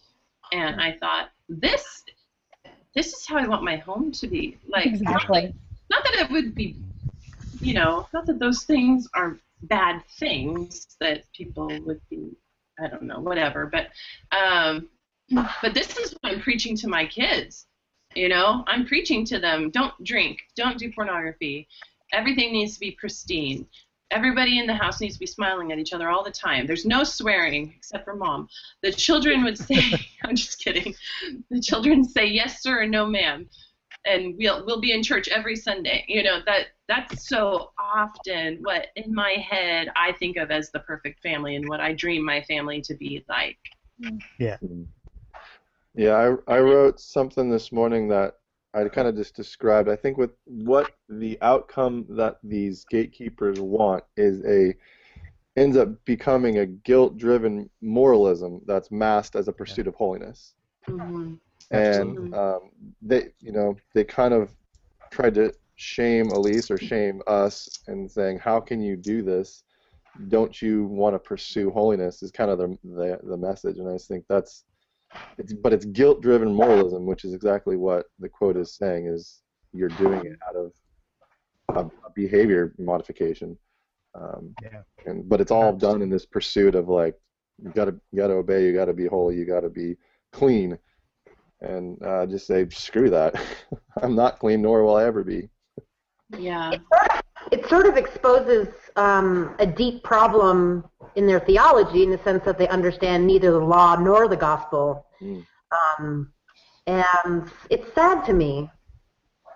and 0.51 0.81
I 0.81 0.97
thought 0.97 1.31
this 1.49 2.03
this 2.95 3.13
is 3.13 3.25
how 3.27 3.37
I 3.37 3.47
want 3.47 3.63
my 3.63 3.77
home 3.77 4.11
to 4.13 4.27
be. 4.27 4.57
Like 4.67 4.93
Exactly. 4.93 5.41
that, 5.41 5.53
not 5.89 6.03
that 6.03 6.15
it 6.25 6.31
would 6.31 6.55
be, 6.55 6.77
you 7.61 7.73
know, 7.73 8.07
not 8.13 8.25
that 8.27 8.39
those 8.39 8.63
things 8.63 9.07
are 9.15 9.39
bad 9.63 10.03
things 10.19 10.87
that 10.99 11.23
people 11.33 11.79
would 11.85 12.01
be. 12.09 12.31
I 12.79 12.87
don't 12.87 13.03
know, 13.03 13.19
whatever. 13.19 13.65
But 13.67 13.87
um, 14.35 14.89
but 15.61 15.73
this 15.73 15.97
is 15.97 16.13
what 16.13 16.33
I'm 16.33 16.41
preaching 16.41 16.75
to 16.77 16.87
my 16.87 17.05
kids. 17.05 17.67
You 18.15 18.29
know, 18.29 18.63
I'm 18.67 18.85
preaching 18.85 19.25
to 19.25 19.39
them. 19.39 19.71
Don't 19.71 19.93
drink. 20.03 20.39
Don't 20.55 20.77
do 20.77 20.91
pornography. 20.91 21.67
Everything 22.11 22.53
needs 22.53 22.75
to 22.75 22.79
be 22.79 22.91
pristine. 22.91 23.65
Everybody 24.11 24.59
in 24.59 24.67
the 24.67 24.75
house 24.75 25.01
needs 25.01 25.15
to 25.15 25.19
be 25.19 25.25
smiling 25.25 25.71
at 25.71 25.79
each 25.79 25.93
other 25.93 26.09
all 26.09 26.23
the 26.23 26.29
time. 26.29 26.67
There's 26.67 26.85
no 26.85 27.03
swearing 27.03 27.73
except 27.75 28.05
for 28.05 28.15
mom. 28.15 28.47
The 28.83 28.91
children 28.91 29.43
would 29.43 29.57
say, 29.57 29.81
I'm 30.23 30.35
just 30.35 30.59
kidding. 30.59 30.93
The 31.49 31.59
children 31.59 32.03
say 32.03 32.27
yes 32.27 32.61
sir 32.61 32.83
or 32.83 32.85
no 32.85 33.07
ma'am. 33.07 33.49
And 34.05 34.35
we'll 34.37 34.65
we'll 34.65 34.81
be 34.81 34.91
in 34.91 35.01
church 35.01 35.29
every 35.29 35.55
Sunday. 35.55 36.03
You 36.07 36.23
know, 36.23 36.39
that 36.45 36.67
that's 36.87 37.27
so 37.27 37.71
often 37.77 38.59
what 38.63 38.87
in 38.95 39.13
my 39.13 39.31
head 39.33 39.89
I 39.95 40.11
think 40.13 40.37
of 40.37 40.51
as 40.51 40.71
the 40.71 40.79
perfect 40.79 41.21
family 41.21 41.55
and 41.55 41.67
what 41.67 41.79
I 41.79 41.93
dream 41.93 42.25
my 42.25 42.41
family 42.43 42.81
to 42.81 42.93
be 42.93 43.23
like. 43.29 43.57
Yeah, 44.39 44.57
Yeah, 45.95 46.35
I, 46.47 46.55
I 46.55 46.59
wrote 46.59 46.99
something 46.99 47.49
this 47.49 47.71
morning 47.71 48.07
that 48.09 48.37
I 48.73 48.87
kind 48.89 49.07
of 49.07 49.15
just 49.15 49.35
described. 49.35 49.87
I 49.87 49.95
think 49.95 50.17
with 50.17 50.31
what 50.45 50.91
the 51.07 51.37
outcome 51.41 52.05
that 52.09 52.39
these 52.43 52.85
gatekeepers 52.89 53.59
want 53.59 54.03
is 54.17 54.43
a 54.45 54.75
ends 55.55 55.77
up 55.77 56.03
becoming 56.05 56.57
a 56.57 56.65
guilt-driven 56.65 57.69
moralism 57.81 58.59
that's 58.65 58.89
masked 58.89 59.35
as 59.35 59.47
a 59.47 59.53
pursuit 59.53 59.87
of 59.87 59.93
holiness. 59.93 60.55
Mm-hmm. 60.89 61.35
And 61.73 62.33
um, 62.33 62.59
they, 63.01 63.29
you 63.41 63.51
know, 63.51 63.75
they 63.93 64.03
kind 64.03 64.33
of 64.33 64.53
tried 65.11 65.35
to 65.35 65.53
shame 65.75 66.29
Elyse 66.29 66.69
or 66.69 66.77
shame 66.77 67.21
us 67.27 67.67
and 67.87 68.09
saying, 68.09 68.39
"How 68.39 68.59
can 68.59 68.81
you 68.81 68.95
do 68.95 69.21
this? 69.23 69.63
Don't 70.27 70.61
you 70.61 70.85
want 70.85 71.15
to 71.15 71.19
pursue 71.19 71.71
holiness?" 71.71 72.21
Is 72.21 72.31
kind 72.31 72.51
of 72.51 72.59
the 72.59 72.77
the, 72.83 73.19
the 73.23 73.37
message, 73.37 73.79
and 73.79 73.89
I 73.89 73.93
just 73.93 74.07
think 74.07 74.25
that's 74.29 74.65
it's 75.37 75.53
but 75.53 75.73
it's 75.73 75.85
guilt-driven 75.85 76.53
moralism, 76.53 77.05
which 77.05 77.25
is 77.25 77.33
exactly 77.33 77.75
what 77.75 78.05
the 78.19 78.29
quote 78.29 78.57
is 78.57 78.75
saying. 78.75 79.07
Is 79.07 79.41
you're 79.73 79.89
doing 79.89 80.25
it 80.25 80.37
out 80.47 80.55
of 80.55 80.71
a, 81.69 81.79
a 82.05 82.09
behavior 82.13 82.73
modification, 82.77 83.57
um, 84.13 84.55
Yeah. 84.61 84.83
and 85.07 85.27
but 85.27 85.41
it's 85.41 85.51
all 85.51 85.73
done 85.73 86.01
in 86.03 86.09
this 86.09 86.25
pursuit 86.25 86.75
of 86.75 86.87
like 86.87 87.15
you 87.63 87.71
gotta 87.71 87.95
you 88.11 88.17
gotta 88.17 88.33
obey, 88.33 88.63
you 88.65 88.73
gotta 88.73 88.93
be 88.93 89.07
holy, 89.07 89.35
you 89.37 89.45
gotta 89.45 89.69
be 89.69 89.97
clean, 90.31 90.77
and 91.63 92.01
uh, 92.03 92.25
just 92.25 92.47
say 92.47 92.67
screw 92.69 93.09
that. 93.09 93.35
I'm 94.01 94.15
not 94.15 94.39
clean, 94.39 94.61
nor 94.61 94.83
will 94.83 94.95
I 94.95 95.05
ever 95.05 95.23
be. 95.23 95.49
Yeah. 96.37 96.73
it 97.51 97.67
sort 97.69 97.85
of 97.85 97.97
exposes 97.97 98.67
um, 98.95 99.55
a 99.59 99.65
deep 99.65 100.03
problem 100.03 100.83
in 101.15 101.27
their 101.27 101.39
theology 101.39 102.03
in 102.03 102.09
the 102.09 102.19
sense 102.23 102.43
that 102.45 102.57
they 102.57 102.67
understand 102.67 103.25
neither 103.27 103.51
the 103.51 103.59
law 103.59 103.95
nor 103.95 104.27
the 104.27 104.37
gospel. 104.37 105.05
Mm. 105.21 105.45
Um, 105.71 106.31
and 106.87 107.51
it's 107.69 107.93
sad 107.93 108.25
to 108.25 108.33
me. 108.33 108.69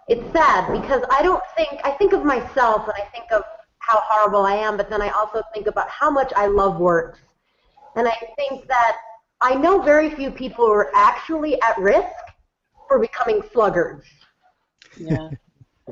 It's 0.07 0.31
sad 0.31 0.71
because 0.71 1.03
I 1.11 1.21
don't 1.21 1.43
think, 1.55 1.81
I 1.83 1.91
think 1.91 2.13
of 2.13 2.23
myself 2.23 2.83
and 2.83 2.93
I 2.95 3.05
think 3.11 3.31
of 3.31 3.43
how 3.79 3.99
horrible 4.03 4.45
I 4.45 4.55
am, 4.55 4.77
but 4.77 4.89
then 4.89 5.01
I 5.01 5.09
also 5.09 5.41
think 5.53 5.67
about 5.67 5.89
how 5.89 6.09
much 6.09 6.31
I 6.35 6.47
love 6.47 6.79
works. 6.79 7.19
And 7.95 8.07
I 8.07 8.15
think 8.37 8.67
that 8.67 8.97
I 9.41 9.53
know 9.55 9.81
very 9.81 10.09
few 10.09 10.31
people 10.31 10.65
who 10.65 10.73
are 10.73 10.91
actually 10.95 11.61
at 11.61 11.77
risk, 11.77 12.07
we're 12.89 12.99
becoming 12.99 13.43
sluggards. 13.53 14.05
Yeah. 14.99 15.29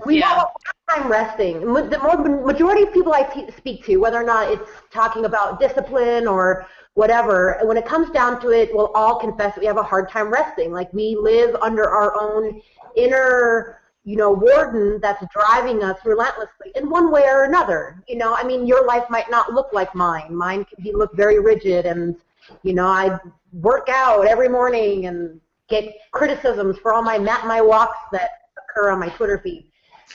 We 0.06 0.18
Yeah. 0.20 0.28
have 0.28 0.38
a 0.38 0.42
hard 0.42 1.04
time 1.04 1.12
resting. 1.12 1.62
The 1.62 2.00
more, 2.00 2.18
majority 2.18 2.84
of 2.84 2.92
people 2.92 3.14
I 3.14 3.24
speak 3.56 3.86
to, 3.86 3.98
whether 3.98 4.20
or 4.20 4.24
not 4.24 4.52
it's 4.52 4.70
talking 4.92 5.26
about 5.26 5.60
discipline 5.60 6.28
or 6.28 6.66
whatever, 6.96 7.60
when 7.64 7.78
it 7.78 7.86
comes 7.86 8.10
down 8.10 8.42
to 8.42 8.50
it, 8.50 8.76
we'll 8.76 8.92
all 8.94 9.20
confess 9.20 9.54
that 9.56 9.62
we 9.62 9.68
have 9.68 9.78
a 9.78 9.84
hard 9.84 10.10
time 10.10 10.30
resting. 10.30 10.72
Like 10.72 10.92
we 10.92 11.16
live 11.16 11.56
under 11.62 11.88
our 11.90 12.20
own 12.20 12.62
inner, 12.96 13.80
you 14.04 14.18
know, 14.18 14.32
warden 14.32 15.00
that's 15.02 15.24
driving 15.34 15.84
us 15.84 15.98
relentlessly 16.04 16.72
in 16.76 16.90
one 16.90 17.12
way 17.12 17.24
or 17.28 17.44
another. 17.44 18.04
You 18.08 18.18
know, 18.18 18.34
I 18.34 18.44
mean, 18.44 18.66
your 18.66 18.86
life 18.86 19.06
might 19.10 19.30
not 19.30 19.54
look 19.54 19.72
like 19.72 19.94
mine. 19.96 20.36
Mine 20.36 20.66
can 20.66 20.84
be 20.84 20.92
look 20.92 21.16
very 21.16 21.40
rigid, 21.40 21.86
and 21.86 22.16
you 22.64 22.74
know, 22.74 22.88
I 22.88 23.20
work 23.52 23.88
out 23.90 24.28
every 24.28 24.50
morning 24.50 25.06
and 25.08 25.40
get 25.70 25.94
criticisms 26.12 26.78
for 26.78 26.94
all 26.94 27.02
my 27.02 27.18
mat 27.18 27.46
my 27.48 27.62
walks 27.62 27.98
that 28.12 28.30
occur 28.58 28.92
on 28.92 29.00
my 29.00 29.10
Twitter 29.10 29.40
feed. 29.44 29.72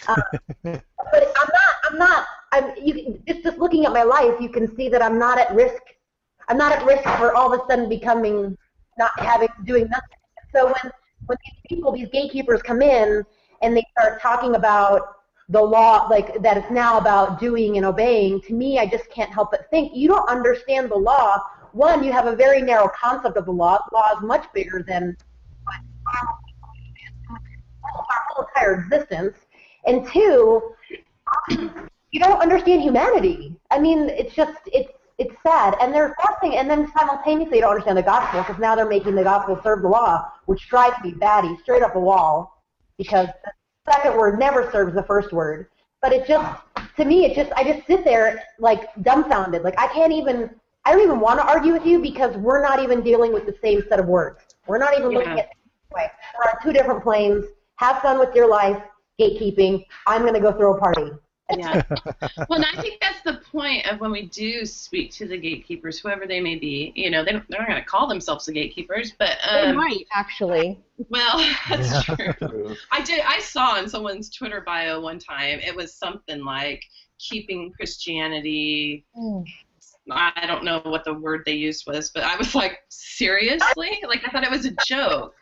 Uh, 0.07 0.15
but 0.65 0.83
I'm 1.15 1.49
not. 1.49 1.75
I'm 1.85 1.99
not. 1.99 2.27
I'm. 2.53 2.73
You 2.83 3.21
just 3.27 3.43
just 3.43 3.59
looking 3.59 3.87
at 3.87 3.93
my 3.93 4.03
life, 4.03 4.41
you 4.41 4.49
can 4.49 4.75
see 4.77 4.89
that 4.89 5.03
I'm 5.03 5.19
not 5.19 5.39
at 5.39 5.55
risk. 5.55 5.83
I'm 6.49 6.59
not 6.59 6.73
at 6.73 6.85
risk 6.85 7.05
for 7.19 7.35
all 7.35 7.53
of 7.53 7.61
a 7.61 7.65
sudden 7.69 7.89
becoming 7.89 8.57
not 8.99 9.11
having 9.19 9.49
doing 9.65 9.89
nothing. 9.89 10.19
So 10.53 10.67
when 10.67 10.93
when 11.27 11.39
these 11.45 11.61
people, 11.69 11.93
these 11.93 12.09
gatekeepers, 12.13 12.63
come 12.63 12.83
in 12.83 13.25
and 13.63 13.77
they 13.77 13.85
start 13.99 14.21
talking 14.21 14.55
about 14.55 15.17
the 15.49 15.61
law, 15.61 16.07
like 16.09 16.41
that 16.43 16.57
it's 16.57 16.71
now 16.71 16.99
about 16.99 17.41
doing 17.41 17.77
and 17.77 17.85
obeying, 17.85 18.41
to 18.43 18.55
me, 18.55 18.79
I 18.79 18.87
just 18.87 19.11
can't 19.11 19.31
help 19.31 19.51
but 19.51 19.69
think 19.71 19.93
you 19.95 20.09
don't 20.09 20.29
understand 20.29 20.91
the 20.91 20.97
law. 20.97 21.43
One, 21.73 22.03
you 22.03 22.13
have 22.13 22.27
a 22.27 22.35
very 22.35 22.63
narrow 22.63 22.89
concept 22.89 23.37
of 23.37 23.47
the 23.47 23.53
law. 23.53 23.79
The 23.91 23.97
law 23.97 24.17
is 24.17 24.23
much 24.23 24.47
bigger 24.53 24.85
than 24.87 25.17
our 25.67 25.75
whole 28.29 28.47
entire 28.47 28.81
existence. 28.81 29.37
And 29.87 30.07
two, 30.07 30.75
you 31.49 32.21
don't 32.21 32.41
understand 32.41 32.83
humanity. 32.83 33.57
I 33.71 33.79
mean, 33.79 34.11
it's 34.11 34.35
just 34.35 34.59
it's 34.67 34.93
it's 35.19 35.35
sad, 35.43 35.77
and 35.81 35.95
they're 35.95 36.17
forcing, 36.23 36.57
and 36.57 36.69
then 36.69 36.91
simultaneously 36.97 37.57
you 37.57 37.63
don't 37.63 37.73
understand 37.73 37.99
the 37.99 38.03
gospel 38.03 38.41
because 38.41 38.59
now 38.59 38.75
they're 38.75 38.89
making 38.89 39.15
the 39.15 39.23
gospel 39.23 39.61
serve 39.63 39.83
the 39.83 39.89
law, 39.89 40.31
which 40.47 40.67
drives 40.69 40.97
me 41.05 41.13
batty 41.13 41.57
straight 41.63 41.83
up 41.83 41.93
the 41.93 42.01
wall 42.01 42.63
because 42.97 43.29
the 43.45 43.93
second 43.93 44.17
word 44.17 44.39
never 44.39 44.71
serves 44.73 44.95
the 44.95 45.03
first 45.03 45.33
word. 45.33 45.69
But 46.01 46.13
it 46.13 46.27
just 46.27 46.63
to 46.97 47.05
me, 47.05 47.27
it 47.27 47.35
just 47.35 47.53
I 47.53 47.65
just 47.65 47.87
sit 47.87 48.05
there 48.05 48.43
like 48.59 48.89
dumbfounded, 49.03 49.63
like 49.63 49.79
I 49.79 49.89
can't 49.89 50.13
even. 50.13 50.51
I 50.85 50.93
don't 50.93 51.03
even 51.03 51.21
want 51.21 51.39
to 51.41 51.47
argue 51.47 51.73
with 51.73 51.85
you 51.87 52.01
because 52.01 52.37
we're 52.37 52.63
not 52.63 52.83
even 52.83 53.03
dealing 53.03 53.33
with 53.33 53.47
the 53.47 53.55
same 53.63 53.83
set 53.89 54.01
of 54.01 54.07
words. 54.07 54.41
We're 54.67 54.79
not 54.79 54.97
even 54.99 55.11
looking 55.11 55.37
Yeah. 55.37 55.43
at 55.45 55.49
the 55.51 55.55
same 55.55 55.95
way. 55.95 56.11
We're 56.39 56.51
on 56.51 56.57
two 56.63 56.73
different 56.73 57.03
planes. 57.03 57.45
Have 57.77 58.01
fun 58.03 58.19
with 58.19 58.35
your 58.35 58.49
life, 58.49 58.83
gatekeeping. 59.21 59.85
I'm 60.07 60.23
going 60.23 60.35
to 60.35 60.41
go 60.41 60.53
throw 60.53 60.75
a 60.77 60.79
party. 60.79 61.11
Yeah. 61.57 61.83
well, 62.49 62.63
and 62.63 62.65
I 62.65 62.81
think 62.81 63.01
that's 63.01 63.21
the 63.23 63.41
point 63.51 63.85
of 63.91 64.01
when 64.01 64.13
we 64.13 64.27
do 64.27 64.65
speak 64.65 65.11
to 65.15 65.27
the 65.27 65.37
gatekeepers, 65.37 65.99
whoever 65.99 66.25
they 66.27 66.39
may 66.41 66.55
be. 66.55 66.93
You 66.95 67.11
know, 67.11 67.25
they 67.25 67.33
don't, 67.33 67.45
they're 67.49 67.59
not 67.61 67.69
going 67.69 67.81
to 67.83 67.87
call 67.87 68.07
themselves 68.07 68.47
the 68.47 68.53
gatekeepers, 68.53 69.15
but 69.19 69.37
They 69.51 69.67
um, 69.67 69.77
might 69.77 70.07
actually. 70.15 70.79
well, 71.09 71.39
that's 71.69 72.09
Yeah. 72.09 72.33
true. 72.33 72.77
I 72.93 73.03
did. 73.03 73.21
I 73.27 73.41
saw 73.41 73.79
in 73.79 73.89
someone's 73.89 74.31
Twitter 74.31 74.61
bio 74.65 75.01
one 75.01 75.19
time. 75.19 75.59
It 75.61 75.75
was 75.75 75.93
something 75.95 76.45
like 76.45 76.83
keeping 77.19 77.73
Christianity. 77.73 79.05
Mm. 79.19 79.45
I 80.11 80.47
don't 80.47 80.65
know 80.65 80.81
what 80.85 81.05
the 81.05 81.15
word 81.15 81.43
they 81.47 81.55
used 81.55 81.85
was, 81.87 82.11
but 82.11 82.25
I 82.25 82.37
was 82.37 82.55
like, 82.55 82.81
seriously? 82.89 84.03
Like 84.07 84.23
I 84.27 84.31
thought 84.31 84.45
it 84.45 84.51
was 84.51 84.67
a 84.67 84.75
joke. 84.87 85.35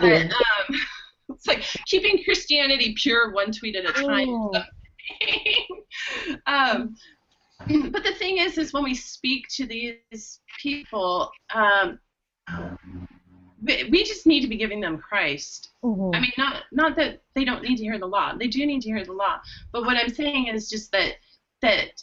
But, 0.00 0.22
um, 0.22 0.80
it's 1.28 1.46
like 1.46 1.62
keeping 1.86 2.22
Christianity 2.24 2.94
pure, 2.96 3.32
one 3.32 3.52
tweet 3.52 3.76
at 3.76 3.84
a 3.84 3.92
time. 3.92 4.28
Mm. 4.28 4.64
um, 6.46 6.96
but 7.90 8.02
the 8.02 8.14
thing 8.18 8.38
is, 8.38 8.58
is 8.58 8.72
when 8.72 8.84
we 8.84 8.94
speak 8.94 9.46
to 9.48 9.66
these 9.66 10.40
people, 10.60 11.30
um, 11.54 11.98
we, 13.62 14.04
just 14.04 14.26
need 14.26 14.40
to 14.40 14.48
be 14.48 14.56
giving 14.56 14.80
them 14.80 14.98
Christ. 14.98 15.70
Mhm. 15.82 16.14
I 16.14 16.20
mean, 16.20 16.32
not 16.36 16.64
not 16.72 16.96
that 16.96 17.22
they 17.34 17.44
don't 17.44 17.62
need 17.62 17.76
to 17.76 17.84
hear 17.84 17.98
the 17.98 18.06
law. 18.06 18.34
They 18.36 18.48
do 18.48 18.66
need 18.66 18.82
to 18.82 18.88
hear 18.88 19.04
the 19.04 19.12
law. 19.12 19.40
But 19.72 19.84
what 19.84 19.96
I'm 19.96 20.12
saying 20.12 20.48
is 20.48 20.68
just 20.68 20.92
that 20.92 21.14
that 21.62 22.02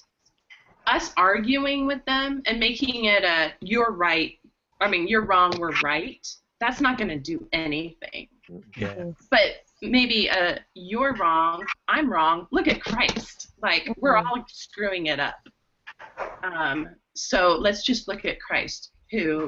us 0.88 1.12
arguing 1.18 1.86
with 1.88 2.04
them 2.06 2.42
and 2.46 2.60
making 2.60 3.06
it 3.06 3.24
a 3.24 3.54
you're 3.62 3.92
right. 3.92 4.38
I 4.80 4.90
mean, 4.90 5.08
you're 5.08 5.26
wrong. 5.26 5.54
We're 5.58 5.78
right. 5.84 6.26
That's 6.60 6.82
not 6.82 6.98
going 6.98 7.10
to 7.10 7.20
do 7.20 7.48
anything. 7.54 8.28
Yeah. 8.76 9.12
But 9.30 9.64
maybe 9.82 10.30
uh, 10.30 10.58
you're 10.74 11.16
wrong. 11.16 11.66
I'm 11.88 12.12
wrong. 12.12 12.48
Look 12.52 12.68
at 12.68 12.82
Christ. 12.82 13.52
Like 13.62 13.92
we're 13.98 14.18
all 14.18 14.44
screwing 14.50 15.08
it 15.08 15.20
up. 15.20 15.36
Um, 16.44 16.90
so 17.16 17.58
let's 17.60 17.84
just 17.84 18.08
look 18.08 18.26
at 18.26 18.40
Christ, 18.40 18.92
who 19.12 19.48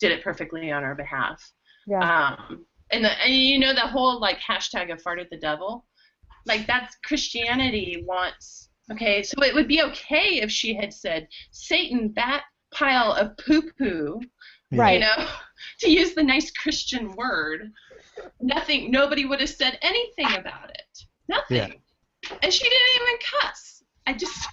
did 0.00 0.12
it 0.12 0.22
perfectly 0.22 0.70
on 0.70 0.84
our 0.84 0.94
behalf. 0.94 1.52
Yeah. 1.86 2.34
Um, 2.38 2.66
and, 2.90 3.04
the, 3.04 3.10
and 3.22 3.34
you 3.34 3.58
know 3.58 3.74
the 3.74 3.80
whole 3.80 4.20
like 4.20 4.38
hashtag 4.40 4.92
of 4.92 5.00
fart 5.02 5.18
farted 5.18 5.30
the 5.30 5.38
devil, 5.38 5.86
like 6.46 6.66
that's 6.66 6.96
Christianity 7.04 8.04
wants. 8.06 8.70
Okay, 8.92 9.22
so 9.22 9.42
it 9.42 9.54
would 9.54 9.68
be 9.68 9.82
okay 9.82 10.40
if 10.42 10.50
she 10.50 10.74
had 10.74 10.92
said, 10.92 11.28
"Satan, 11.50 12.12
that 12.16 12.44
pile 12.72 13.12
of 13.12 13.36
poo 13.38 13.70
poo," 13.78 14.20
Right. 14.72 14.94
you 14.94 15.00
know, 15.00 15.28
to 15.80 15.90
use 15.90 16.14
the 16.14 16.22
nice 16.22 16.50
Christian 16.50 17.12
word. 17.12 17.72
Nothing. 18.40 18.90
Nobody 18.90 19.24
would 19.24 19.40
have 19.40 19.48
said 19.48 19.78
anything 19.82 20.38
about 20.38 20.70
it. 20.70 21.04
Nothing. 21.28 21.80
And 22.42 22.52
she 22.52 22.68
didn't 22.68 22.94
even 22.94 23.18
cuss. 23.40 23.82
I 24.06 24.12
just. 24.12 24.48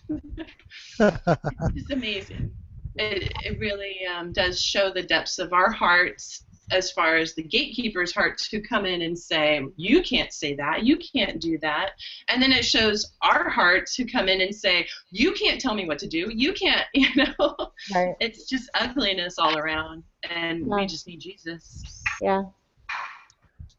it's 1.76 1.92
amazing. 1.92 2.52
It, 2.96 3.32
it 3.44 3.60
really 3.60 4.00
um, 4.06 4.34
does 4.34 4.62
show 4.62 4.92
the 4.92 5.04
depths 5.04 5.40
of 5.40 5.54
our 5.54 5.72
hearts 5.72 6.46
as 6.72 6.92
far 6.92 7.18
as 7.18 7.36
the 7.36 7.44
gatekeepers' 7.44 8.14
hearts 8.14 8.48
who 8.48 8.62
come 8.62 8.86
in 8.86 9.02
and 9.02 9.18
say, 9.18 9.62
You 9.76 10.02
can't 10.02 10.32
say 10.34 10.56
that, 10.56 10.84
you 10.84 10.98
can't 10.98 11.40
do 11.40 11.58
that. 11.60 11.92
And 12.30 12.42
then 12.42 12.52
it 12.52 12.66
shows 12.66 13.12
our 13.22 13.50
hearts 13.50 13.96
who 13.96 14.06
come 14.06 14.28
in 14.30 14.42
and 14.42 14.56
say, 14.56 14.88
You 15.12 15.34
can't 15.34 15.60
tell 15.60 15.76
me 15.76 15.86
what 15.86 16.00
to 16.00 16.08
do, 16.08 16.30
you 16.34 16.54
can't, 16.54 16.86
you 16.94 17.08
know. 17.16 17.56
Right. 17.94 18.16
It's 18.20 18.50
just 18.50 18.70
ugliness 18.74 19.38
all 19.38 19.58
around, 19.58 20.04
and 20.30 20.66
Yeah. 20.68 20.76
we 20.76 20.86
just 20.86 21.08
need 21.08 21.20
Jesus. 21.20 21.84
Yeah. 22.22 22.44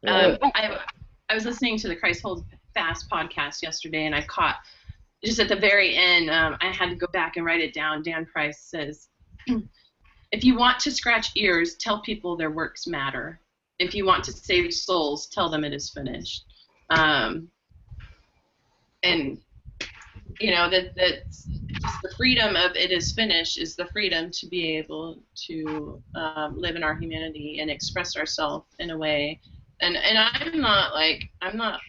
Um, 0.07 0.37
I, 0.55 0.79
I 1.29 1.35
was 1.35 1.45
listening 1.45 1.79
to 1.79 1.89
the 1.89 1.97
Christ 1.97 2.23
Hold 2.23 2.45
Fast 2.75 3.09
podcast 3.11 3.63
yesterday, 3.63 4.07
and 4.07 4.15
I 4.15 4.23
caught 4.23 4.57
just 5.25 5.39
at 5.39 5.49
the 5.49 5.57
very 5.57 5.97
end. 5.97 6.29
Um, 6.31 6.57
I 6.61 6.73
had 6.73 6.91
to 6.91 6.97
go 6.97 7.07
back 7.13 7.37
and 7.37 7.47
write 7.47 7.61
it 7.61 7.73
down. 7.73 8.03
Dan 8.03 8.27
Price 8.27 8.61
says, 8.63 9.09
"If 10.33 10.45
you 10.45 10.57
want 10.57 10.81
to 10.81 10.91
scratch 10.91 11.31
ears, 11.37 11.77
tell 11.77 12.01
people 12.01 12.37
their 12.37 12.51
works 12.51 12.87
matter. 12.87 13.41
If 13.79 13.95
you 13.95 14.05
want 14.05 14.25
to 14.25 14.33
save 14.33 14.73
souls, 14.75 15.29
tell 15.29 15.49
them 15.49 15.65
it 15.65 15.73
is 15.73 15.91
finished." 15.91 16.45
Um, 16.91 17.49
and 19.03 19.39
you 20.41 20.51
know 20.51 20.71
that 20.71 20.95
that 20.97 21.25
the 22.03 22.15
freedom 22.17 22.57
of 22.57 22.77
it 22.77 22.91
is 22.91 23.13
finished 23.13 23.59
is 23.59 23.77
the 23.77 23.87
freedom 23.87 24.31
to 24.31 24.47
be 24.47 24.77
able 24.77 25.23
to 25.47 26.03
um, 26.15 26.57
live 26.57 26.77
in 26.77 26.83
our 26.83 26.95
humanity 26.95 27.59
and 27.61 27.71
express 27.71 28.17
ourselves 28.17 28.67
in 28.79 28.91
a 28.91 28.99
way 28.99 29.41
and 29.83 29.97
and 29.97 30.19
I'm 30.19 30.61
not 30.61 30.95
like 30.95 31.25
I'm 31.43 31.57
not 31.57 31.81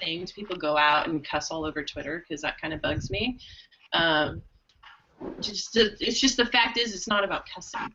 saying 0.00 0.26
to 0.26 0.34
people 0.34 0.56
go 0.56 0.76
out 0.76 1.08
and 1.08 1.26
cuss 1.26 1.50
all 1.50 1.64
over 1.64 1.84
Twitter 1.84 2.24
because 2.26 2.42
that 2.42 2.60
kind 2.60 2.72
of 2.72 2.80
bugs 2.80 3.10
me. 3.10 3.38
Um, 3.92 4.40
just 5.40 5.72
the, 5.72 5.96
it's 6.00 6.20
just 6.20 6.36
the 6.36 6.46
fact 6.46 6.78
is 6.78 6.94
it's 6.94 7.08
not 7.08 7.24
about 7.24 7.44
cussing. 7.54 7.92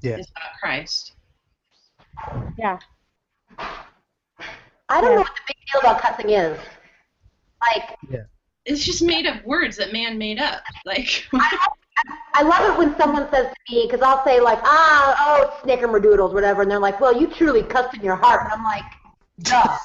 Yeah. 0.00 0.16
It's 0.16 0.30
about 0.30 0.52
Christ. 0.60 1.12
Yeah. 2.58 2.78
I 3.58 5.00
don't 5.00 5.14
know 5.14 5.20
what 5.20 5.34
the 5.34 5.42
big 5.46 5.56
deal 5.72 5.80
about 5.80 6.00
cussing 6.00 6.30
is. 6.30 6.58
Like, 7.60 7.96
Yeah. 8.10 8.24
It's 8.64 8.84
just 8.84 9.02
made 9.02 9.26
up 9.26 9.44
words 9.44 9.76
that 9.78 9.92
man 9.92 10.18
made 10.18 10.38
up. 10.38 10.62
Like 10.86 11.26
I 12.34 12.42
love 12.42 12.72
it 12.72 12.78
when 12.78 12.96
someone 12.96 13.28
says 13.30 13.46
to 13.46 13.74
me, 13.74 13.86
because 13.86 14.02
I'll 14.02 14.24
say 14.24 14.40
like, 14.40 14.60
ah, 14.62 15.14
oh, 15.18 15.60
snickermadoodles, 15.66 16.32
whatever, 16.32 16.62
and 16.62 16.70
they're 16.70 16.78
like, 16.78 17.00
well, 17.00 17.18
you 17.18 17.26
truly 17.26 17.62
cussed 17.62 17.94
in 17.94 18.02
your 18.02 18.16
heart, 18.16 18.42
and 18.44 18.52
I'm 18.52 18.64
like, 18.64 18.84
duh. 19.40 19.76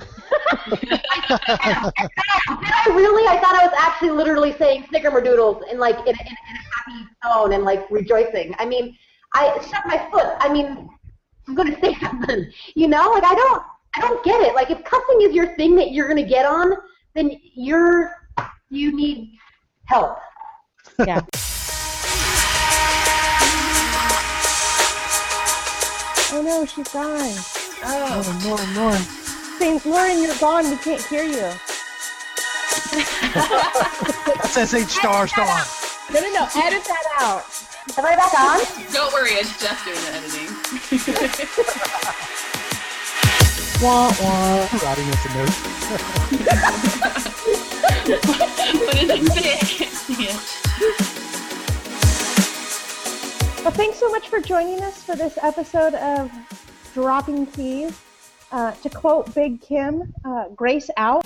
Did 0.00 1.00
I 1.00 2.84
really? 2.88 3.26
I 3.28 3.38
thought 3.40 3.54
I 3.54 3.66
was 3.66 3.74
actually 3.78 4.10
literally 4.10 4.52
saying 4.58 4.84
snickermadoodles 4.84 5.70
in 5.70 5.78
like 5.78 5.96
in, 6.00 6.08
in, 6.08 6.14
a- 6.16 6.20
in 6.20 6.56
a 6.56 6.64
happy 6.74 7.08
tone 7.22 7.52
and 7.52 7.64
like 7.64 7.90
rejoicing. 7.90 8.54
I 8.58 8.66
mean, 8.66 8.96
I 9.34 9.58
shut 9.70 9.86
my 9.86 9.98
foot. 10.10 10.34
I 10.40 10.52
mean, 10.52 10.88
I'm 11.48 11.54
gonna 11.54 11.78
say 11.80 11.94
something. 12.00 12.50
You 12.74 12.88
know, 12.88 13.10
like 13.12 13.24
I 13.24 13.34
don't, 13.34 13.62
I 13.96 14.00
don't 14.00 14.22
get 14.24 14.40
it. 14.42 14.54
Like 14.54 14.70
if 14.70 14.82
cussing 14.84 15.22
is 15.22 15.32
your 15.32 15.54
thing 15.56 15.74
that 15.76 15.92
you're 15.92 16.08
gonna 16.08 16.26
get 16.26 16.44
on, 16.46 16.72
then 17.14 17.30
you're, 17.54 18.12
you 18.70 18.94
need 18.94 19.38
help. 19.86 20.18
Yeah. 21.06 21.20
Oh 26.32 26.42
no, 26.42 26.64
she's 26.64 26.86
gone. 26.88 27.08
Oh. 27.82 27.82
Oh, 27.82 28.40
Lauren, 28.46 28.74
Lauren. 28.76 29.02
Saying, 29.60 29.80
Lauren, 29.84 30.22
you're 30.22 30.34
gone. 30.38 30.70
We 30.70 30.76
can't 30.78 31.02
hear 31.02 31.22
you. 31.22 31.50
SSH 34.48 34.88
star 34.88 35.28
star. 35.28 35.66
No, 36.10 36.18
no, 36.18 36.32
no. 36.32 36.48
Edit 36.56 36.82
that 36.88 37.04
out. 37.20 37.44
Am 37.98 38.06
I 38.06 38.16
back 38.16 38.32
on? 38.40 38.60
Don't 38.90 39.12
worry, 39.12 39.32
it's 39.32 39.60
Jeff 39.60 39.84
doing 39.84 40.00
the 40.00 40.12
editing. 40.16 40.48
Wah, 43.82 44.10
wah. 44.20 44.68
Writing 44.82 45.08
us 45.10 45.24
a 45.24 45.28
note. 45.36 45.56
Put 48.86 48.96
it 48.96 49.02
in 49.02 49.08
the 49.08 49.16
yeah. 50.18 50.36
Well, 53.62 53.72
thanks 53.72 53.98
so 53.98 54.08
much 54.10 54.28
for 54.30 54.40
joining 54.40 54.82
us 54.82 55.02
for 55.02 55.16
this 55.16 55.36
episode 55.42 55.92
of 55.94 56.30
Dropping 56.94 57.44
Keys. 57.44 57.92
Uh, 58.52 58.72
to 58.82 58.90
quote 58.90 59.32
Big 59.34 59.60
Kim, 59.60 60.12
uh, 60.24 60.48
grace 60.48 60.90
out. 60.96 61.24